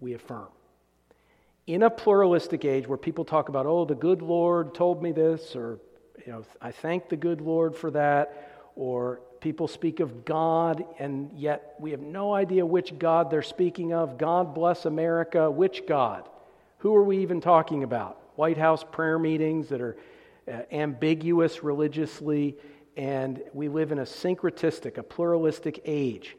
We 0.00 0.14
affirm. 0.14 0.48
In 1.66 1.82
a 1.82 1.90
pluralistic 1.90 2.64
age 2.64 2.88
where 2.88 2.98
people 2.98 3.24
talk 3.24 3.48
about, 3.48 3.66
oh, 3.66 3.84
the 3.84 3.94
good 3.94 4.22
Lord 4.22 4.74
told 4.74 5.02
me 5.02 5.12
this, 5.12 5.54
or, 5.54 5.78
you 6.26 6.32
know, 6.32 6.44
I 6.60 6.72
thank 6.72 7.08
the 7.08 7.16
good 7.16 7.40
Lord 7.40 7.76
for 7.76 7.90
that, 7.92 8.72
or 8.76 9.20
people 9.40 9.68
speak 9.68 10.00
of 10.00 10.24
God, 10.24 10.84
and 10.98 11.30
yet 11.34 11.74
we 11.78 11.90
have 11.92 12.00
no 12.00 12.34
idea 12.34 12.64
which 12.64 12.98
God 12.98 13.30
they're 13.30 13.42
speaking 13.42 13.92
of. 13.92 14.18
God 14.18 14.54
bless 14.54 14.84
America. 14.84 15.50
Which 15.50 15.86
God? 15.86 16.28
Who 16.78 16.94
are 16.94 17.04
we 17.04 17.18
even 17.18 17.40
talking 17.40 17.82
about? 17.82 18.18
White 18.36 18.58
House 18.58 18.84
prayer 18.90 19.18
meetings 19.18 19.68
that 19.68 19.80
are 19.80 19.96
uh, 20.50 20.62
ambiguous 20.72 21.62
religiously, 21.62 22.56
and 22.96 23.42
we 23.52 23.68
live 23.68 23.92
in 23.92 23.98
a 23.98 24.04
syncretistic, 24.04 24.98
a 24.98 25.02
pluralistic 25.02 25.80
age 25.84 26.36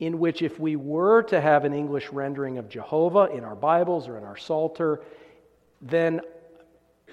in 0.00 0.18
which, 0.18 0.40
if 0.40 0.58
we 0.58 0.76
were 0.76 1.22
to 1.22 1.40
have 1.40 1.66
an 1.66 1.74
English 1.74 2.08
rendering 2.08 2.56
of 2.56 2.70
Jehovah 2.70 3.28
in 3.32 3.44
our 3.44 3.54
Bibles 3.54 4.08
or 4.08 4.16
in 4.16 4.24
our 4.24 4.36
Psalter, 4.36 5.02
then 5.82 6.22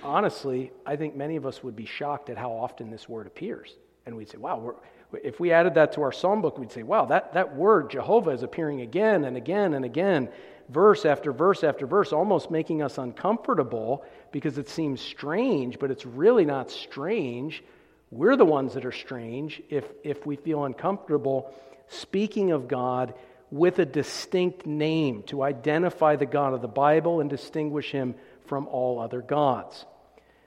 honestly, 0.03 0.71
I 0.85 0.95
think 0.95 1.15
many 1.15 1.35
of 1.35 1.45
us 1.45 1.63
would 1.63 1.75
be 1.75 1.85
shocked 1.85 2.29
at 2.29 2.37
how 2.37 2.51
often 2.51 2.89
this 2.89 3.07
word 3.07 3.27
appears. 3.27 3.75
And 4.05 4.15
we'd 4.15 4.29
say, 4.29 4.37
wow, 4.37 4.75
if 5.23 5.39
we 5.39 5.51
added 5.51 5.75
that 5.75 5.93
to 5.93 6.01
our 6.01 6.11
psalm 6.11 6.41
book, 6.41 6.57
we'd 6.57 6.71
say, 6.71 6.83
wow, 6.83 7.05
that, 7.05 7.33
that 7.33 7.55
word, 7.55 7.89
Jehovah, 7.89 8.31
is 8.31 8.43
appearing 8.43 8.81
again 8.81 9.25
and 9.25 9.37
again 9.37 9.73
and 9.73 9.85
again, 9.85 10.29
verse 10.69 11.05
after 11.05 11.31
verse 11.31 11.63
after 11.63 11.85
verse, 11.85 12.13
almost 12.13 12.51
making 12.51 12.81
us 12.81 12.97
uncomfortable 12.97 14.03
because 14.31 14.57
it 14.57 14.69
seems 14.69 15.01
strange, 15.01 15.79
but 15.79 15.91
it's 15.91 16.05
really 16.05 16.45
not 16.45 16.71
strange. 16.71 17.63
We're 18.11 18.35
the 18.35 18.45
ones 18.45 18.73
that 18.73 18.85
are 18.85 18.91
strange 18.91 19.61
if, 19.69 19.85
if 20.03 20.25
we 20.25 20.35
feel 20.35 20.63
uncomfortable 20.63 21.53
speaking 21.89 22.51
of 22.51 22.67
God 22.67 23.13
with 23.49 23.79
a 23.79 23.85
distinct 23.85 24.65
name 24.65 25.23
to 25.23 25.41
identify 25.41 26.17
the 26.17 26.25
God 26.25 26.53
of 26.53 26.61
the 26.61 26.67
Bible 26.67 27.21
and 27.21 27.29
distinguish 27.29 27.91
him 27.91 28.15
from 28.47 28.67
all 28.67 28.99
other 28.99 29.21
gods. 29.21 29.85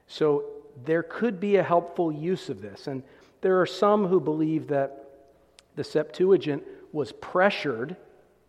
So 0.07 0.45
there 0.85 1.03
could 1.03 1.39
be 1.39 1.57
a 1.57 1.63
helpful 1.63 2.11
use 2.11 2.49
of 2.49 2.61
this. 2.61 2.87
And 2.87 3.03
there 3.41 3.61
are 3.61 3.67
some 3.67 4.07
who 4.07 4.21
believe 4.21 4.69
that 4.69 5.05
the 5.77 5.85
Septuagint 5.85 6.63
was 6.93 7.13
pressured, 7.13 7.97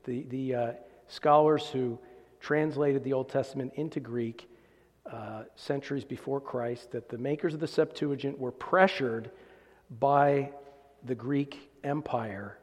the, 0.06 0.24
the 0.24 0.56
uh, 0.56 0.72
scholars 1.08 1.68
who 1.68 1.99
translated 2.39 3.04
the 3.04 3.14
Old 3.14 3.30
Testament 3.30 3.74
into 3.76 3.99
Greek 3.99 4.49
uh, 5.12 5.43
centuries 5.56 6.04
before 6.04 6.41
Christ, 6.41 6.91
that 6.91 7.10
the 7.10 7.18
makers 7.18 7.54
of 7.54 7.60
the 7.60 7.68
Septuagint 7.68 8.38
were 8.39 8.52
pressured 8.52 9.32
by 9.99 10.52
the 11.04 11.16
Greek 11.16 11.70
Empire 11.84 12.58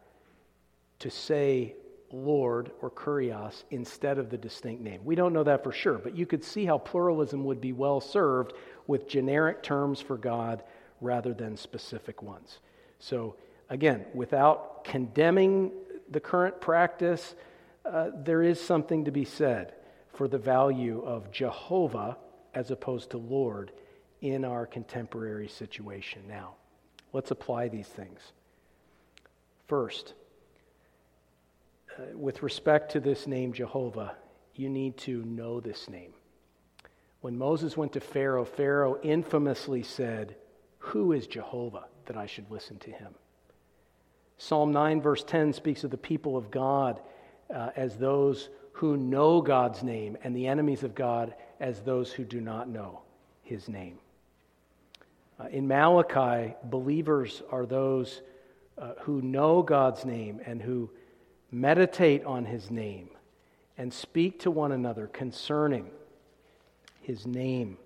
to 0.98 1.10
say 1.10 1.74
Lord 2.12 2.70
or 2.80 2.90
Kurios 2.90 3.64
instead 3.70 4.18
of 4.18 4.30
the 4.30 4.38
distinct 4.38 4.82
name. 4.82 5.00
We 5.04 5.14
don't 5.14 5.32
know 5.32 5.44
that 5.44 5.62
for 5.62 5.72
sure, 5.72 5.98
but 5.98 6.16
you 6.16 6.26
could 6.26 6.42
see 6.42 6.64
how 6.64 6.78
pluralism 6.78 7.44
would 7.44 7.60
be 7.60 7.72
well 7.72 8.00
served 8.00 8.54
with 8.86 9.08
generic 9.08 9.62
terms 9.62 10.00
for 10.00 10.16
God 10.16 10.62
rather 11.00 11.34
than 11.34 11.56
specific 11.56 12.22
ones. 12.22 12.58
So, 12.98 13.36
again, 13.68 14.06
without 14.14 14.84
condemning 14.84 15.72
the 16.10 16.20
current 16.20 16.60
practice, 16.60 17.34
uh, 17.84 18.10
there 18.14 18.42
is 18.42 18.60
something 18.60 19.04
to 19.04 19.10
be 19.10 19.24
said 19.24 19.74
for 20.14 20.28
the 20.28 20.38
value 20.38 21.02
of 21.04 21.30
Jehovah 21.30 22.16
as 22.54 22.70
opposed 22.70 23.10
to 23.10 23.18
Lord 23.18 23.70
in 24.20 24.44
our 24.44 24.66
contemporary 24.66 25.48
situation 25.48 26.22
now. 26.26 26.54
Let's 27.12 27.30
apply 27.30 27.68
these 27.68 27.86
things. 27.86 28.20
First, 29.68 30.14
uh, 31.98 32.16
with 32.16 32.42
respect 32.42 32.92
to 32.92 33.00
this 33.00 33.26
name 33.26 33.52
Jehovah, 33.52 34.14
you 34.54 34.68
need 34.68 34.96
to 34.98 35.24
know 35.24 35.60
this 35.60 35.88
name. 35.88 36.12
When 37.20 37.36
Moses 37.36 37.76
went 37.76 37.92
to 37.94 38.00
Pharaoh, 38.00 38.44
Pharaoh 38.44 38.98
infamously 39.02 39.82
said, 39.82 40.36
who 40.78 41.12
is 41.12 41.26
Jehovah 41.26 41.86
that 42.06 42.16
I 42.16 42.26
should 42.26 42.50
listen 42.50 42.78
to 42.78 42.90
him? 42.90 43.14
Psalm 44.38 44.72
9, 44.72 45.02
verse 45.02 45.24
10 45.24 45.52
speaks 45.52 45.82
of 45.82 45.90
the 45.90 45.96
people 45.96 46.36
of 46.36 46.50
God 46.50 47.00
uh, 47.52 47.70
as 47.74 47.96
those 47.96 48.48
who 48.72 48.96
know 48.96 49.42
God's 49.42 49.82
name, 49.82 50.16
and 50.22 50.36
the 50.36 50.46
enemies 50.46 50.84
of 50.84 50.94
God 50.94 51.34
as 51.58 51.80
those 51.80 52.12
who 52.12 52.24
do 52.24 52.40
not 52.40 52.68
know 52.68 53.00
his 53.42 53.68
name. 53.68 53.98
Uh, 55.40 55.48
in 55.48 55.66
Malachi, 55.66 56.54
believers 56.62 57.42
are 57.50 57.66
those 57.66 58.20
uh, 58.80 58.92
who 59.00 59.20
know 59.20 59.62
God's 59.62 60.04
name 60.04 60.40
and 60.46 60.62
who 60.62 60.90
meditate 61.50 62.24
on 62.24 62.44
his 62.44 62.70
name 62.70 63.08
and 63.76 63.92
speak 63.92 64.40
to 64.40 64.50
one 64.50 64.72
another 64.72 65.06
concerning 65.06 65.88
his 67.00 67.26
name. 67.26 67.78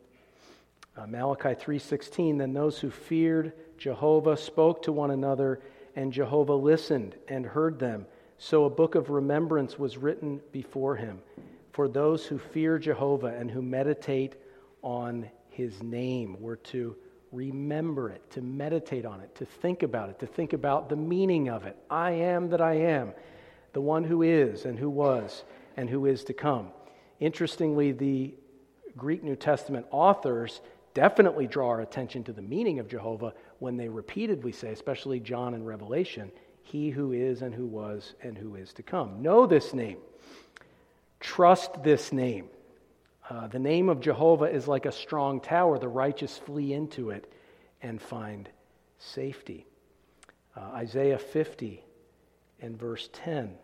Uh, 0.97 1.07
Malachi 1.07 1.55
3:16 1.55 2.39
then 2.39 2.53
those 2.53 2.81
who 2.81 2.91
feared 2.91 3.53
Jehovah 3.79 4.37
spoke 4.37 4.83
to 4.83 4.93
one 4.93 5.11
another 5.11 5.61
and 5.95 6.13
Jehovah 6.13 6.55
listened 6.55 7.17
and 7.29 7.47
heard 7.47 7.79
them. 7.79 8.07
So 8.39 8.65
a 8.65 8.71
book 8.71 8.95
of 8.95 9.11
remembrance 9.11 9.79
was 9.79 9.97
written 9.97 10.41
before 10.51 10.97
him 10.97 11.23
for 11.71 11.89
those 11.89 12.27
who 12.27 12.39
fear 12.39 12.79
Jehovah 12.79 13.29
and 13.29 13.51
who 13.51 13.63
meditate 13.63 14.35
on 14.83 15.31
his 15.49 15.83
name. 15.83 16.41
Were 16.41 16.57
to 16.57 16.97
remember 17.31 18.11
it 18.11 18.29
to 18.31 18.43
meditate 18.43 19.07
on 19.07 19.21
it 19.21 19.35
to 19.35 19.47
think 19.47 19.83
about 19.83 20.11
it 20.11 20.19
to 20.19 20.27
think 20.27 20.53
about 20.53 20.89
the 20.89 20.97
meaning 20.97 21.49
of 21.49 21.65
it. 21.65 21.77
I 21.89 22.11
am 22.11 22.51
that 22.51 22.61
I 22.61 22.75
am 22.75 23.15
the 23.73 23.81
one 23.81 24.05
who 24.05 24.23
is 24.23 24.65
and 24.65 24.79
who 24.79 24.91
was 24.91 25.45
and 25.77 25.89
who 25.89 26.07
is 26.07 26.25
to 26.25 26.33
come 26.33 26.71
interestingly 27.23 27.93
the 27.93 28.35
Greek 28.97 29.23
New 29.23 29.37
Testament 29.37 29.87
authors 29.91 30.61
definitely 30.93 31.47
draw 31.47 31.69
our 31.69 31.81
attention 31.81 32.25
to 32.25 32.33
the 32.33 32.43
meaning 32.43 32.81
of 32.81 32.89
Jehovah 32.89 33.33
when 33.61 33.77
they 33.77 33.89
repeatedly 33.89 34.53
say, 34.53 34.73
especially 34.73 35.21
John 35.21 35.55
in 35.55 35.65
Revelation, 35.65 36.31
He 36.63 36.91
who 36.91 37.13
is 37.13 37.43
and 37.43 37.55
who 37.55 37.67
was 37.67 38.15
and 38.23 38.37
who 38.37 38.57
is 38.57 38.73
to 38.75 38.83
come. 38.83 39.23
Know 39.23 39.47
this 39.47 39.73
name. 39.73 39.99
Trust 41.21 41.83
this 41.85 42.13
name. 42.13 42.49
Uh, 43.31 43.47
the 43.47 43.59
name 43.59 43.89
of 43.89 44.01
Jehovah 44.01 44.47
is 44.47 44.67
like 44.67 44.85
a 44.85 44.93
strong 44.93 45.41
tower. 45.41 45.79
The 45.79 45.89
righteous 45.89 46.37
flee 46.37 46.75
into 46.75 47.11
it 47.11 47.33
and 47.81 48.03
find 48.03 48.49
safety. 48.99 49.65
Uh, 50.57 50.73
Isaiah 50.75 51.19
50 51.19 51.85
and 52.63 52.79
verse 52.79 53.11
10. 53.13 53.55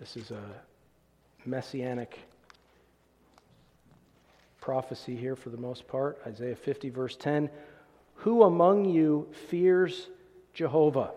This 0.00 0.16
is 0.16 0.30
a 0.30 0.42
messianic 1.44 2.18
prophecy 4.60 5.14
here 5.14 5.36
for 5.36 5.50
the 5.50 5.56
most 5.56 5.86
part. 5.86 6.18
Isaiah 6.26 6.56
50, 6.56 6.90
verse 6.90 7.14
10. 7.16 7.48
Who 8.16 8.42
among 8.42 8.86
you 8.86 9.28
fears 9.48 10.08
Jehovah, 10.54 11.12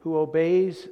who 0.00 0.18
obeys 0.18 0.88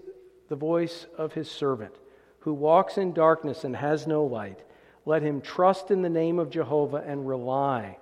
the 0.49 0.57
voice 0.57 1.07
of 1.17 1.35
his 1.35 1.51
servant, 1.51 1.95
who 2.41 2.53
walks 2.53 2.99
in 2.99 3.13
darkness 3.13 3.65
and 3.65 3.77
has 3.77 4.07
no 4.07 4.25
light? 4.25 4.59
Let 5.07 5.23
him 5.23 5.41
trust 5.41 5.91
in 5.91 6.03
the 6.03 6.09
name 6.09 6.39
of 6.39 6.51
Jehovah 6.51 7.05
and 7.07 7.29
rely 7.29 7.99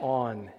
on 0.00 0.50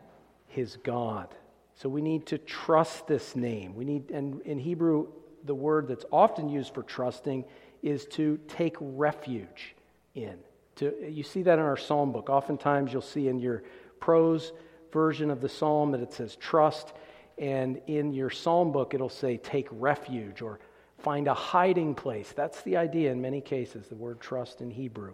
his 0.48 0.76
God. 0.84 1.34
So 1.76 1.90
we 1.90 2.02
need 2.02 2.26
to 2.28 2.38
trust 2.38 3.08
this 3.08 3.36
name. 3.36 3.76
We 3.76 3.86
need, 3.86 4.12
and 4.12 4.42
in 4.42 4.60
Hebrew, 4.60 5.08
the 5.44 5.56
word 5.56 5.88
that's 5.88 6.06
often 6.12 6.50
used 6.50 6.74
for 6.74 6.84
trusting 6.84 7.46
is 7.82 8.06
to 8.06 8.40
take 8.48 8.76
refuge 8.80 9.76
in. 10.16 10.38
To, 10.78 10.94
you 11.08 11.24
see 11.24 11.44
that 11.44 11.60
in 11.60 11.66
our 11.66 11.78
psalm 11.78 12.12
book. 12.12 12.30
Oftentimes 12.30 12.94
you'll 12.94 13.02
see 13.02 13.28
in 13.28 13.40
your 13.40 13.64
prose 14.00 14.54
version 14.92 15.30
of 15.30 15.42
the 15.42 15.50
psalm 15.50 15.92
that 15.92 16.02
it 16.02 16.14
says 16.14 16.36
trust, 16.36 16.94
and 17.38 17.82
in 17.88 18.14
your 18.14 18.30
psalm 18.30 18.72
book 18.72 18.94
it'll 18.94 19.10
say 19.10 19.38
take 19.38 19.68
refuge 19.72 20.42
or 20.42 20.60
find 21.00 21.28
a 21.28 21.34
hiding 21.34 21.94
place. 21.96 22.32
That's 22.36 22.62
the 22.62 22.78
idea 22.78 23.12
in 23.12 23.22
many 23.22 23.42
cases, 23.42 23.88
the 23.88 23.96
word 23.96 24.22
trust 24.22 24.62
in 24.62 24.72
Hebrew. 24.72 25.14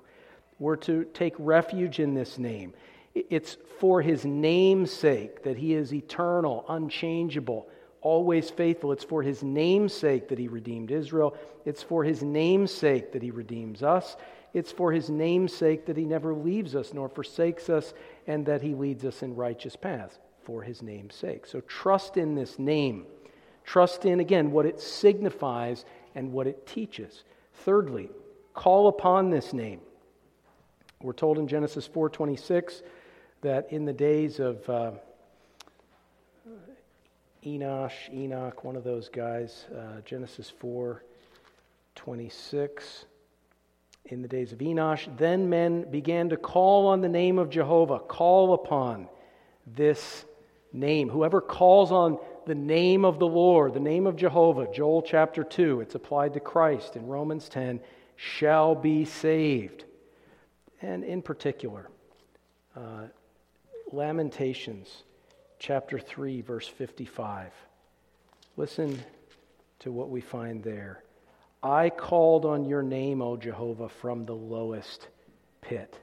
We're 0.59 0.75
to 0.77 1.05
take 1.13 1.33
refuge 1.39 1.99
in 1.99 2.13
this 2.13 2.37
name. 2.37 2.73
It's 3.15 3.57
for 3.79 4.01
his 4.01 4.25
name's 4.25 4.91
sake 4.91 5.43
that 5.43 5.57
he 5.57 5.73
is 5.73 5.93
eternal, 5.93 6.65
unchangeable, 6.69 7.67
always 8.01 8.49
faithful. 8.49 8.91
It's 8.91 9.03
for 9.03 9.23
his 9.23 9.43
name's 9.43 9.93
sake 9.93 10.29
that 10.29 10.39
he 10.39 10.47
redeemed 10.47 10.91
Israel. 10.91 11.35
It's 11.65 11.83
for 11.83 12.03
his 12.03 12.23
name's 12.23 12.71
sake 12.71 13.11
that 13.13 13.21
he 13.21 13.31
redeems 13.31 13.83
us. 13.83 14.15
It's 14.53 14.71
for 14.71 14.91
his 14.91 15.09
name's 15.09 15.53
sake 15.53 15.85
that 15.85 15.97
he 15.97 16.05
never 16.05 16.33
leaves 16.33 16.75
us 16.75 16.93
nor 16.93 17.09
forsakes 17.09 17.69
us 17.69 17.93
and 18.27 18.45
that 18.45 18.61
he 18.61 18.73
leads 18.73 19.05
us 19.05 19.21
in 19.21 19.35
righteous 19.35 19.75
paths 19.75 20.17
for 20.43 20.63
his 20.63 20.81
name's 20.81 21.15
sake. 21.15 21.45
So 21.45 21.61
trust 21.61 22.17
in 22.17 22.35
this 22.35 22.57
name. 22.57 23.05
Trust 23.63 24.05
in, 24.05 24.19
again, 24.19 24.51
what 24.51 24.65
it 24.65 24.79
signifies 24.79 25.85
and 26.15 26.31
what 26.31 26.47
it 26.47 26.65
teaches. 26.65 27.23
Thirdly, 27.53 28.09
call 28.53 28.87
upon 28.87 29.29
this 29.29 29.53
name. 29.53 29.81
We're 31.01 31.13
told 31.13 31.37
in 31.37 31.47
Genesis 31.47 31.87
4:26 31.87 32.81
that 33.41 33.71
in 33.71 33.85
the 33.85 33.93
days 33.93 34.39
of 34.39 34.67
uh, 34.69 34.91
Enosh, 37.45 38.13
Enoch, 38.13 38.63
one 38.63 38.75
of 38.75 38.83
those 38.83 39.09
guys, 39.09 39.65
uh, 39.75 40.01
Genesis 40.03 40.51
4:26, 40.61 43.05
in 44.05 44.21
the 44.21 44.27
days 44.27 44.51
of 44.51 44.59
Enosh, 44.59 45.07
then 45.17 45.49
men 45.49 45.89
began 45.89 46.29
to 46.29 46.37
call 46.37 46.87
on 46.87 47.01
the 47.01 47.07
name 47.07 47.39
of 47.39 47.49
Jehovah, 47.49 47.99
call 47.99 48.53
upon 48.53 49.07
this 49.65 50.25
name. 50.73 51.07
Whoever 51.09 51.39
calls 51.39 51.91
on 51.91 52.17
the 52.45 52.55
name 52.55 53.05
of 53.05 53.19
the 53.19 53.27
Lord, 53.27 53.73
the 53.73 53.79
name 53.79 54.05
of 54.07 54.17
Jehovah, 54.17 54.67
Joel 54.73 55.01
chapter 55.01 55.43
2, 55.43 55.81
it's 55.81 55.95
applied 55.95 56.33
to 56.33 56.39
Christ 56.39 56.95
in 56.95 57.07
Romans 57.07 57.47
10, 57.47 57.79
shall 58.15 58.75
be 58.75 59.05
saved. 59.05 59.85
And 60.81 61.03
in 61.03 61.21
particular, 61.21 61.89
uh, 62.75 63.07
Lamentations 63.91 65.03
chapter 65.57 65.99
3, 65.99 66.41
verse 66.41 66.67
55. 66.67 67.51
Listen 68.55 68.99
to 69.79 69.91
what 69.91 70.09
we 70.09 70.21
find 70.21 70.63
there. 70.63 71.03
I 71.63 71.89
called 71.89 72.45
on 72.45 72.65
your 72.65 72.83
name, 72.83 73.21
O 73.21 73.35
Jehovah, 73.35 73.89
from 73.89 74.25
the 74.25 74.35
lowest 74.35 75.07
pit. 75.61 75.97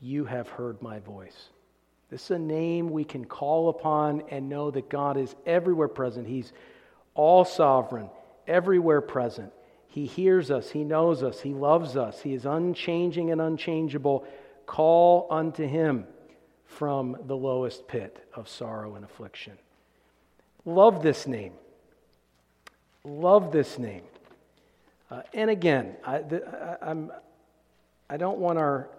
You 0.00 0.26
have 0.26 0.48
heard 0.48 0.82
my 0.82 1.00
voice. 1.00 1.48
This 2.10 2.24
is 2.24 2.30
a 2.32 2.38
name 2.38 2.90
we 2.90 3.04
can 3.04 3.24
call 3.24 3.68
upon 3.68 4.22
and 4.30 4.48
know 4.48 4.70
that 4.70 4.90
God 4.90 5.16
is 5.16 5.34
everywhere 5.46 5.88
present. 5.88 6.26
He's 6.26 6.52
all 7.14 7.44
sovereign, 7.44 8.10
everywhere 8.46 9.00
present. 9.00 9.52
He 9.88 10.06
hears 10.06 10.50
us, 10.50 10.70
He 10.70 10.84
knows 10.84 11.22
us, 11.22 11.40
He 11.40 11.54
loves 11.54 11.96
us, 11.96 12.20
He 12.20 12.34
is 12.34 12.44
unchanging 12.44 13.30
and 13.30 13.40
unchangeable. 13.40 14.26
Call 14.66 15.26
unto 15.30 15.66
Him 15.66 16.06
from 16.68 17.16
the 17.26 17.36
lowest 17.36 17.88
pit 17.88 18.24
of 18.34 18.48
sorrow 18.48 18.94
and 18.94 19.04
affliction. 19.04 19.54
Love 20.64 21.02
this 21.02 21.26
name. 21.26 21.54
Love 23.04 23.50
this 23.50 23.78
name. 23.78 24.02
Uh, 25.10 25.22
and 25.32 25.50
again, 25.50 25.96
I, 26.04 26.18
the, 26.18 26.46
I, 26.46 26.90
I'm, 26.90 27.10
I 28.08 28.18
don't 28.18 28.38
want 28.38 28.58
our 28.58 28.90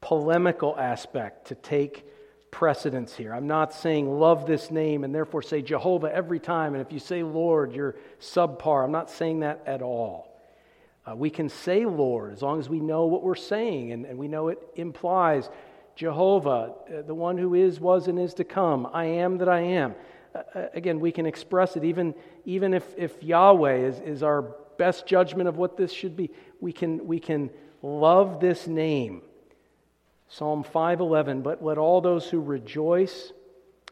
polemical 0.00 0.78
aspect 0.78 1.48
to 1.48 1.56
take 1.56 2.06
precedence 2.52 3.14
here. 3.14 3.34
I'm 3.34 3.48
not 3.48 3.74
saying 3.74 4.08
love 4.08 4.46
this 4.46 4.70
name 4.70 5.02
and 5.02 5.14
therefore 5.14 5.42
say 5.42 5.60
Jehovah 5.60 6.14
every 6.14 6.38
time, 6.38 6.74
and 6.74 6.80
if 6.80 6.92
you 6.92 7.00
say 7.00 7.24
Lord, 7.24 7.74
you're 7.74 7.96
subpar. 8.20 8.84
I'm 8.84 8.92
not 8.92 9.10
saying 9.10 9.40
that 9.40 9.62
at 9.66 9.82
all. 9.82 10.40
Uh, 11.04 11.16
we 11.16 11.30
can 11.30 11.48
say 11.48 11.84
Lord 11.84 12.32
as 12.32 12.42
long 12.42 12.60
as 12.60 12.68
we 12.68 12.80
know 12.80 13.06
what 13.06 13.22
we're 13.22 13.34
saying 13.34 13.92
and, 13.92 14.06
and 14.06 14.18
we 14.18 14.28
know 14.28 14.48
it 14.48 14.58
implies 14.76 15.50
Jehovah, 15.98 16.74
uh, 16.86 17.02
the 17.02 17.14
one 17.14 17.36
who 17.36 17.54
is, 17.54 17.80
was, 17.80 18.06
and 18.06 18.20
is 18.20 18.34
to 18.34 18.44
come. 18.44 18.88
I 18.92 19.06
am 19.06 19.38
that 19.38 19.48
I 19.48 19.62
am. 19.62 19.96
Uh, 20.32 20.42
uh 20.54 20.66
again, 20.72 21.00
we 21.00 21.10
can 21.10 21.26
express 21.26 21.76
it 21.76 21.82
even, 21.82 22.14
even 22.44 22.72
if, 22.72 22.84
if 22.96 23.20
Yahweh 23.20 23.78
is, 23.78 23.98
is 23.98 24.22
our 24.22 24.42
best 24.78 25.06
judgment 25.06 25.48
of 25.48 25.56
what 25.56 25.76
this 25.76 25.92
should 25.92 26.16
be. 26.16 26.30
We 26.60 26.72
can, 26.72 27.04
we 27.08 27.18
can 27.18 27.50
love 27.82 28.38
this 28.38 28.68
name 28.68 29.22
Psalm 30.28 30.62
5:11, 30.62 31.42
but 31.42 31.64
let 31.64 31.78
all 31.78 32.00
those 32.00 32.28
who 32.28 32.40
rejoice, 32.40 33.32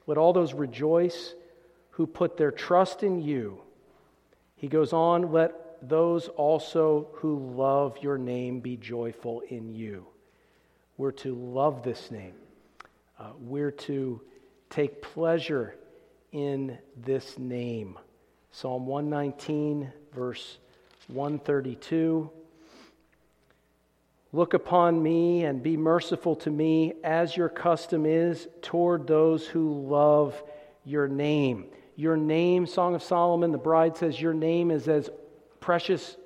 let 0.06 0.16
all 0.16 0.32
those 0.32 0.54
rejoice 0.54 1.34
who 1.90 2.06
put 2.06 2.36
their 2.36 2.52
trust 2.52 3.02
in 3.02 3.20
you. 3.20 3.62
He 4.54 4.68
goes 4.68 4.92
on, 4.92 5.32
let 5.32 5.88
those 5.88 6.28
also 6.28 7.08
who 7.14 7.38
love 7.56 7.98
your 8.00 8.16
name 8.16 8.60
be 8.60 8.76
joyful 8.76 9.40
in 9.48 9.74
you. 9.74 10.06
We're 10.98 11.12
to 11.12 11.34
love 11.34 11.82
this 11.82 12.10
name. 12.10 12.34
Uh, 13.18 13.30
we're 13.38 13.70
to 13.70 14.20
take 14.70 15.02
pleasure 15.02 15.76
in 16.32 16.78
this 16.96 17.38
name. 17.38 17.98
Psalm 18.50 18.86
119, 18.86 19.92
verse 20.14 20.58
132. 21.08 22.30
Look 24.32 24.54
upon 24.54 25.02
me 25.02 25.44
and 25.44 25.62
be 25.62 25.76
merciful 25.76 26.34
to 26.36 26.50
me, 26.50 26.94
as 27.04 27.36
your 27.36 27.50
custom 27.50 28.06
is 28.06 28.48
toward 28.62 29.06
those 29.06 29.46
who 29.46 29.86
love 29.86 30.42
your 30.84 31.08
name. 31.08 31.66
Your 31.94 32.16
name, 32.16 32.66
Song 32.66 32.94
of 32.94 33.02
Solomon, 33.02 33.52
the 33.52 33.58
bride 33.58 33.98
says, 33.98 34.20
Your 34.20 34.34
name 34.34 34.70
is 34.70 34.88
as 34.88 35.10
precious, 35.60 36.16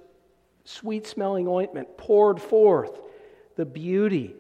sweet 0.65 1.09
smelling 1.09 1.49
ointment 1.49 1.97
poured 1.97 2.41
forth. 2.41 3.01
The 3.57 3.67
beauty 3.67 4.37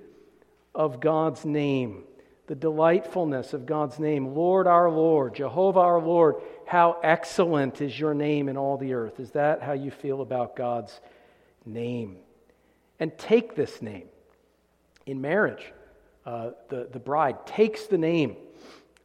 of 0.74 1.00
God's 1.00 1.44
name, 1.44 2.04
the 2.46 2.54
delightfulness 2.54 3.52
of 3.52 3.66
God's 3.66 3.98
name. 3.98 4.34
Lord 4.34 4.66
our 4.66 4.90
Lord, 4.90 5.34
Jehovah 5.34 5.80
our 5.80 6.00
Lord, 6.00 6.36
how 6.66 6.98
excellent 7.02 7.80
is 7.80 7.98
your 7.98 8.14
name 8.14 8.48
in 8.48 8.56
all 8.56 8.76
the 8.76 8.94
earth. 8.94 9.20
Is 9.20 9.32
that 9.32 9.62
how 9.62 9.72
you 9.72 9.90
feel 9.90 10.20
about 10.20 10.56
God's 10.56 11.00
name? 11.64 12.16
and 13.00 13.16
take 13.16 13.56
this 13.56 13.82
name. 13.82 14.06
In 15.06 15.20
marriage, 15.20 15.72
uh, 16.24 16.50
the, 16.68 16.86
the 16.92 17.00
bride 17.00 17.46
takes 17.46 17.86
the 17.86 17.98
name 17.98 18.36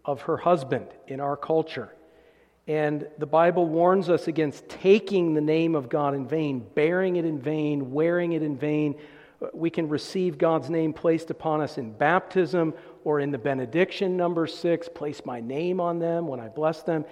of 0.04 0.22
her 0.24 0.38
husband 0.38 0.88
in 1.08 1.22
our 1.22 1.38
culture. 1.38 1.96
And 2.68 3.08
the 3.18 3.26
Bible 3.26 3.66
warns 3.66 4.10
us 4.10 4.28
against 4.28 4.68
taking 4.68 5.34
the 5.34 5.42
name 5.42 5.76
of 5.76 5.88
God 5.88 6.14
in 6.14 6.28
vain, 6.28 6.66
bearing 6.76 7.16
it 7.16 7.26
in 7.26 7.40
vain, 7.40 7.92
wearing 7.92 8.34
it 8.34 8.44
in 8.44 8.58
vain. 8.58 8.96
We 9.54 9.70
can 9.70 9.90
receive 9.90 10.38
God's 10.38 10.70
name 10.70 10.94
placed 10.94 11.30
upon 11.30 11.62
us 11.62 11.78
in 11.78 11.92
baptism 11.92 12.74
or 13.04 13.20
in 13.20 13.32
the 13.32 13.38
benediction, 13.38 14.18
number 14.18 14.48
six, 14.48 14.90
place 14.90 15.22
my 15.26 15.40
name 15.40 15.80
on 15.80 16.00
them 16.00 16.28
when 16.28 16.40
I 16.40 16.48
bless 16.48 16.84
them. 16.84 17.06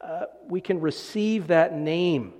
Uh, 0.00 0.26
we 0.48 0.60
can 0.60 0.80
receive 0.80 1.48
that 1.48 1.76
name 1.76 2.32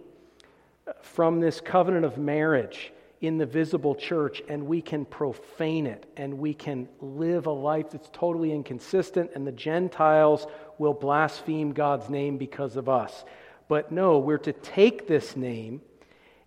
from 1.03 1.40
this 1.40 1.61
covenant 1.61 2.05
of 2.05 2.18
marriage 2.18 2.92
in 3.20 3.36
the 3.36 3.46
visible 3.46 3.94
church 3.94 4.42
and 4.48 4.66
we 4.66 4.80
can 4.80 5.05
profane 5.05 5.86
it 5.86 6.07
and 6.16 6.38
we 6.38 6.55
can 6.55 6.88
live 7.01 7.46
a 7.46 7.51
life 7.51 7.90
that's 7.90 8.09
totally 8.12 8.53
inconsistent 8.53 9.30
and 9.34 9.46
the 9.46 9.53
Gentiles 9.53 10.46
will 10.78 10.94
blaspheme 10.94 11.72
God's 11.72 12.09
name 12.09 12.38
because 12.38 12.76
of 12.76 12.88
us. 12.88 13.24
But 13.68 13.92
no, 13.92 14.18
we're 14.18 14.38
to 14.38 14.53
take 14.53 15.07
this 15.07 15.36
name 15.36 15.82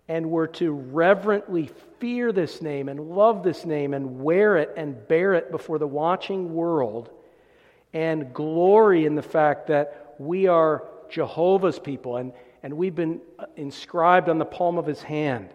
and 0.08 0.30
we're 0.30 0.46
to 0.46 0.72
reverently 0.72 1.70
fear 1.98 2.30
this 2.30 2.60
name 2.60 2.88
and 2.88 3.00
love 3.00 3.42
this 3.42 3.64
name 3.64 3.94
and 3.94 4.20
wear 4.20 4.56
it 4.56 4.72
and 4.76 5.08
bear 5.08 5.34
it 5.34 5.50
before 5.50 5.78
the 5.78 5.86
watching 5.86 6.52
world 6.52 7.10
and 7.94 8.34
glory 8.34 9.06
in 9.06 9.14
the 9.14 9.22
fact 9.22 9.68
that 9.68 10.14
we 10.18 10.46
are 10.46 10.84
Jehovah's 11.08 11.78
people 11.78 12.16
and, 12.16 12.32
and 12.62 12.74
we've 12.74 12.94
been 12.94 13.20
inscribed 13.56 14.28
on 14.28 14.38
the 14.38 14.44
palm 14.44 14.76
of 14.78 14.86
his 14.86 15.02
hand. 15.02 15.54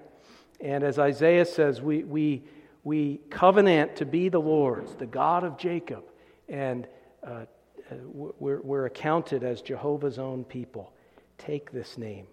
And 0.60 0.84
as 0.84 0.98
Isaiah 0.98 1.46
says, 1.46 1.82
we, 1.82 2.04
we, 2.04 2.44
we 2.84 3.20
covenant 3.30 3.98
to 3.98 4.06
be 4.06 4.30
the 4.30 4.42
Lord's, 4.42 4.96
the 4.96 5.06
God 5.06 5.44
of 5.44 5.58
Jacob. 5.58 6.04
And 6.48 6.88
uh, 7.24 7.46
uh 7.92 7.96
we're, 8.12 8.62
we're 8.62 8.86
accounted 8.88 9.44
as 9.44 9.62
Jehovah's 9.62 10.18
own 10.18 10.44
people. 10.44 10.92
Take 11.38 11.72
this 11.72 11.98
name, 11.98 12.26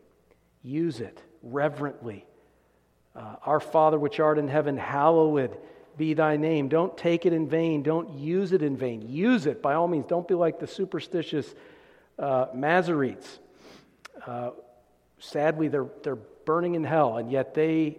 use 0.63 1.01
it 1.01 1.23
reverently. 1.43 2.25
Uh, 3.15 3.37
Our 3.45 3.61
Father 3.61 3.99
which 3.99 4.21
art 4.21 4.39
in 4.39 4.49
heaven, 4.49 4.77
hallowed 4.77 5.57
be 5.97 6.15
thy 6.15 6.37
name. 6.37 6.69
Don't 6.69 6.97
take 6.97 7.25
it 7.25 7.33
in 7.33 7.49
vain. 7.49 7.83
Don't 7.83 8.19
use 8.19 8.53
it 8.53 8.63
in 8.63 8.77
vain. 8.77 9.03
Use 9.09 9.47
it 9.47 9.63
by 9.63 9.75
all 9.75 9.89
means. 9.89 10.05
Don't 10.07 10.29
be 10.29 10.35
like 10.35 10.59
the 10.59 10.67
superstitious 10.67 11.55
uh, 12.19 12.47
Masoretes. 12.55 13.39
Uh, 14.27 14.51
sadly, 15.19 15.69
they're, 15.69 15.87
they're 16.03 16.19
burning 16.45 16.75
in 16.75 16.85
hell, 16.85 17.17
and 17.17 17.31
yet 17.31 17.55
they 17.55 17.99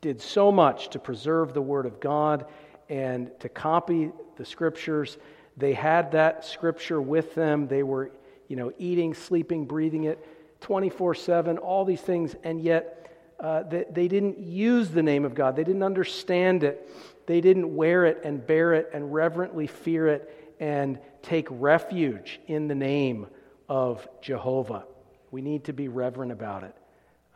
did 0.00 0.20
so 0.20 0.50
much 0.50 0.90
to 0.90 0.98
preserve 0.98 1.54
the 1.54 1.62
Word 1.62 1.86
of 1.86 2.00
God 2.00 2.46
and 2.88 3.30
to 3.40 3.48
copy 3.48 4.10
the 4.36 4.44
Scriptures. 4.44 5.18
They 5.56 5.74
had 5.74 6.12
that 6.12 6.44
Scripture 6.44 7.00
with 7.00 7.34
them. 7.34 7.68
They 7.68 7.82
were, 7.82 8.10
you 8.48 8.56
know, 8.56 8.72
eating, 8.78 9.14
sleeping, 9.14 9.66
breathing 9.66 10.04
it 10.04 10.24
24 10.60 11.14
7, 11.14 11.58
all 11.58 11.84
these 11.84 12.00
things, 12.00 12.34
and 12.42 12.60
yet 12.60 12.98
uh, 13.40 13.62
they, 13.62 13.84
they 13.90 14.08
didn't 14.08 14.38
use 14.38 14.90
the 14.90 15.02
name 15.02 15.24
of 15.24 15.34
God. 15.34 15.56
They 15.56 15.64
didn't 15.64 15.82
understand 15.82 16.64
it. 16.64 16.88
They 17.26 17.40
didn't 17.40 17.74
wear 17.74 18.04
it 18.06 18.22
and 18.24 18.44
bear 18.44 18.74
it 18.74 18.90
and 18.92 19.12
reverently 19.12 19.66
fear 19.66 20.08
it 20.08 20.56
and 20.58 20.98
take 21.22 21.46
refuge 21.50 22.40
in 22.46 22.68
the 22.68 22.74
name 22.74 23.26
of 23.68 24.08
Jehovah. 24.20 24.84
We 25.30 25.42
need 25.42 25.64
to 25.64 25.72
be 25.72 25.88
reverent 25.88 26.32
about 26.32 26.64
it. 26.64 26.74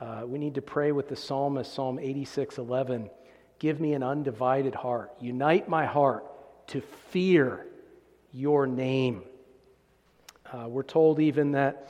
Uh, 0.00 0.22
we 0.26 0.38
need 0.38 0.56
to 0.56 0.62
pray 0.62 0.90
with 0.90 1.08
the 1.08 1.14
psalmist, 1.14 1.72
Psalm 1.72 1.98
86 1.98 2.58
11. 2.58 3.10
Give 3.60 3.80
me 3.80 3.92
an 3.92 4.02
undivided 4.02 4.74
heart. 4.74 5.12
Unite 5.20 5.68
my 5.68 5.86
heart 5.86 6.24
to 6.68 6.80
fear 7.10 7.66
your 8.32 8.66
name. 8.66 9.22
Uh, 10.52 10.68
we're 10.68 10.82
told 10.82 11.20
even 11.20 11.52
that 11.52 11.88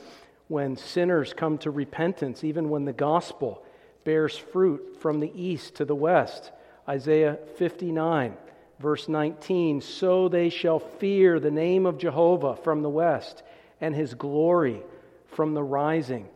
when 0.53 0.77
sinners 0.77 1.33
come 1.33 1.57
to 1.57 1.71
repentance, 1.71 2.43
even 2.43 2.69
when 2.69 2.85
the 2.85 2.93
gospel 2.93 3.63
bears 4.03 4.37
fruit 4.37 4.95
from 4.99 5.19
the 5.19 5.31
east 5.33 5.73
to 5.73 5.83
the 5.83 5.95
west. 5.95 6.51
Isaiah 6.87 7.39
59, 7.57 8.37
verse 8.77 9.09
19 9.09 9.81
So 9.81 10.29
they 10.29 10.49
shall 10.49 10.77
fear 10.77 11.39
the 11.39 11.49
name 11.49 11.87
of 11.87 11.97
Jehovah 11.97 12.55
from 12.55 12.83
the 12.83 12.89
west, 12.89 13.41
and 13.81 13.95
his 13.95 14.13
glory 14.13 14.83
from 15.25 15.55
the 15.55 15.63
rising 15.63 16.29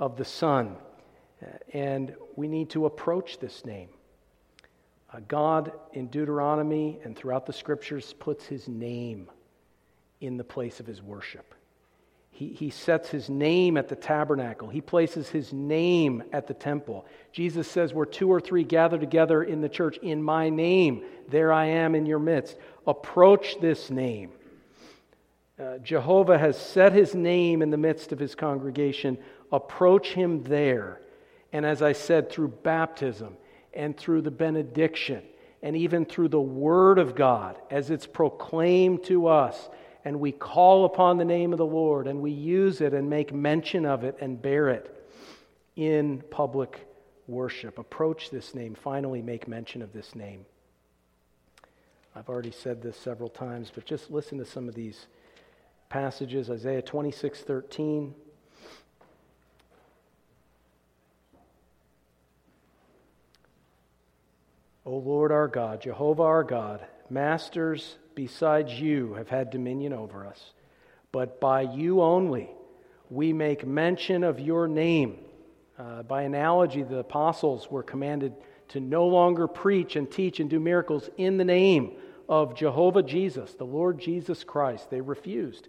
of 0.00 0.16
the 0.16 0.24
sun. 0.24 0.74
And 1.72 2.16
we 2.34 2.48
need 2.48 2.70
to 2.70 2.86
approach 2.86 3.38
this 3.38 3.64
name. 3.64 3.90
Uh, 5.14 5.20
God 5.28 5.70
in 5.92 6.08
Deuteronomy 6.08 6.98
and 7.04 7.16
throughout 7.16 7.46
the 7.46 7.52
scriptures 7.52 8.14
puts 8.18 8.46
his 8.46 8.66
name 8.66 9.30
in 10.20 10.36
the 10.36 10.44
place 10.44 10.80
of 10.80 10.86
his 10.86 11.00
worship. 11.00 11.54
He, 12.40 12.54
he 12.54 12.70
sets 12.70 13.10
his 13.10 13.28
name 13.28 13.76
at 13.76 13.88
the 13.88 13.94
tabernacle. 13.94 14.70
He 14.70 14.80
places 14.80 15.28
his 15.28 15.52
name 15.52 16.22
at 16.32 16.46
the 16.46 16.54
temple. 16.54 17.04
Jesus 17.32 17.70
says, 17.70 17.92
Where 17.92 18.06
two 18.06 18.32
or 18.32 18.40
three 18.40 18.64
gather 18.64 18.96
together 18.96 19.42
in 19.42 19.60
the 19.60 19.68
church 19.68 19.98
in 19.98 20.22
my 20.22 20.48
name, 20.48 21.04
there 21.28 21.52
I 21.52 21.66
am 21.66 21.94
in 21.94 22.06
your 22.06 22.18
midst. 22.18 22.56
Approach 22.86 23.60
this 23.60 23.90
name. 23.90 24.30
Uh, 25.62 25.76
Jehovah 25.82 26.38
has 26.38 26.56
set 26.56 26.94
his 26.94 27.14
name 27.14 27.60
in 27.60 27.68
the 27.68 27.76
midst 27.76 28.10
of 28.10 28.18
his 28.18 28.34
congregation. 28.34 29.18
Approach 29.52 30.14
him 30.14 30.42
there. 30.44 31.02
And 31.52 31.66
as 31.66 31.82
I 31.82 31.92
said, 31.92 32.30
through 32.30 32.48
baptism 32.62 33.36
and 33.74 33.94
through 33.94 34.22
the 34.22 34.30
benediction 34.30 35.24
and 35.62 35.76
even 35.76 36.06
through 36.06 36.28
the 36.28 36.40
word 36.40 36.98
of 36.98 37.14
God 37.14 37.58
as 37.70 37.90
it's 37.90 38.06
proclaimed 38.06 39.04
to 39.04 39.26
us 39.26 39.68
and 40.04 40.18
we 40.18 40.32
call 40.32 40.84
upon 40.84 41.18
the 41.18 41.24
name 41.24 41.52
of 41.52 41.58
the 41.58 41.66
Lord 41.66 42.06
and 42.06 42.20
we 42.20 42.30
use 42.30 42.80
it 42.80 42.94
and 42.94 43.10
make 43.10 43.32
mention 43.32 43.84
of 43.84 44.04
it 44.04 44.16
and 44.20 44.40
bear 44.40 44.68
it 44.68 44.96
in 45.76 46.22
public 46.30 46.86
worship. 47.26 47.78
Approach 47.78 48.30
this 48.30 48.54
name. 48.54 48.74
Finally, 48.74 49.22
make 49.22 49.46
mention 49.46 49.82
of 49.82 49.92
this 49.92 50.14
name. 50.14 50.44
I've 52.14 52.28
already 52.28 52.50
said 52.50 52.82
this 52.82 52.96
several 52.96 53.28
times, 53.28 53.70
but 53.74 53.86
just 53.86 54.10
listen 54.10 54.38
to 54.38 54.44
some 54.44 54.68
of 54.68 54.74
these 54.74 55.06
passages 55.88 56.50
Isaiah 56.50 56.82
26 56.82 57.40
13. 57.40 58.14
O 64.86 64.96
Lord 64.96 65.30
our 65.30 65.46
God, 65.46 65.82
Jehovah 65.82 66.22
our 66.22 66.42
God, 66.42 66.84
masters 67.08 67.96
besides 68.14 68.72
you 68.72 69.14
have 69.14 69.28
had 69.28 69.50
dominion 69.50 69.92
over 69.92 70.26
us, 70.26 70.52
but 71.12 71.40
by 71.40 71.62
you 71.62 72.02
only 72.02 72.50
we 73.10 73.32
make 73.32 73.66
mention 73.66 74.24
of 74.24 74.38
your 74.38 74.68
name. 74.68 75.18
Uh, 75.78 76.02
by 76.02 76.22
analogy, 76.22 76.82
the 76.82 76.98
apostles 76.98 77.70
were 77.70 77.82
commanded 77.82 78.32
to 78.68 78.80
no 78.80 79.06
longer 79.06 79.48
preach 79.48 79.96
and 79.96 80.10
teach 80.10 80.38
and 80.38 80.48
do 80.48 80.60
miracles 80.60 81.10
in 81.16 81.36
the 81.36 81.44
name 81.44 81.92
of 82.28 82.54
Jehovah 82.54 83.02
Jesus, 83.02 83.52
the 83.54 83.64
Lord 83.64 83.98
Jesus 83.98 84.44
Christ. 84.44 84.90
They 84.90 85.00
refused. 85.00 85.68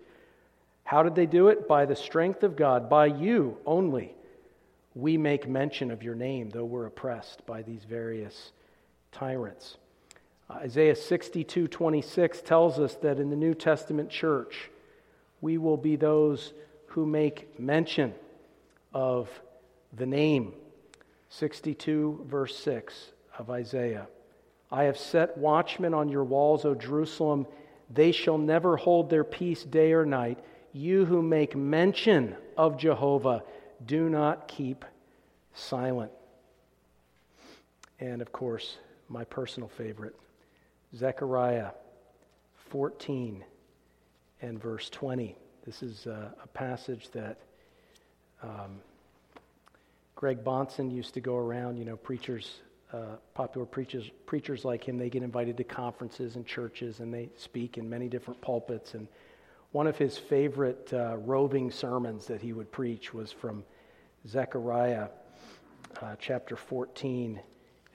How 0.83 1.01
did 1.01 1.15
they 1.15 1.25
do 1.25 1.47
it? 1.47 1.67
By 1.67 1.85
the 1.85 1.95
strength 1.95 2.43
of 2.43 2.55
God, 2.55 2.89
by 2.89 3.07
you 3.07 3.57
only. 3.65 4.13
We 4.93 5.17
make 5.17 5.47
mention 5.47 5.89
of 5.89 6.03
your 6.03 6.15
name, 6.15 6.49
though 6.49 6.65
we're 6.65 6.85
oppressed 6.85 7.45
by 7.45 7.61
these 7.61 7.83
various 7.85 8.51
tyrants. 9.11 9.77
Isaiah 10.57 10.95
62 10.95 11.67
26 11.67 12.41
tells 12.41 12.79
us 12.79 12.95
that 12.95 13.19
in 13.19 13.29
the 13.29 13.35
New 13.35 13.53
Testament 13.53 14.09
church, 14.09 14.69
we 15.39 15.57
will 15.57 15.77
be 15.77 15.95
those 15.95 16.53
who 16.87 17.05
make 17.05 17.59
mention 17.59 18.13
of 18.93 19.29
the 19.93 20.05
name. 20.05 20.53
62, 21.29 22.25
verse 22.27 22.57
6 22.59 23.11
of 23.37 23.49
Isaiah. 23.49 24.07
I 24.71 24.83
have 24.83 24.97
set 24.97 25.37
watchmen 25.37 25.93
on 25.93 26.09
your 26.09 26.23
walls, 26.23 26.65
O 26.65 26.75
Jerusalem. 26.75 27.47
They 27.89 28.11
shall 28.11 28.37
never 28.37 28.77
hold 28.77 29.09
their 29.09 29.23
peace 29.23 29.63
day 29.63 29.93
or 29.93 30.05
night. 30.05 30.39
You 30.73 31.05
who 31.05 31.21
make 31.21 31.55
mention 31.55 32.35
of 32.57 32.77
Jehovah, 32.77 33.43
do 33.85 34.09
not 34.09 34.47
keep 34.47 34.85
silent. 35.53 36.11
And 37.99 38.21
of 38.21 38.31
course, 38.31 38.77
my 39.09 39.23
personal 39.25 39.69
favorite, 39.69 40.15
Zechariah 40.95 41.69
14 42.69 43.43
and 44.41 44.61
verse 44.61 44.89
20. 44.89 45.37
This 45.65 45.83
is 45.83 46.05
a, 46.05 46.33
a 46.43 46.47
passage 46.47 47.09
that 47.11 47.37
um, 48.43 48.81
Greg 50.15 50.43
Bahnsen 50.43 50.93
used 50.93 51.13
to 51.13 51.21
go 51.21 51.37
around, 51.37 51.77
you 51.77 51.85
know, 51.85 51.95
preachers, 51.95 52.59
uh, 52.91 53.15
popular 53.33 53.65
preachers, 53.65 54.09
preachers 54.25 54.65
like 54.65 54.83
him, 54.83 54.97
they 54.97 55.09
get 55.09 55.23
invited 55.23 55.55
to 55.57 55.63
conferences 55.63 56.35
and 56.35 56.45
churches 56.45 56.99
and 56.99 57.13
they 57.13 57.29
speak 57.37 57.77
in 57.77 57.89
many 57.89 58.09
different 58.09 58.41
pulpits. 58.41 58.93
And 58.93 59.07
one 59.71 59.87
of 59.87 59.97
his 59.97 60.17
favorite 60.17 60.91
uh, 60.91 61.15
roving 61.19 61.71
sermons 61.71 62.25
that 62.25 62.41
he 62.41 62.51
would 62.51 62.69
preach 62.69 63.13
was 63.13 63.31
from 63.31 63.63
Zechariah 64.27 65.07
uh, 66.01 66.15
chapter 66.19 66.57
14 66.57 67.39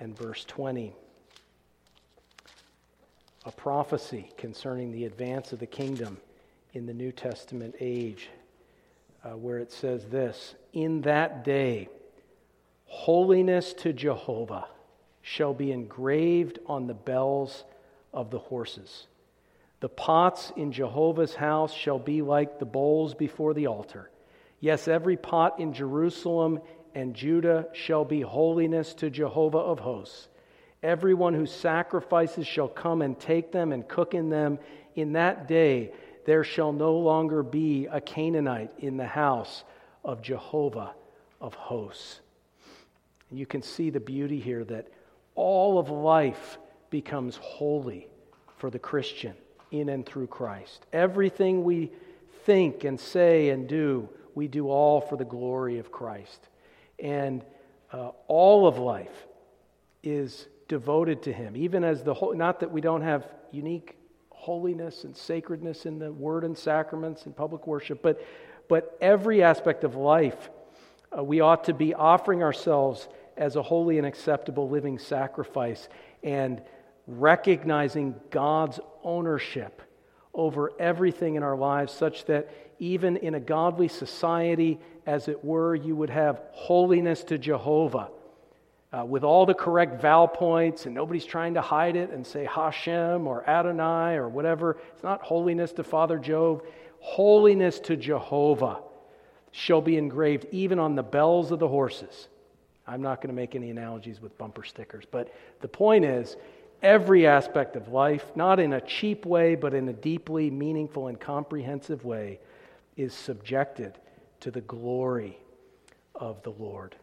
and 0.01 0.17
verse 0.17 0.45
20 0.45 0.95
a 3.47 3.53
prophecy 3.53 4.29
concerning 4.37 4.91
the 4.91 5.05
advance 5.05 5.53
of 5.53 5.61
the 5.61 5.67
kingdom 5.67 6.19
in 6.75 6.85
the 6.85 6.93
New 6.93 7.13
Testament 7.13 7.77
age, 7.81 8.29
uh, 9.25 9.37
where 9.37 9.59
it 9.59 9.71
says 9.71 10.05
this 10.07 10.57
In 10.73 11.01
that 11.03 11.45
day, 11.45 11.89
holiness 12.87 13.73
to 13.75 13.93
Jehovah 13.93 14.67
shall 15.23 15.55
be 15.55 15.71
engraved 15.71 16.59
on 16.67 16.89
the 16.89 16.95
bells 16.95 17.65
of 18.13 18.31
the 18.31 18.39
horses. 18.39 19.07
The 19.79 19.89
pots 19.91 20.53
in 20.57 20.73
Jehovah's 20.73 21.37
house 21.37 21.73
shall 21.73 22.01
be 22.01 22.23
like 22.23 22.59
the 22.59 22.65
bowls 22.65 23.15
before 23.15 23.55
the 23.55 23.69
altar. 23.69 24.11
Yes, 24.59 24.89
every 24.89 25.17
pot 25.17 25.61
in 25.61 25.73
Jerusalem 25.73 26.61
and 26.95 27.15
Judah 27.15 27.69
shall 27.75 28.05
be 28.05 28.23
holiness 28.23 28.95
to 28.95 29.11
Jehovah 29.11 29.59
of 29.59 29.79
hosts. 29.79 30.29
Everyone 30.87 31.35
who 31.35 31.47
sacrifices 31.47 32.47
shall 32.47 32.69
come 32.69 33.03
and 33.03 33.19
take 33.19 33.51
them 33.51 33.73
and 33.73 33.89
cook 33.89 34.15
in 34.15 34.31
them. 34.31 34.61
In 34.95 35.15
that 35.15 35.49
day 35.49 35.91
there 36.27 36.45
shall 36.45 36.73
no 36.73 36.97
longer 36.97 37.43
be 37.43 37.89
a 37.91 38.01
Canaanite 38.01 38.71
in 38.79 38.97
the 38.97 39.07
house 39.07 39.65
of 40.05 40.23
Jehovah 40.23 40.95
of 41.41 41.55
hosts. 41.55 42.21
You 43.33 43.47
can 43.47 43.63
see 43.63 43.91
the 43.91 43.99
beauty 43.99 44.39
here 44.39 44.63
that 44.63 44.87
all 45.35 45.81
of 45.81 45.91
life 45.91 46.57
becomes 46.91 47.35
holy 47.35 48.07
for 48.57 48.71
the 48.71 48.79
Christian 48.79 49.35
in 49.73 49.89
and 49.89 50.07
through 50.07 50.29
Christ. 50.29 50.87
Everything 50.93 51.65
we 51.65 51.91
think 52.45 52.85
and 52.85 53.01
say 53.01 53.49
and 53.49 53.69
do, 53.69 54.09
we 54.37 54.47
do 54.47 54.69
all 54.69 55.01
for 55.01 55.17
the 55.17 55.25
glory 55.25 55.81
of 55.81 55.91
Christ. 55.91 56.49
And 57.01 57.45
uh, 57.93 58.11
all 58.29 58.69
of 58.69 58.79
life 58.79 59.27
is 60.05 60.47
devoted 60.69 61.23
to 61.23 61.33
Him, 61.33 61.57
even 61.57 61.85
as 61.85 62.03
the 62.03 62.15
whole, 62.15 62.35
not 62.35 62.61
that 62.61 62.71
we 62.71 62.81
don't 62.81 63.03
have 63.03 63.27
unique 63.51 63.97
holiness 64.31 65.05
and 65.05 65.17
sacredness 65.17 65.87
in 65.87 65.99
the 65.99 66.13
word 66.13 66.45
and 66.45 66.57
sacraments 66.57 67.27
and 67.27 67.37
public 67.37 67.67
worship, 67.67 68.03
but, 68.03 68.25
but 68.69 68.97
every 69.01 69.43
aspect 69.43 69.85
of 69.85 69.95
life, 69.95 70.51
uh, 71.17 71.23
we 71.23 71.41
ought 71.41 71.65
to 71.65 71.75
be 71.75 71.95
offering 71.95 72.43
ourselves 72.43 73.09
as 73.37 73.57
a 73.57 73.63
holy 73.63 73.99
and 73.99 74.07
acceptable 74.07 74.69
living 74.69 74.99
sacrifice 74.99 75.89
and 76.23 76.63
recognizing 77.07 78.15
God's 78.31 78.81
ownership 79.03 79.83
over 80.35 80.73
everything 80.79 81.37
in 81.37 81.43
our 81.43 81.57
lives, 81.57 81.93
such 81.93 82.25
that 82.27 82.51
even 82.79 83.17
in 83.17 83.35
a 83.35 83.41
godly 83.41 83.89
society, 83.89 84.79
as 85.07 85.29
it 85.29 85.45
were, 85.45 85.75
you 85.75 85.97
would 85.97 86.11
have 86.11 86.43
holiness 86.53 87.25
to 87.25 87.39
Jehovah. 87.39 88.11
Uh, 88.93 89.05
with 89.05 89.25
all 89.25 89.45
the 89.45 89.55
correct 89.55 90.01
vowel 90.01 90.29
points, 90.29 90.87
and 90.87 90.95
nobody's 90.95 91.25
trying 91.25 91.55
to 91.55 91.61
hide 91.61 91.97
it 91.97 92.11
and 92.11 92.25
say 92.25 92.45
Hashem 92.45 93.27
or 93.27 93.49
Adonai 93.49 94.15
or 94.15 94.29
whatever. 94.29 94.79
It's 94.95 95.03
not 95.03 95.23
holiness 95.23 95.73
to 95.73 95.85
Father 95.85 96.19
Job. 96.19 96.63
Holiness 97.01 97.81
to 97.81 97.97
Jehovah 97.97 98.79
shall 99.51 99.81
be 99.81 99.97
engraved 99.97 100.47
even 100.53 100.79
on 100.79 100.95
the 100.95 101.03
bells 101.03 101.51
of 101.51 101.59
the 101.59 101.69
horses. 101.69 102.29
I'm 102.87 103.03
not 103.03 103.21
going 103.21 103.29
to 103.29 103.35
make 103.35 103.55
any 103.55 103.71
analogies 103.71 104.21
with 104.21 104.39
bumper 104.39 104.63
stickers, 104.63 105.05
but 105.11 105.35
the 105.61 105.69
point 105.69 106.05
is 106.05 106.37
every 106.83 107.27
aspect 107.27 107.75
of 107.75 107.89
life, 107.89 108.25
not 108.37 108.61
in 108.61 108.75
a 108.75 108.81
cheap 108.81 109.27
way, 109.27 109.57
but 109.57 109.75
in 109.75 109.89
a 109.89 109.93
deeply 109.93 110.51
meaningful 110.51 111.09
and 111.09 111.19
comprehensive 111.19 112.05
way, 112.05 112.39
is 112.97 113.13
subjected 113.13 113.99
to 114.41 114.51
the 114.51 114.61
glory 114.61 115.39
of 116.15 116.43
the 116.43 116.51
Lord. 116.53 116.95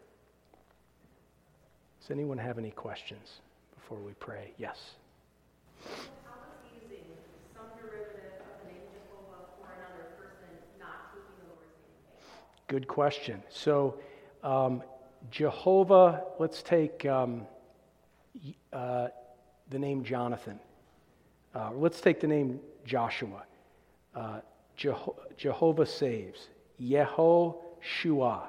Does 2.04 2.10
anyone 2.10 2.36
have 2.36 2.58
any 2.58 2.70
questions 2.70 3.40
before 3.74 3.96
we 3.96 4.12
pray? 4.20 4.52
Yes. 4.58 4.76
Good 12.66 12.86
question. 12.86 13.42
So, 13.48 13.94
um, 14.42 14.82
Jehovah, 15.30 16.24
let's 16.38 16.62
take 16.62 17.06
um, 17.06 17.46
uh, 18.70 19.08
the 19.70 19.78
name 19.78 20.04
Jonathan. 20.04 20.58
Uh, 21.54 21.70
let's 21.72 22.02
take 22.02 22.20
the 22.20 22.26
name 22.26 22.60
Joshua. 22.84 23.44
Uh, 24.14 24.40
Jeho- 24.76 25.16
Jehovah 25.38 25.86
saves. 25.86 26.48
Yehoshua. 26.78 28.42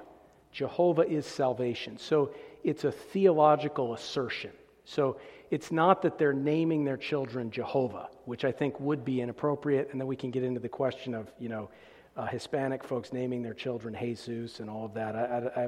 Jehovah 0.52 1.08
is 1.08 1.26
salvation. 1.26 1.98
So 1.98 2.32
it's 2.66 2.84
a 2.84 2.92
theological 2.92 3.94
assertion. 3.94 4.52
So 4.86 5.18
it's 5.52 5.72
not 5.72 6.02
that 6.02 6.18
they're 6.18 6.34
naming 6.34 6.84
their 6.84 6.98
children 6.98 7.52
Jehovah, 7.52 8.10
which 8.26 8.44
I 8.44 8.52
think 8.52 8.80
would 8.80 9.06
be 9.06 9.22
inappropriate, 9.22 9.90
and 9.92 10.02
then 10.02 10.08
we 10.08 10.16
can 10.16 10.32
get 10.32 10.44
into 10.44 10.60
the 10.60 10.70
question 10.70 11.14
of, 11.14 11.32
you 11.40 11.48
know, 11.48 11.70
uh, 12.18 12.26
Hispanic 12.26 12.84
folks 12.84 13.14
naming 13.14 13.44
their 13.44 13.54
children 13.54 13.96
Jesus 14.00 14.60
and 14.60 14.70
all 14.70 14.86
of 14.86 14.94
that. 14.96 15.16
I, 15.16 15.64
I, 15.64 15.68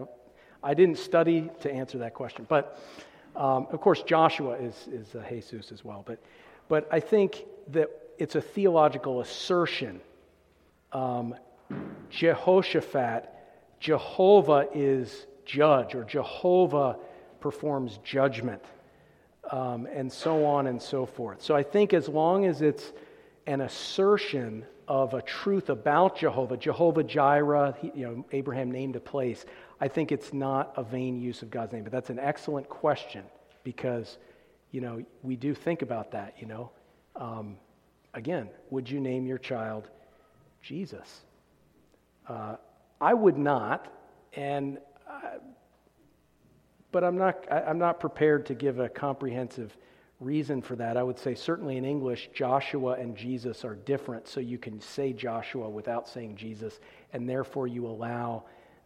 I 0.71 0.73
didn't 0.73 0.97
study 0.97 1.49
to 1.61 1.71
answer 1.71 1.99
that 1.99 2.13
question, 2.15 2.47
but 2.49 2.79
um, 3.35 3.67
of 3.71 3.79
course 3.79 4.01
Joshua 4.01 4.55
is, 4.57 4.87
is 4.91 5.15
Jesus 5.29 5.71
as 5.71 5.85
well. 5.85 6.03
But, 6.05 6.19
but 6.67 6.87
I 6.91 6.99
think 6.99 7.45
that 7.69 7.89
it's 8.17 8.35
a 8.35 8.41
theological 8.41 9.21
assertion. 9.21 10.01
Um, 10.91 11.35
Jehoshaphat, 12.09 13.29
Jehovah 13.79 14.67
is 14.73 15.27
judge, 15.47 15.95
or 15.95 16.03
Jehovah 16.03 16.97
performs 17.39 17.99
judgment, 18.03 18.61
um, 19.49 19.87
and 19.91 20.11
so 20.11 20.45
on 20.45 20.67
and 20.67 20.79
so 20.79 21.05
forth. 21.05 21.41
So 21.41 21.55
I 21.55 21.63
think 21.63 21.93
as 21.93 22.07
long 22.07 22.45
as 22.45 22.61
it's 22.61 22.91
an 23.47 23.61
assertion 23.61 24.65
of 24.87 25.13
a 25.13 25.21
truth 25.21 25.69
about 25.69 26.17
Jehovah, 26.17 26.57
Jehovah 26.57 27.03
Jireh, 27.03 27.75
he, 27.79 27.91
you 27.95 28.05
know, 28.05 28.25
Abraham 28.31 28.71
named 28.71 28.95
a 28.95 28.99
place, 28.99 29.45
I 29.79 29.87
think 29.87 30.11
it's 30.11 30.33
not 30.33 30.73
a 30.75 30.83
vain 30.83 31.19
use 31.19 31.41
of 31.41 31.49
God's 31.49 31.73
name. 31.73 31.83
But 31.83 31.91
that's 31.91 32.09
an 32.09 32.19
excellent 32.19 32.67
question 32.69 33.23
because, 33.63 34.17
you 34.71 34.81
know, 34.81 35.03
we 35.23 35.35
do 35.35 35.53
think 35.53 35.81
about 35.81 36.11
that, 36.11 36.35
you 36.39 36.47
know. 36.47 36.71
Um, 37.15 37.57
again, 38.13 38.49
would 38.69 38.89
you 38.89 38.99
name 38.99 39.25
your 39.25 39.37
child 39.37 39.89
Jesus? 40.61 41.21
Uh, 42.27 42.55
I 42.99 43.13
would 43.13 43.37
not, 43.37 43.87
and 44.33 44.79
but 46.91 47.03
I'm 47.03 47.17
not, 47.17 47.45
I'm 47.51 47.77
not 47.77 47.99
prepared 47.99 48.45
to 48.47 48.55
give 48.55 48.79
a 48.79 48.89
comprehensive 48.89 49.75
reason 50.19 50.61
for 50.61 50.75
that. 50.77 50.97
I 50.97 51.03
would 51.03 51.19
say, 51.19 51.35
certainly 51.35 51.77
in 51.77 51.85
English, 51.85 52.29
Joshua 52.33 52.93
and 52.93 53.15
Jesus 53.15 53.63
are 53.63 53.75
different, 53.75 54.27
so 54.27 54.39
you 54.39 54.57
can 54.57 54.81
say 54.81 55.13
Joshua 55.13 55.69
without 55.69 56.07
saying 56.07 56.37
Jesus, 56.37 56.79
and 57.13 57.29
therefore 57.29 57.67
you 57.67 57.85
allow 57.85 58.43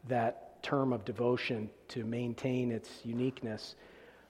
that 0.07 0.61
term 0.63 0.93
of 0.93 1.05
devotion 1.05 1.69
to 1.89 2.03
maintain 2.03 2.71
its 2.71 2.89
uniqueness. 3.03 3.75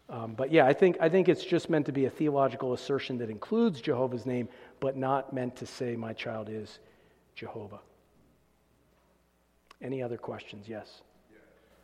Um, 0.09 0.33
but 0.33 0.51
yeah, 0.51 0.65
I 0.65 0.73
think, 0.73 0.97
I 0.99 1.09
think 1.09 1.29
it's 1.29 1.43
just 1.43 1.69
meant 1.69 1.85
to 1.85 1.91
be 1.91 2.05
a 2.05 2.09
theological 2.09 2.73
assertion 2.73 3.17
that 3.19 3.29
includes 3.29 3.81
Jehovah's 3.81 4.25
name, 4.25 4.49
but 4.79 4.97
not 4.97 5.33
meant 5.33 5.55
to 5.57 5.65
say 5.65 5.95
my 5.95 6.13
child 6.13 6.49
is 6.49 6.79
Jehovah. 7.33 7.79
Any 9.81 10.03
other 10.03 10.17
questions? 10.17 10.67
Yes. 10.67 11.01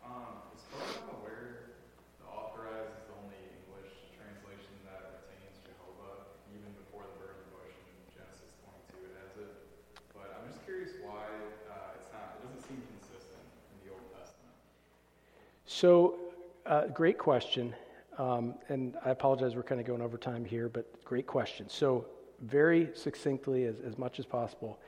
Um, 0.08 0.39
as 0.55 0.64
far 0.72 0.88
as 0.88 0.95
I'm 1.03 1.20
aware, 1.20 1.76
the 2.24 2.28
authorized 2.32 2.95
is 2.95 3.03
the 3.12 3.16
only 3.20 3.36
English 3.60 3.91
translation 4.16 4.72
that 4.88 5.28
retains 5.28 5.60
Jehovah. 5.68 6.32
Even 6.55 6.72
before 6.80 7.03
the 7.20 7.28
of 7.28 7.51
Moshe 7.51 7.76
in 7.76 7.99
Genesis 8.16 8.55
22, 8.95 9.03
it 9.03 9.14
has 9.20 9.36
it. 9.36 9.51
But 10.16 10.32
I'm 10.32 10.47
just 10.47 10.64
curious 10.64 10.95
why 11.03 11.28
uh, 11.68 11.99
it's 11.99 12.08
not. 12.16 12.39
It 12.39 12.47
doesn't 12.47 12.64
seem 12.64 12.80
consistent 12.95 13.43
in 13.76 13.78
the 13.84 13.91
Old 13.91 14.08
Testament. 14.16 14.55
So, 15.68 16.16
uh, 16.64 16.88
great 16.95 17.20
question. 17.20 17.76
Um, 18.16 18.55
and 18.72 18.95
I 19.03 19.12
apologize, 19.12 19.60
we're 19.60 19.68
kind 19.68 19.82
of 19.82 19.86
going 19.86 20.01
over 20.01 20.18
time 20.18 20.45
here, 20.45 20.70
but 20.70 20.88
great 21.03 21.28
question. 21.28 21.68
So, 21.68 22.08
very 22.41 22.95
succinctly, 22.95 23.66
as, 23.66 23.80
as 23.84 23.97
much 23.97 24.20
as 24.20 24.26
possible, 24.26 24.80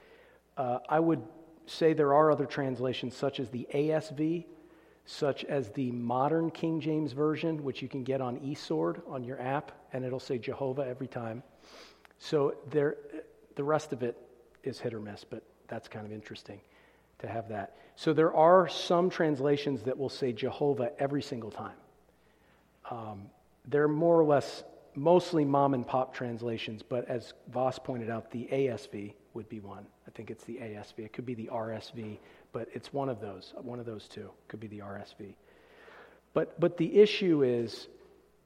uh, 0.56 0.80
I 0.88 1.00
would 1.00 1.22
say 1.68 1.92
there 1.92 2.14
are 2.14 2.32
other 2.32 2.46
translations, 2.46 3.16
such 3.16 3.40
as 3.40 3.50
the 3.50 3.68
ASV, 3.74 4.46
such 5.10 5.44
as 5.46 5.72
the 5.72 5.90
modern 5.92 6.52
King 6.52 6.80
James 6.80 7.14
Version, 7.14 7.64
which 7.64 7.82
you 7.82 7.88
can 7.88 8.04
get 8.04 8.22
on 8.22 8.38
eSword 8.42 9.02
on 9.10 9.24
your 9.24 9.42
app, 9.42 9.72
and 9.92 10.06
it'll 10.06 10.20
say 10.20 10.38
Jehovah 10.38 10.86
every 10.88 11.08
time. 11.08 11.42
So 12.20 12.54
there, 12.70 12.98
the 13.56 13.64
rest 13.64 13.92
of 13.92 14.04
it 14.04 14.16
is 14.64 14.78
hit 14.78 14.94
or 14.94 15.00
miss, 15.00 15.24
but 15.24 15.42
that's 15.68 15.88
kind 15.88 16.06
of 16.06 16.12
interesting 16.12 16.62
to 17.18 17.28
have 17.28 17.50
that. 17.50 17.76
So 17.96 18.14
there 18.14 18.36
are 18.36 18.68
some 18.68 19.10
translations 19.10 19.82
that 19.82 19.98
will 19.98 20.10
say 20.10 20.32
Jehovah 20.32 20.92
every 21.00 21.24
single 21.24 21.50
time. 21.50 21.78
Um, 22.92 23.24
they're 23.68 23.88
more 23.88 24.20
or 24.20 24.26
less 24.26 24.64
mostly 24.94 25.44
mom 25.44 25.74
and 25.74 25.88
pop 25.88 26.14
translations, 26.14 26.84
but 26.84 27.10
as 27.10 27.34
Vos 27.52 27.80
pointed 27.80 28.12
out, 28.12 28.30
the 28.30 28.48
ASV 28.52 29.14
would 29.34 29.50
be 29.50 29.60
one. 29.60 29.88
I 30.08 30.12
think 30.12 30.30
it's 30.30 30.44
the 30.44 30.58
ASV. 30.58 31.00
It 31.00 31.14
could 31.14 31.26
be 31.26 31.34
the 31.34 31.50
RSV, 31.52 32.20
but 32.52 32.68
it's 32.74 32.94
one 32.94 33.10
of 33.10 33.22
those. 33.22 33.54
One 33.62 33.80
of 33.80 33.86
those 33.86 34.08
two 34.08 34.30
could 34.48 34.60
be 34.60 34.68
the 34.68 34.80
RSV. 34.80 35.34
But 36.34 36.60
but 36.60 36.78
the 36.78 37.00
issue 37.00 37.44
is, 37.44 37.88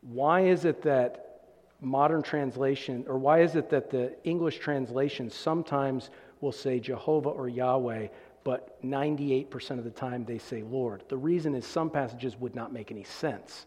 why 0.01 0.41
is 0.41 0.65
it 0.65 0.81
that 0.83 1.33
modern 1.81 2.23
translation, 2.23 3.05
or 3.07 3.17
why 3.17 3.41
is 3.41 3.55
it 3.55 3.69
that 3.69 3.89
the 3.89 4.13
English 4.23 4.59
translation 4.59 5.29
sometimes 5.29 6.09
will 6.41 6.51
say 6.51 6.79
Jehovah 6.79 7.29
or 7.29 7.49
Yahweh, 7.49 8.07
but 8.43 8.81
98% 8.83 9.71
of 9.77 9.83
the 9.83 9.89
time 9.89 10.25
they 10.25 10.37
say 10.37 10.63
Lord? 10.63 11.03
The 11.09 11.17
reason 11.17 11.55
is 11.55 11.65
some 11.65 11.89
passages 11.89 12.39
would 12.39 12.55
not 12.55 12.73
make 12.73 12.91
any 12.91 13.03
sense. 13.03 13.65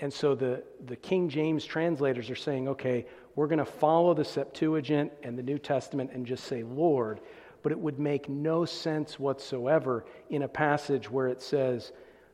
And 0.00 0.12
so 0.12 0.34
the, 0.34 0.62
the 0.86 0.96
King 0.96 1.28
James 1.28 1.64
translators 1.64 2.30
are 2.30 2.36
saying, 2.36 2.68
okay, 2.68 3.06
we're 3.34 3.48
going 3.48 3.58
to 3.58 3.64
follow 3.64 4.14
the 4.14 4.24
Septuagint 4.24 5.12
and 5.22 5.36
the 5.36 5.42
New 5.42 5.58
Testament 5.58 6.10
and 6.12 6.24
just 6.24 6.44
say 6.44 6.62
Lord, 6.62 7.20
but 7.62 7.72
it 7.72 7.78
would 7.78 7.98
make 7.98 8.28
no 8.28 8.64
sense 8.64 9.18
whatsoever 9.18 10.04
in 10.30 10.42
a 10.42 10.48
passage 10.48 11.10
where 11.10 11.28
it 11.28 11.42
says, 11.42 11.92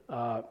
uh, 0.08 0.42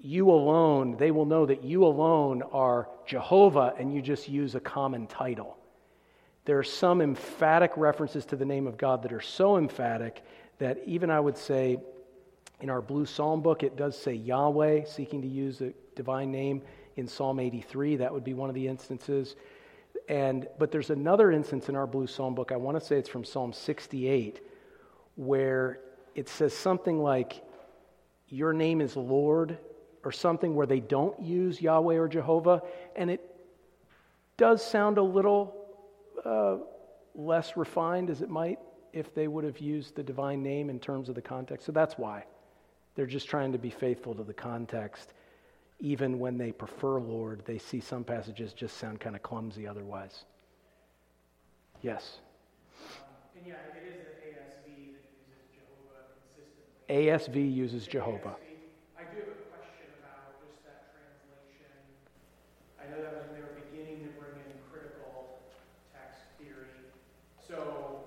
You 0.00 0.30
alone, 0.30 0.96
they 0.96 1.10
will 1.10 1.26
know 1.26 1.46
that 1.46 1.64
you 1.64 1.84
alone 1.84 2.42
are 2.52 2.88
Jehovah, 3.06 3.74
and 3.78 3.92
you 3.92 4.02
just 4.02 4.28
use 4.28 4.54
a 4.54 4.60
common 4.60 5.06
title. 5.06 5.56
There 6.44 6.58
are 6.58 6.64
some 6.64 7.00
emphatic 7.00 7.72
references 7.76 8.24
to 8.26 8.36
the 8.36 8.44
name 8.44 8.66
of 8.66 8.78
God 8.78 9.02
that 9.02 9.12
are 9.12 9.20
so 9.20 9.56
emphatic 9.56 10.22
that 10.58 10.78
even 10.86 11.10
I 11.10 11.20
would 11.20 11.36
say 11.36 11.78
in 12.60 12.70
our 12.70 12.82
blue 12.82 13.06
psalm 13.06 13.40
book, 13.40 13.62
it 13.62 13.76
does 13.76 13.96
say 13.96 14.14
Yahweh, 14.14 14.84
seeking 14.84 15.22
to 15.22 15.28
use 15.28 15.60
a 15.60 15.72
divine 15.96 16.30
name 16.30 16.62
in 16.96 17.06
Psalm 17.06 17.40
83. 17.40 17.96
That 17.96 18.12
would 18.12 18.24
be 18.24 18.34
one 18.34 18.48
of 18.48 18.54
the 18.54 18.68
instances. 18.68 19.36
And, 20.10 20.48
but 20.58 20.72
there's 20.72 20.90
another 20.90 21.30
instance 21.30 21.68
in 21.68 21.76
our 21.76 21.86
Blue 21.86 22.08
Psalm 22.08 22.34
book, 22.34 22.50
I 22.50 22.56
want 22.56 22.76
to 22.76 22.84
say 22.84 22.96
it's 22.96 23.08
from 23.08 23.24
Psalm 23.24 23.52
68, 23.52 24.44
where 25.14 25.78
it 26.16 26.28
says 26.28 26.52
something 26.52 26.98
like, 26.98 27.40
Your 28.28 28.52
name 28.52 28.80
is 28.80 28.96
Lord, 28.96 29.56
or 30.02 30.10
something 30.10 30.56
where 30.56 30.66
they 30.66 30.80
don't 30.80 31.22
use 31.22 31.62
Yahweh 31.62 31.94
or 31.94 32.08
Jehovah. 32.08 32.62
And 32.96 33.08
it 33.08 33.20
does 34.36 34.68
sound 34.68 34.98
a 34.98 35.02
little 35.02 35.54
uh, 36.24 36.56
less 37.14 37.56
refined 37.56 38.10
as 38.10 38.20
it 38.20 38.28
might 38.28 38.58
if 38.92 39.14
they 39.14 39.28
would 39.28 39.44
have 39.44 39.58
used 39.58 39.94
the 39.94 40.02
divine 40.02 40.42
name 40.42 40.70
in 40.70 40.80
terms 40.80 41.08
of 41.08 41.14
the 41.14 41.22
context. 41.22 41.66
So 41.66 41.70
that's 41.70 41.96
why. 41.96 42.24
They're 42.96 43.06
just 43.06 43.28
trying 43.28 43.52
to 43.52 43.58
be 43.58 43.70
faithful 43.70 44.16
to 44.16 44.24
the 44.24 44.34
context 44.34 45.14
even 45.80 46.18
when 46.18 46.36
they 46.38 46.52
prefer 46.52 47.00
Lord, 47.00 47.42
they 47.46 47.58
see 47.58 47.80
some 47.80 48.04
passages 48.04 48.52
just 48.52 48.76
sound 48.76 49.00
kind 49.00 49.16
of 49.16 49.22
clumsy 49.22 49.66
otherwise. 49.66 50.24
Yes. 51.82 52.18
Um, 52.76 53.08
and 53.38 53.46
yeah, 53.46 53.54
it 53.72 53.88
is 53.88 53.96
the 54.04 54.12
ASV 54.20 54.68
that 54.92 55.08
uses 55.24 55.48
Jehovah 55.56 56.04
consistently. 56.28 57.48
ASV 57.48 57.54
uses 57.56 57.86
Jehovah. 57.86 58.36
ASV. 58.36 59.00
I 59.00 59.08
do 59.08 59.24
have 59.24 59.32
a 59.32 59.48
question 59.48 59.88
about 60.04 60.36
just 60.44 60.60
that 60.68 60.92
translation. 60.92 61.72
I 62.76 62.84
know 62.92 63.00
that 63.00 63.16
was 63.16 63.24
when 63.32 63.40
they 63.40 63.44
were 63.48 63.56
beginning 63.64 64.04
to 64.04 64.12
bring 64.20 64.36
in 64.44 64.52
critical 64.68 65.40
text 65.96 66.20
theory. 66.36 66.76
So, 67.40 68.04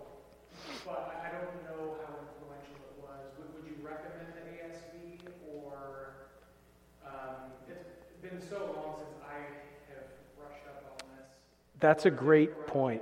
but 0.85 1.17
I 1.17 1.23
I 1.23 1.41
don't 1.41 1.57
know 1.65 1.97
how 2.05 2.13
influential 2.21 2.77
it 2.77 2.97
was. 3.01 3.25
Would, 3.41 3.49
would 3.57 3.65
you 3.65 3.81
recommend 3.81 4.37
the 4.37 4.45
ASV 4.61 5.25
or, 5.49 6.29
um, 7.01 7.49
it's 7.65 7.89
been 8.21 8.37
so 8.37 8.69
long 8.77 9.01
since 9.01 9.17
I 9.25 9.49
have 9.89 10.05
brushed 10.37 10.61
up 10.69 10.85
on 11.01 11.09
this. 11.17 11.25
That's 11.83 12.05
a 12.05 12.11
great 12.11 12.65
point. 12.65 13.01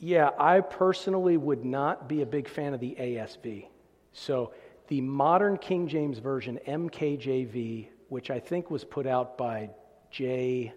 Yeah, 0.00 0.30
I 0.36 0.60
personally 0.60 1.36
would 1.36 1.64
not 1.64 2.08
be 2.08 2.22
a 2.22 2.26
big 2.26 2.48
fan 2.48 2.74
of 2.74 2.80
the 2.80 2.96
ASV. 2.98 3.68
So 4.12 4.52
the 4.88 5.00
modern 5.00 5.56
King 5.56 5.86
James 5.86 6.18
Version, 6.18 6.58
MKJV, 6.66 7.86
which 8.08 8.32
I 8.32 8.40
think 8.40 8.72
was 8.72 8.82
put 8.82 9.06
out 9.06 9.38
by 9.38 9.70
Jay 10.10 10.72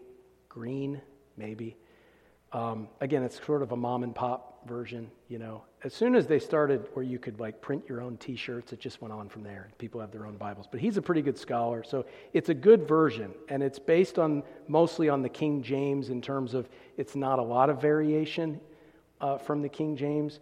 Green, 0.49 1.01
maybe. 1.36 1.78
Um, 2.51 2.89
again, 3.01 3.24
it's 3.24 3.43
sort 3.43 3.64
of 3.64 3.72
a 3.72 3.76
mom 3.76 4.03
and 4.03 4.14
pop 4.14 4.68
version, 4.68 5.09
you 5.30 5.39
know. 5.39 5.64
As 5.84 5.94
soon 5.94 6.16
as 6.16 6.28
they 6.28 6.40
started 6.40 6.88
where 6.94 7.04
you 7.04 7.20
could 7.20 7.42
like 7.42 7.60
print 7.60 7.84
your 7.90 8.02
own 8.02 8.16
T-shirts, 8.16 8.72
it 8.72 8.80
just 8.80 9.02
went 9.02 9.14
on 9.14 9.28
from 9.28 9.44
there. 9.44 9.68
People 9.80 10.00
have 10.00 10.12
their 10.12 10.26
own 10.26 10.38
Bibles, 10.38 10.66
but 10.72 10.80
he's 10.80 10.96
a 10.96 11.02
pretty 11.02 11.22
good 11.22 11.38
scholar, 11.38 11.84
so 11.84 12.06
it's 12.32 12.48
a 12.48 12.54
good 12.54 12.88
version, 12.88 13.34
and 13.50 13.62
it's 13.62 13.80
based 13.80 14.18
on 14.18 14.44
mostly 14.70 15.10
on 15.10 15.22
the 15.22 15.28
King 15.28 15.62
James 15.62 16.10
in 16.10 16.22
terms 16.22 16.54
of 16.54 16.70
it's 16.96 17.18
not 17.18 17.38
a 17.38 17.42
lot 17.42 17.70
of 17.70 17.82
variation 17.82 18.62
uh, 19.20 19.38
from 19.38 19.62
the 19.62 19.68
King 19.68 19.98
James, 19.98 20.40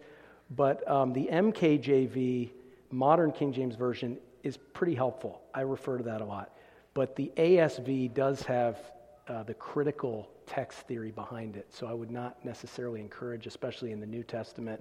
but 0.52 0.88
um, 0.88 1.12
the 1.12 1.28
MKJV, 1.32 2.50
modern 2.92 3.32
King 3.32 3.52
James 3.52 3.74
version, 3.74 4.18
is 4.44 4.56
pretty 4.74 4.94
helpful. 4.94 5.42
I 5.52 5.62
refer 5.62 5.98
to 5.98 6.04
that 6.04 6.20
a 6.20 6.24
lot, 6.24 6.56
but 6.94 7.16
the 7.16 7.32
ASV 7.36 8.14
does 8.14 8.42
have 8.42 8.78
uh, 9.26 9.42
the 9.42 9.54
critical 9.54 10.30
text 10.46 10.80
theory 10.86 11.10
behind 11.10 11.56
it. 11.56 11.66
So 11.74 11.88
I 11.88 11.94
would 11.94 12.12
not 12.12 12.44
necessarily 12.44 13.00
encourage, 13.00 13.48
especially 13.48 13.90
in 13.90 13.98
the 13.98 14.06
New 14.06 14.22
Testament, 14.22 14.80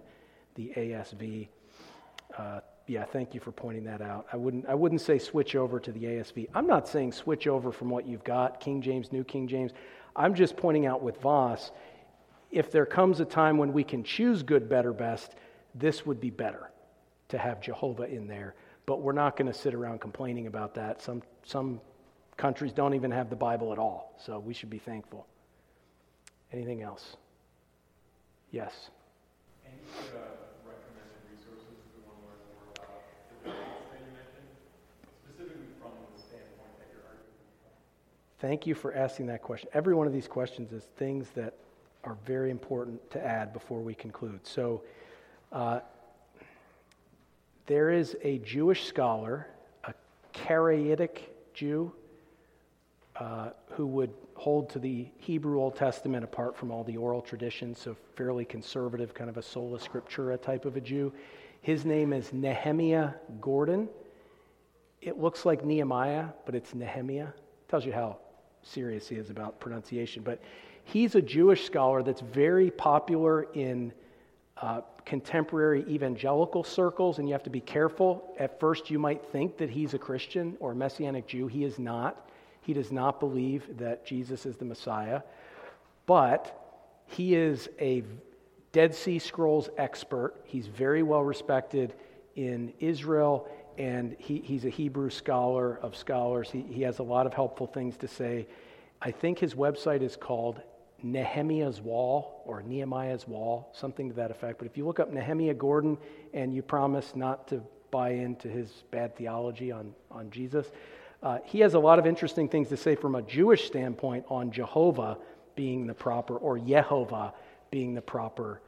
the 0.56 0.72
ASV. 0.76 1.48
Uh, 2.38 2.60
yeah, 2.88 3.06
thank 3.06 3.34
you 3.34 3.40
for 3.40 3.52
pointing 3.52 3.84
that 3.86 4.02
out. 4.02 4.28
I 4.34 4.38
wouldn't, 4.38 4.66
I 4.68 4.76
wouldn't 4.76 5.02
say 5.02 5.18
switch 5.20 5.56
over 5.56 5.80
to 5.80 5.92
the 5.92 6.04
ASV. 6.04 6.50
I'm 6.54 6.68
not 6.68 6.88
saying 6.88 7.14
switch 7.14 7.48
over 7.48 7.72
from 7.72 7.90
what 7.90 8.06
you've 8.06 8.24
got, 8.24 8.60
King 8.60 8.82
James, 8.82 9.12
New 9.12 9.24
King 9.24 9.48
James. 9.48 9.72
I'm 10.16 10.36
just 10.36 10.58
pointing 10.58 10.86
out 10.86 11.02
with 11.02 11.22
Vos, 11.22 11.72
if 12.52 12.72
there 12.72 12.86
comes 12.86 13.20
a 13.20 13.26
time 13.26 13.58
when 13.58 13.72
we 13.72 13.84
can 13.84 14.04
choose 14.04 14.44
good, 14.44 14.68
better, 14.68 14.92
best, 14.92 15.36
this 15.74 16.06
would 16.06 16.20
be 16.20 16.30
better 16.30 16.70
to 17.30 17.38
have 17.38 17.62
Jehovah 17.62 18.04
in 18.04 18.28
there. 18.28 18.56
But 18.86 19.02
we're 19.02 19.14
not 19.14 19.38
going 19.38 19.50
to 19.50 19.58
sit 19.58 19.74
around 19.74 20.02
complaining 20.02 20.48
about 20.48 20.76
that. 20.76 21.02
Some, 21.02 21.24
some 21.46 21.80
countries 22.36 22.74
don't 22.74 22.94
even 22.94 23.12
have 23.12 23.30
the 23.30 23.36
Bible 23.36 23.72
at 23.72 23.80
all, 23.80 24.16
so 24.24 24.40
we 24.40 24.54
should 24.54 24.70
be 24.70 24.80
thankful. 24.80 25.28
Anything 26.52 26.82
else? 26.82 27.16
Yes. 28.52 28.90
Thank 38.42 38.66
you 38.66 38.74
for 38.74 38.92
asking 38.96 39.28
that 39.28 39.44
question. 39.44 39.70
Every 39.72 39.94
one 39.94 40.08
of 40.08 40.14
these 40.14 40.28
questions 40.28 40.74
is 40.74 40.86
things 40.98 41.30
that 41.36 41.54
are 42.04 42.18
very 42.26 42.50
important 42.50 43.12
to 43.12 43.24
add 43.24 43.54
before 43.54 43.82
we 43.82 43.94
conclude. 43.94 44.40
So, 44.48 44.82
uh, 45.52 45.82
there 47.68 47.92
is 47.92 48.18
a 48.24 48.40
Jewish 48.40 48.88
scholar, 48.88 49.46
a 49.84 49.94
Karaite 50.34 51.20
Jew, 51.54 51.94
uh, 53.16 53.50
who 53.72 53.86
would 53.88 54.12
hold 54.36 54.70
to 54.70 54.80
the 54.80 55.08
Hebrew 55.18 55.60
Old 55.60 55.76
Testament 55.76 56.24
apart 56.24 56.58
from 56.58 56.72
all 56.72 56.84
the 56.84 56.98
oral 56.98 57.22
traditions, 57.22 57.80
so 57.80 57.96
fairly 58.16 58.46
conservative, 58.46 59.14
kind 59.14 59.30
of 59.30 59.38
a 59.38 59.42
sola 59.42 59.78
scriptura 59.80 60.42
type 60.42 60.66
of 60.66 60.78
a 60.78 60.82
Jew. 60.82 61.14
His 61.62 61.86
name 61.86 62.14
is 62.14 62.32
Nehemia 62.32 63.16
Gordon. 63.40 63.88
It 65.02 65.20
looks 65.20 65.46
like 65.46 65.64
Nehemiah, 65.64 66.28
but 66.46 66.56
it's 66.56 66.74
Nehemiah. 66.74 67.28
Tells 67.68 67.86
you 67.86 67.94
how 67.94 68.18
serious 68.64 69.08
he 69.08 69.16
is 69.16 69.30
about 69.30 69.60
pronunciation. 69.60 70.24
But 70.24 70.42
he's 70.84 71.16
a 71.16 71.22
Jewish 71.22 71.66
scholar 71.66 72.04
that's 72.04 72.22
very 72.22 72.72
popular 72.72 73.44
in 73.54 73.94
uh, 74.58 74.82
contemporary 75.06 75.84
evangelical 75.88 76.64
circles, 76.64 77.20
and 77.20 77.28
you 77.28 77.34
have 77.34 77.44
to 77.44 77.50
be 77.50 77.62
careful. 77.62 78.34
At 78.40 78.60
first, 78.60 78.90
you 78.90 79.00
might 79.00 79.24
think 79.32 79.58
that 79.58 79.70
he's 79.70 79.94
a 79.94 80.00
Christian 80.00 80.56
or 80.60 80.72
a 80.72 80.76
Messianic 80.76 81.28
Jew. 81.28 81.48
He 81.48 81.64
is 81.64 81.80
not. 81.80 82.30
He 82.62 82.74
does 82.74 82.92
not 82.92 83.20
believe 83.20 83.78
that 83.78 84.06
Jesus 84.06 84.46
is 84.46 84.56
the 84.58 84.66
Messiah, 84.66 85.22
but 86.06 86.58
he 87.08 87.36
is 87.36 87.70
a 87.80 88.04
Dead 88.72 88.96
Sea 88.96 89.20
Scrolls 89.20 89.70
expert. 89.78 90.36
He's 90.46 90.68
very 90.68 91.04
well 91.04 91.24
respected 91.24 91.94
in 92.36 92.74
Israel, 92.80 93.50
and 93.78 94.16
he, 94.18 94.40
he's 94.40 94.64
a 94.64 94.70
Hebrew 94.70 95.10
scholar 95.10 95.78
of 95.82 95.96
scholars. 95.96 96.50
He, 96.50 96.62
he 96.62 96.82
has 96.84 97.00
a 97.00 97.04
lot 97.04 97.26
of 97.26 97.34
helpful 97.34 97.68
things 97.68 97.98
to 97.98 98.08
say. 98.08 98.48
I 99.02 99.12
think 99.12 99.40
his 99.40 99.56
website 99.56 100.02
is 100.02 100.16
called 100.16 100.62
Nehemiah's 101.04 101.82
Wall 101.82 102.44
or 102.46 102.62
Nehemiah's 102.62 103.28
Wall, 103.28 103.70
something 103.74 104.10
to 104.10 104.16
that 104.16 104.32
effect. 104.32 104.60
But 104.60 104.68
if 104.68 104.78
you 104.78 104.86
look 104.86 105.00
up 105.00 105.12
Nehemia 105.12 105.58
Gordon 105.58 105.98
and 106.34 106.54
you 106.54 106.62
promise 106.62 107.16
not 107.16 107.48
to 107.50 107.62
buy 107.90 108.12
into 108.12 108.48
his 108.48 108.84
bad 108.92 109.16
theology 109.18 109.72
on, 109.72 109.94
on 110.10 110.30
Jesus, 110.30 110.72
uh, 111.24 111.40
he 111.46 111.60
has 111.60 111.74
a 111.74 111.80
lot 111.80 112.00
of 112.00 112.08
interesting 112.08 112.48
things 112.48 112.70
to 112.70 112.78
say 112.78 112.96
from 112.96 113.16
a 113.16 113.22
Jewish 113.22 113.68
standpoint 113.68 114.26
on 114.28 114.52
Jehovah 114.52 115.18
being 115.56 115.86
the 115.86 115.94
proper, 115.94 116.38
or 116.38 116.58
Yehovah 116.58 117.34
being 117.70 117.94
the 117.94 118.02
proper 118.02 118.62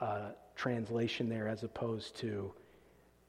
uh, 0.00 0.30
translation 0.56 1.28
there 1.28 1.48
as 1.48 1.62
opposed 1.64 2.16
to 2.16 2.52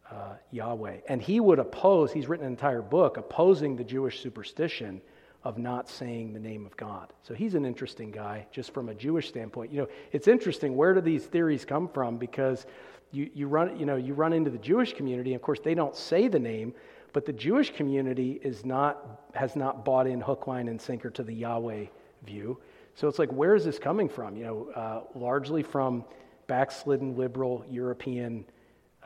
uh, 0.10 0.34
Yahweh. 0.52 0.98
And 1.08 1.22
he 1.22 1.40
would 1.40 1.60
oppose, 1.60 2.12
he's 2.12 2.28
written 2.28 2.46
an 2.46 2.52
entire 2.52 2.82
book 2.82 3.18
opposing 3.18 3.76
the 3.76 3.84
Jewish 3.84 4.22
superstition 4.22 5.02
of 5.44 5.58
not 5.58 5.88
saying 5.88 6.34
the 6.34 6.40
name 6.40 6.66
of 6.66 6.76
God. 6.76 7.14
So 7.24 7.34
he's 7.34 7.56
an 7.56 7.66
interesting 7.66 8.12
guy 8.12 8.46
just 8.52 8.74
from 8.74 8.90
a 8.90 8.96
Jewish 8.96 9.30
standpoint. 9.30 9.72
You 9.72 9.82
know, 9.82 9.88
it's 10.12 10.28
interesting 10.28 10.76
where 10.76 10.94
do 10.94 11.02
these 11.02 11.26
theories 11.26 11.64
come 11.64 11.88
from 11.88 12.18
because 12.18 12.66
you, 13.12 13.30
you 13.34 13.48
run 13.48 13.80
you 13.80 13.86
know 13.86 13.96
you 13.96 14.14
run 14.14 14.34
into 14.34 14.50
the 14.50 14.58
Jewish 14.58 14.94
community, 14.94 15.32
and 15.32 15.38
of 15.38 15.42
course 15.42 15.60
they 15.64 15.74
don't 15.74 15.96
say 15.96 16.28
the 16.28 16.40
name, 16.40 16.74
but 17.14 17.26
the 17.26 17.34
Jewish 17.34 17.74
community 17.74 18.40
is 18.44 18.66
not, 18.66 19.24
has 19.34 19.56
not 19.56 19.84
bought 19.86 20.08
in 20.08 20.22
hook, 20.22 20.48
line, 20.48 20.68
and 20.68 20.82
sinker 20.82 21.10
to 21.12 21.24
the 21.24 21.34
Yahweh 21.34 21.86
view. 22.24 22.60
So 22.96 23.08
it's 23.08 23.20
like, 23.20 23.32
where 23.32 23.56
is 23.56 23.64
this 23.66 23.80
coming 23.80 24.10
from? 24.10 24.36
You 24.36 24.44
know, 24.44 24.70
uh, 24.76 25.02
largely 25.16 25.64
from 25.64 26.04
backslidden 26.48 27.16
liberal 27.18 27.64
European 27.70 28.46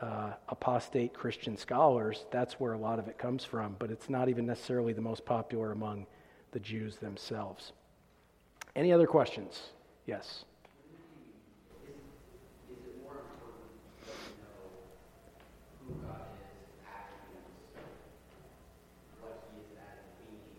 uh, 0.00 0.32
apostate 0.48 1.14
Christian 1.14 1.56
scholars. 1.56 2.26
That's 2.30 2.54
where 2.54 2.72
a 2.72 2.78
lot 2.78 2.98
of 2.98 3.06
it 3.08 3.16
comes 3.18 3.44
from, 3.44 3.76
but 3.78 3.90
it's 3.90 4.08
not 4.08 4.28
even 4.28 4.46
necessarily 4.46 4.92
the 4.92 5.00
most 5.00 5.24
popular 5.24 5.72
among 5.72 6.06
the 6.50 6.60
Jews 6.60 6.96
themselves. 6.96 7.72
Any 8.74 8.92
other 8.92 9.06
questions? 9.06 9.70
Yes. 10.06 10.44
Is 12.70 12.78
it 12.86 12.94
more 13.02 13.22
important 13.22 13.70
that 14.02 14.18
we 14.26 14.34
know 14.42 14.66
who 15.86 15.94
God 16.02 16.26
is, 16.34 16.50
attributes, 16.82 17.54
what 19.22 19.46
He 19.46 19.62
is 19.62 19.70
as 19.78 19.98
a 20.02 20.14
being, 20.18 20.58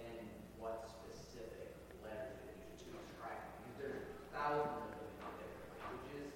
than 0.00 0.16
what 0.56 0.88
specific 0.88 1.76
letters 2.00 2.40
that 2.40 2.56
we 2.56 2.72
should 2.80 2.96
ascribe? 3.04 3.36
Because 3.52 3.76
there's 3.76 4.04
thousands 4.32 4.96
of 4.96 5.12
them 5.20 5.28
in 5.28 5.44
different 5.44 5.76
languages, 5.76 6.32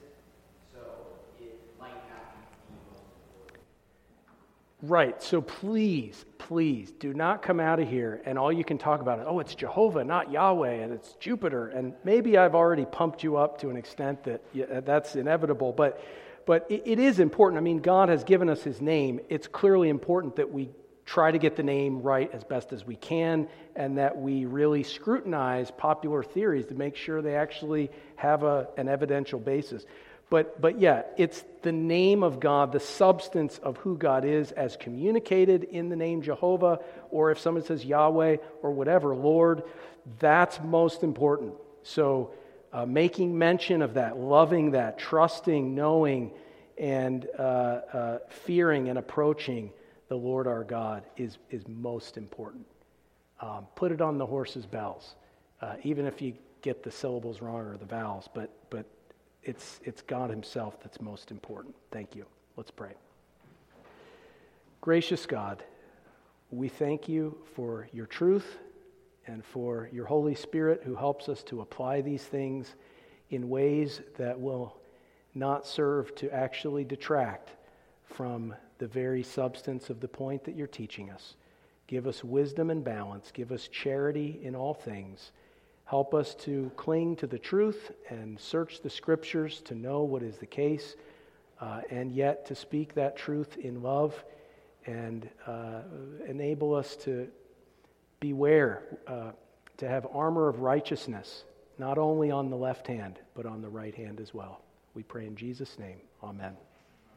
so 0.69 1.17
it 1.41 1.65
might 1.81 1.97
not 2.13 2.29
be 2.37 2.45
the 2.45 2.93
most 2.93 3.09
important. 3.09 3.65
Right. 4.89 5.23
So 5.23 5.43
please, 5.43 6.25
please 6.39 6.93
do 6.93 7.13
not 7.13 7.43
come 7.43 7.61
out 7.61 7.79
of 7.79 7.87
here 7.87 8.23
and 8.25 8.39
all 8.39 8.51
you 8.51 8.65
can 8.65 8.79
talk 8.79 9.03
about 9.03 9.19
is, 9.19 9.27
oh, 9.29 9.39
it's 9.39 9.55
Jehovah, 9.55 10.03
not 10.03 10.33
Yahweh, 10.33 10.77
and 10.77 10.95
it's 10.95 11.13
Jupiter. 11.21 11.69
And 11.69 11.93
maybe 12.05 12.39
I've 12.39 12.55
already 12.55 12.87
pumped 12.87 13.23
you 13.23 13.37
up 13.37 13.61
to 13.61 13.69
an 13.69 13.77
extent 13.77 14.25
that 14.25 14.87
that's 14.87 15.15
inevitable, 15.15 15.75
but, 15.75 16.03
but 16.47 16.67
it, 16.71 16.85
it 16.87 16.99
is 16.99 17.21
important. 17.21 17.59
I 17.59 17.61
mean, 17.61 17.81
God 17.81 18.09
has 18.09 18.25
given 18.25 18.49
us 18.49 18.63
his 18.63 18.81
name. 18.81 19.21
It's 19.29 19.47
clearly 19.47 19.91
important 19.91 20.37
that 20.37 20.51
we 20.51 20.71
try 21.05 21.31
to 21.31 21.39
get 21.39 21.57
the 21.57 21.63
name 21.63 22.01
right 22.01 22.31
as 22.33 22.43
best 22.43 22.73
as 22.73 22.87
we 22.87 22.97
can 22.97 23.47
and 23.77 23.99
that 23.99 24.17
we 24.17 24.47
really 24.47 24.83
scrutinize 24.83 25.71
popular 25.71 26.23
theories 26.23 26.65
to 26.67 26.75
make 26.75 26.97
sure 26.97 27.21
they 27.21 27.35
actually 27.35 27.91
have 28.17 28.43
a, 28.43 28.69
an 28.79 28.89
evidential 28.89 29.39
basis. 29.39 29.85
But, 30.31 30.61
but 30.61 30.79
yeah, 30.79 31.03
it's 31.17 31.43
the 31.63 31.73
name 31.73 32.23
of 32.23 32.39
God, 32.39 32.73
the 32.73 32.81
substance 32.81 33.59
of 33.59 33.79
who 33.79 33.97
God 33.97 34.25
is 34.25 34.53
as 34.53 34.77
communicated 34.77 35.65
in 35.65 35.89
the 35.89 35.97
name 35.97 36.21
Jehovah, 36.23 36.81
or 37.11 37.31
if 37.31 37.39
someone 37.39 37.65
says 37.65 37.85
Yahweh 37.85 38.37
or 38.63 38.71
whatever, 38.73 39.15
Lord, 39.15 39.63
that's 40.19 40.61
most 40.63 41.03
important. 41.03 41.55
So, 41.83 42.33
uh, 42.71 42.85
making 42.85 43.39
mention 43.39 43.81
of 43.81 43.95
that, 43.95 44.19
loving 44.19 44.73
that, 44.73 44.99
trusting, 44.99 45.75
knowing, 45.75 46.33
and 46.77 47.27
uh, 47.39 47.43
uh, 47.43 48.19
fearing 48.29 48.91
and 48.91 48.99
approaching 48.99 49.71
the 50.09 50.17
Lord 50.17 50.47
our 50.47 50.65
God 50.65 51.05
is, 51.17 51.39
is 51.51 51.67
most 51.67 52.19
important. 52.19 52.67
Um, 53.41 53.67
put 53.75 53.93
it 53.93 54.03
on 54.03 54.19
the 54.19 54.27
horse's 54.27 54.67
bells, 54.67 55.15
uh, 55.63 55.77
even 55.83 56.07
if 56.07 56.21
you 56.21 56.35
get 56.61 56.83
the 56.83 56.91
syllables 56.91 57.41
wrong 57.41 57.61
or 57.61 57.77
the 57.77 57.87
vowels, 57.87 58.29
but, 58.35 58.51
but 58.69 58.85
it's, 59.43 59.81
it's 59.85 60.03
God 60.03 60.31
Himself 60.31 60.81
that's 60.83 61.01
most 61.01 61.31
important. 61.31 61.75
Thank 61.91 62.15
you. 62.15 62.27
Let's 62.57 62.71
pray. 62.71 62.93
Gracious 64.81 65.27
God, 65.27 65.63
we 66.51 66.69
thank 66.69 67.09
you 67.09 67.37
for 67.55 67.89
your 67.93 68.07
truth 68.07 68.59
and 69.27 69.45
for 69.45 69.89
your 69.93 70.07
Holy 70.07 70.35
Spirit 70.35 70.83
who 70.85 70.95
helps 70.95 71.29
us 71.29 71.43
to 71.45 71.61
apply 71.61 72.01
these 72.01 72.23
things 72.23 72.75
in 73.31 73.49
ways 73.49 74.01
that 74.17 74.41
will 74.41 74.77
not 75.35 75.67
serve 75.67 76.15
to 76.17 76.31
actually 76.33 76.85
detract 76.85 77.51
from 78.05 78.55
the 78.79 78.87
very 78.87 79.23
substance 79.23 79.91
of 79.91 80.01
the 80.01 80.09
point 80.09 80.45
that 80.45 80.57
you're 80.57 80.67
teaching 80.67 81.11
us. 81.11 81.37
Give 81.87 82.07
us 82.07 82.23
wisdom 82.25 82.71
and 82.71 82.85
balance. 82.85 83.31
Give 83.33 83.53
us 83.53 83.69
charity 83.69 84.41
in 84.43 84.55
all 84.55 84.75
things. 84.75 85.33
Help 85.89 86.13
us 86.13 86.35
to 86.35 86.71
cling 86.77 87.17
to 87.17 87.27
the 87.27 87.39
truth 87.39 87.93
and 88.11 88.39
search 88.39 88.83
the 88.83 88.91
scriptures 88.91 89.63
to 89.63 89.75
know 89.75 90.03
what 90.03 90.23
is 90.23 90.37
the 90.37 90.45
case, 90.45 90.97
uh, 91.63 91.81
and 91.89 92.13
yet 92.13 92.45
to 92.45 92.55
speak 92.55 92.93
that 92.93 93.17
truth 93.17 93.57
in 93.57 93.83
love 93.83 94.23
and 94.85 95.31
uh, 95.47 95.81
enable 96.27 96.75
us 96.75 96.95
to 96.97 97.27
beware, 98.21 98.83
uh, 99.07 99.31
to 99.79 99.89
have 99.89 100.07
armor 100.13 100.49
of 100.49 100.61
righteousness, 100.61 101.45
not 101.79 101.97
only 101.97 102.31
on 102.31 102.51
the 102.51 102.57
left 102.57 102.87
hand, 102.87 103.19
but 103.35 103.47
on 103.47 103.63
the 103.63 103.69
right 103.71 103.95
hand 103.95 104.21
as 104.21 104.35
well. 104.35 104.61
We 104.93 105.03
pray 105.03 105.27
in 105.27 105.37
Jesus' 105.37 105.79
name. 105.79 106.01
Amen. 106.23 106.55